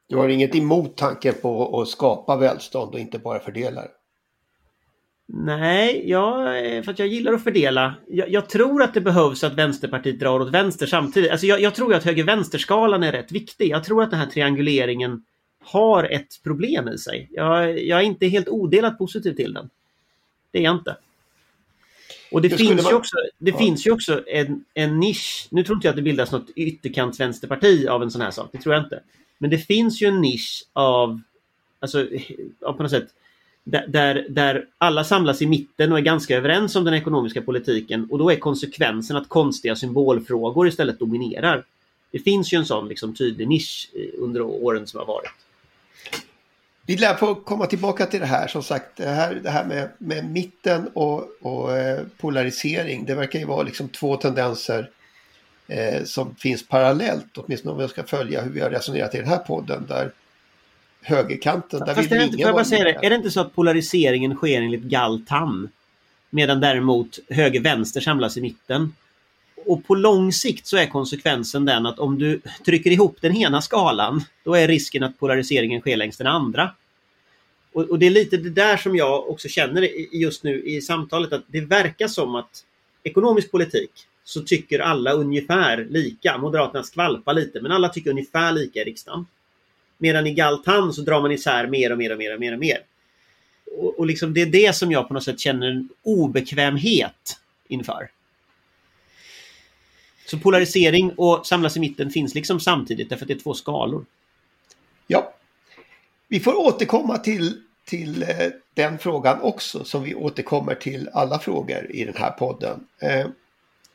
Du 0.08 0.16
har 0.16 0.28
inget 0.28 0.54
emot 0.54 0.96
tanken 0.96 1.34
på 1.42 1.80
att 1.80 1.88
skapa 1.88 2.36
välstånd 2.36 2.94
och 2.94 3.00
inte 3.00 3.18
bara 3.18 3.38
fördela 3.38 3.80
det? 3.80 3.97
Nej, 5.32 6.10
jag, 6.10 6.44
för 6.84 6.92
att 6.92 6.98
jag 6.98 7.08
gillar 7.08 7.32
att 7.32 7.44
fördela. 7.44 7.94
Jag, 8.06 8.30
jag, 8.30 8.48
tror 8.48 8.82
att 8.82 8.94
det 8.94 9.00
behövs 9.00 9.44
att 9.44 9.54
Vänsterpartiet 9.54 10.18
drar 10.18 10.40
åt 10.40 10.50
vänster 10.50 10.86
samtidigt. 10.86 11.30
Alltså 11.30 11.46
jag, 11.46 11.60
jag 11.60 11.74
tror 11.74 11.94
att 11.94 12.04
höger-vänsterskalan 12.04 13.02
är 13.02 13.12
rätt 13.12 13.32
viktig. 13.32 13.68
Jag 13.68 13.84
tror 13.84 14.02
att 14.02 14.10
den 14.10 14.18
här 14.18 14.26
trianguleringen 14.26 15.24
har 15.64 16.04
ett 16.04 16.42
problem 16.42 16.88
i 16.88 16.98
sig. 16.98 17.28
Jag, 17.32 17.84
jag 17.84 17.98
är 18.00 18.04
inte 18.04 18.26
helt 18.26 18.48
odelat 18.48 18.98
positiv 18.98 19.32
till 19.32 19.54
den. 19.54 19.70
Det 20.50 20.58
är 20.58 20.62
jag 20.62 20.74
inte. 20.74 20.96
Och 22.32 22.42
det, 22.42 22.48
det 22.48 22.56
finns, 22.56 22.82
man... 22.82 22.90
ju 22.90 22.96
också, 22.96 23.16
det 23.38 23.50
ja. 23.50 23.58
finns 23.58 23.86
ju 23.86 23.90
också 23.90 24.28
en, 24.28 24.64
en 24.74 25.00
nisch. 25.00 25.48
Nu 25.50 25.64
tror 25.64 25.76
inte 25.76 25.86
jag 25.86 25.92
att 25.92 25.96
det 25.96 26.02
bildas 26.02 26.32
något 26.32 26.50
ytterkantsvänsterparti 26.56 27.86
av 27.86 28.02
en 28.02 28.10
sån 28.10 28.20
här 28.20 28.30
sak. 28.30 28.48
Det 28.52 28.58
tror 28.58 28.74
jag 28.74 28.84
inte. 28.84 29.02
Men 29.38 29.50
det 29.50 29.58
finns 29.58 30.02
ju 30.02 30.06
en 30.06 30.20
nisch 30.20 30.64
av, 30.72 31.20
alltså, 31.80 32.06
av 32.62 32.72
på 32.72 32.82
något 32.82 32.90
sätt 32.90 33.08
där, 33.70 34.26
där 34.28 34.64
alla 34.78 35.04
samlas 35.04 35.42
i 35.42 35.46
mitten 35.46 35.92
och 35.92 35.98
är 35.98 36.02
ganska 36.02 36.36
överens 36.36 36.76
om 36.76 36.84
den 36.84 36.94
ekonomiska 36.94 37.42
politiken 37.42 38.08
och 38.10 38.18
då 38.18 38.30
är 38.30 38.36
konsekvensen 38.36 39.16
att 39.16 39.28
konstiga 39.28 39.76
symbolfrågor 39.76 40.68
istället 40.68 40.98
dominerar. 40.98 41.64
Det 42.10 42.18
finns 42.18 42.52
ju 42.52 42.58
en 42.58 42.66
sån 42.66 42.88
liksom, 42.88 43.14
tydlig 43.14 43.48
nisch 43.48 43.90
eh, 43.94 44.22
under 44.22 44.42
åren 44.42 44.86
som 44.86 44.98
har 44.98 45.06
varit. 45.06 45.30
Vi 46.86 46.96
lär 46.96 47.14
få 47.14 47.34
komma 47.34 47.66
tillbaka 47.66 48.06
till 48.06 48.20
det 48.20 48.26
här. 48.26 48.48
Som 48.48 48.62
sagt, 48.62 48.96
det 48.96 49.08
här, 49.08 49.34
det 49.34 49.50
här 49.50 49.64
med, 49.64 49.88
med 49.98 50.30
mitten 50.30 50.88
och, 50.94 51.28
och 51.42 51.76
eh, 51.76 52.00
polarisering. 52.20 53.04
Det 53.04 53.14
verkar 53.14 53.38
ju 53.38 53.44
vara 53.44 53.62
liksom 53.62 53.88
två 53.88 54.16
tendenser 54.16 54.90
eh, 55.66 56.04
som 56.04 56.34
finns 56.34 56.68
parallellt. 56.68 57.38
Åtminstone 57.38 57.74
om 57.74 57.80
jag 57.80 57.90
ska 57.90 58.02
följa 58.02 58.42
hur 58.42 58.50
vi 58.50 58.60
har 58.60 58.70
resonerat 58.70 59.14
i 59.14 59.18
den 59.18 59.28
här 59.28 59.38
podden. 59.38 59.86
Där 59.88 60.12
högerkanten. 61.02 61.80
Där 61.80 61.94
Fast 61.94 62.12
vill 62.12 62.18
är, 62.18 62.24
inte, 62.24 62.36
jag 62.36 62.54
bara 62.54 62.64
säga 62.64 62.84
det, 62.84 63.06
är 63.06 63.10
det 63.10 63.16
inte 63.16 63.30
så 63.30 63.40
att 63.40 63.54
polariseringen 63.54 64.34
sker 64.34 64.62
enligt 64.62 64.82
Galtan? 64.82 65.68
Medan 66.30 66.60
däremot 66.60 67.18
höger-vänster 67.28 68.00
samlas 68.00 68.36
i 68.36 68.40
mitten. 68.40 68.94
Och, 69.66 69.86
på 69.86 69.94
lång 69.94 70.32
sikt 70.32 70.66
så 70.66 70.76
är 70.76 70.86
konsekvensen 70.86 71.64
den 71.64 71.86
att 71.86 71.98
om 71.98 72.18
du 72.18 72.40
trycker 72.64 72.90
ihop 72.90 73.16
den 73.20 73.36
ena 73.36 73.62
skalan, 73.62 74.24
då 74.44 74.54
är 74.54 74.68
risken 74.68 75.02
att 75.02 75.18
polariseringen 75.18 75.80
sker 75.80 75.96
längs 75.96 76.16
den 76.16 76.26
andra. 76.26 76.70
Och, 77.72 77.90
och 77.90 77.98
det 77.98 78.06
är 78.06 78.10
lite 78.10 78.36
det 78.36 78.50
där 78.50 78.76
som 78.76 78.96
jag 78.96 79.30
också 79.30 79.48
känner 79.48 79.88
just 80.16 80.44
nu 80.44 80.62
i 80.62 80.80
samtalet, 80.80 81.32
att 81.32 81.44
det 81.46 81.60
verkar 81.60 82.08
som 82.08 82.34
att 82.34 82.64
ekonomisk 83.02 83.50
politik 83.50 83.90
så 84.24 84.40
tycker 84.40 84.78
alla 84.78 85.12
ungefär 85.12 85.86
lika. 85.90 86.38
Moderaterna 86.38 86.84
skvalpar 86.84 87.34
lite, 87.34 87.60
men 87.60 87.72
alla 87.72 87.88
tycker 87.88 88.10
ungefär 88.10 88.52
lika 88.52 88.80
i 88.80 88.84
riksdagen. 88.84 89.26
Medan 89.98 90.26
i 90.26 90.34
Galtan 90.34 90.92
så 90.92 91.02
drar 91.02 91.20
man 91.20 91.32
isär 91.32 91.66
mer 91.66 91.92
och 91.92 91.98
mer 91.98 92.12
och 92.12 92.18
mer 92.18 92.34
och 92.34 92.40
mer 92.40 92.52
och 92.52 92.58
mer. 92.58 92.78
Och, 93.76 93.98
och 93.98 94.06
liksom 94.06 94.34
det 94.34 94.42
är 94.42 94.46
det 94.46 94.76
som 94.76 94.92
jag 94.92 95.08
på 95.08 95.14
något 95.14 95.24
sätt 95.24 95.40
känner 95.40 95.66
en 95.66 95.88
obekvämhet 96.02 97.38
inför. 97.68 98.10
Så 100.26 100.38
polarisering 100.38 101.12
och 101.16 101.46
samlas 101.46 101.76
i 101.76 101.80
mitten 101.80 102.10
finns 102.10 102.34
liksom 102.34 102.60
samtidigt 102.60 103.08
därför 103.08 103.24
att 103.24 103.28
det 103.28 103.34
är 103.34 103.38
två 103.38 103.54
skalor. 103.54 104.04
Ja. 105.06 105.34
Vi 106.28 106.40
får 106.40 106.54
återkomma 106.54 107.18
till, 107.18 107.60
till 107.84 108.22
eh, 108.22 108.28
den 108.74 108.98
frågan 108.98 109.40
också 109.40 109.84
som 109.84 110.02
vi 110.02 110.14
återkommer 110.14 110.74
till 110.74 111.08
alla 111.12 111.38
frågor 111.38 111.90
i 111.90 112.04
den 112.04 112.16
här 112.16 112.30
podden. 112.30 112.86
Eh, 112.98 113.26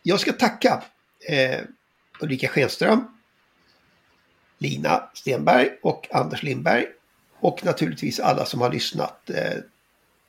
jag 0.03 0.19
ska 0.19 0.33
tacka 0.33 0.83
eh, 1.29 1.59
Ulrika 2.19 2.47
Schenström, 2.47 3.12
Lina 4.63 5.09
Stenberg 5.13 5.69
och 5.81 6.07
Anders 6.11 6.43
Lindberg. 6.43 6.85
Och 7.39 7.65
naturligtvis 7.65 8.19
alla 8.19 8.45
som 8.45 8.61
har 8.61 8.71
lyssnat. 8.71 9.29
Eh, 9.29 9.57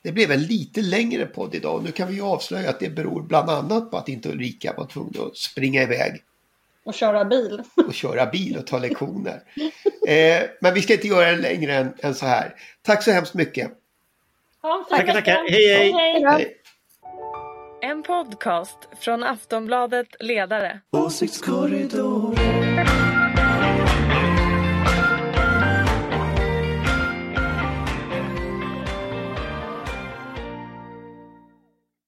det 0.03 0.11
blev 0.11 0.31
en 0.31 0.43
lite 0.43 0.81
längre 0.81 1.25
podd 1.25 1.55
idag. 1.55 1.83
Nu 1.83 1.91
kan 1.91 2.07
vi 2.07 2.13
ju 2.13 2.21
avslöja 2.21 2.69
att 2.69 2.79
det 2.79 2.89
beror 2.89 3.21
bland 3.21 3.49
annat 3.49 3.91
på 3.91 3.97
att 3.97 4.09
inte 4.09 4.29
Ulrika 4.29 4.73
var 4.77 4.85
tvungen 4.85 5.13
att 5.27 5.37
springa 5.37 5.83
iväg. 5.83 6.23
Och 6.85 6.93
köra 6.93 7.25
bil. 7.25 7.63
Och 7.87 7.93
köra 7.93 8.25
bil 8.25 8.57
och 8.57 8.67
ta 8.67 8.77
lektioner. 8.77 9.41
eh, 10.07 10.43
men 10.61 10.73
vi 10.73 10.81
ska 10.81 10.93
inte 10.93 11.07
göra 11.07 11.31
den 11.31 11.41
längre 11.41 11.73
än, 11.73 11.93
än, 11.99 12.15
så 12.15 12.25
här. 12.25 12.55
Tack 12.81 13.03
så 13.03 13.11
hemskt 13.11 13.33
mycket. 13.33 13.71
Ja, 14.61 14.85
tackar, 14.89 15.13
tackar. 15.13 15.45
Hej, 15.49 15.67
hej. 15.73 15.91
hej. 15.91 16.23
hej. 16.23 16.57
En 17.81 18.03
podcast 18.03 18.77
från 18.99 19.23
Aftonbladet 19.23 20.07
Ledare. 20.19 20.79
Åsiktskorridor. 20.91 22.54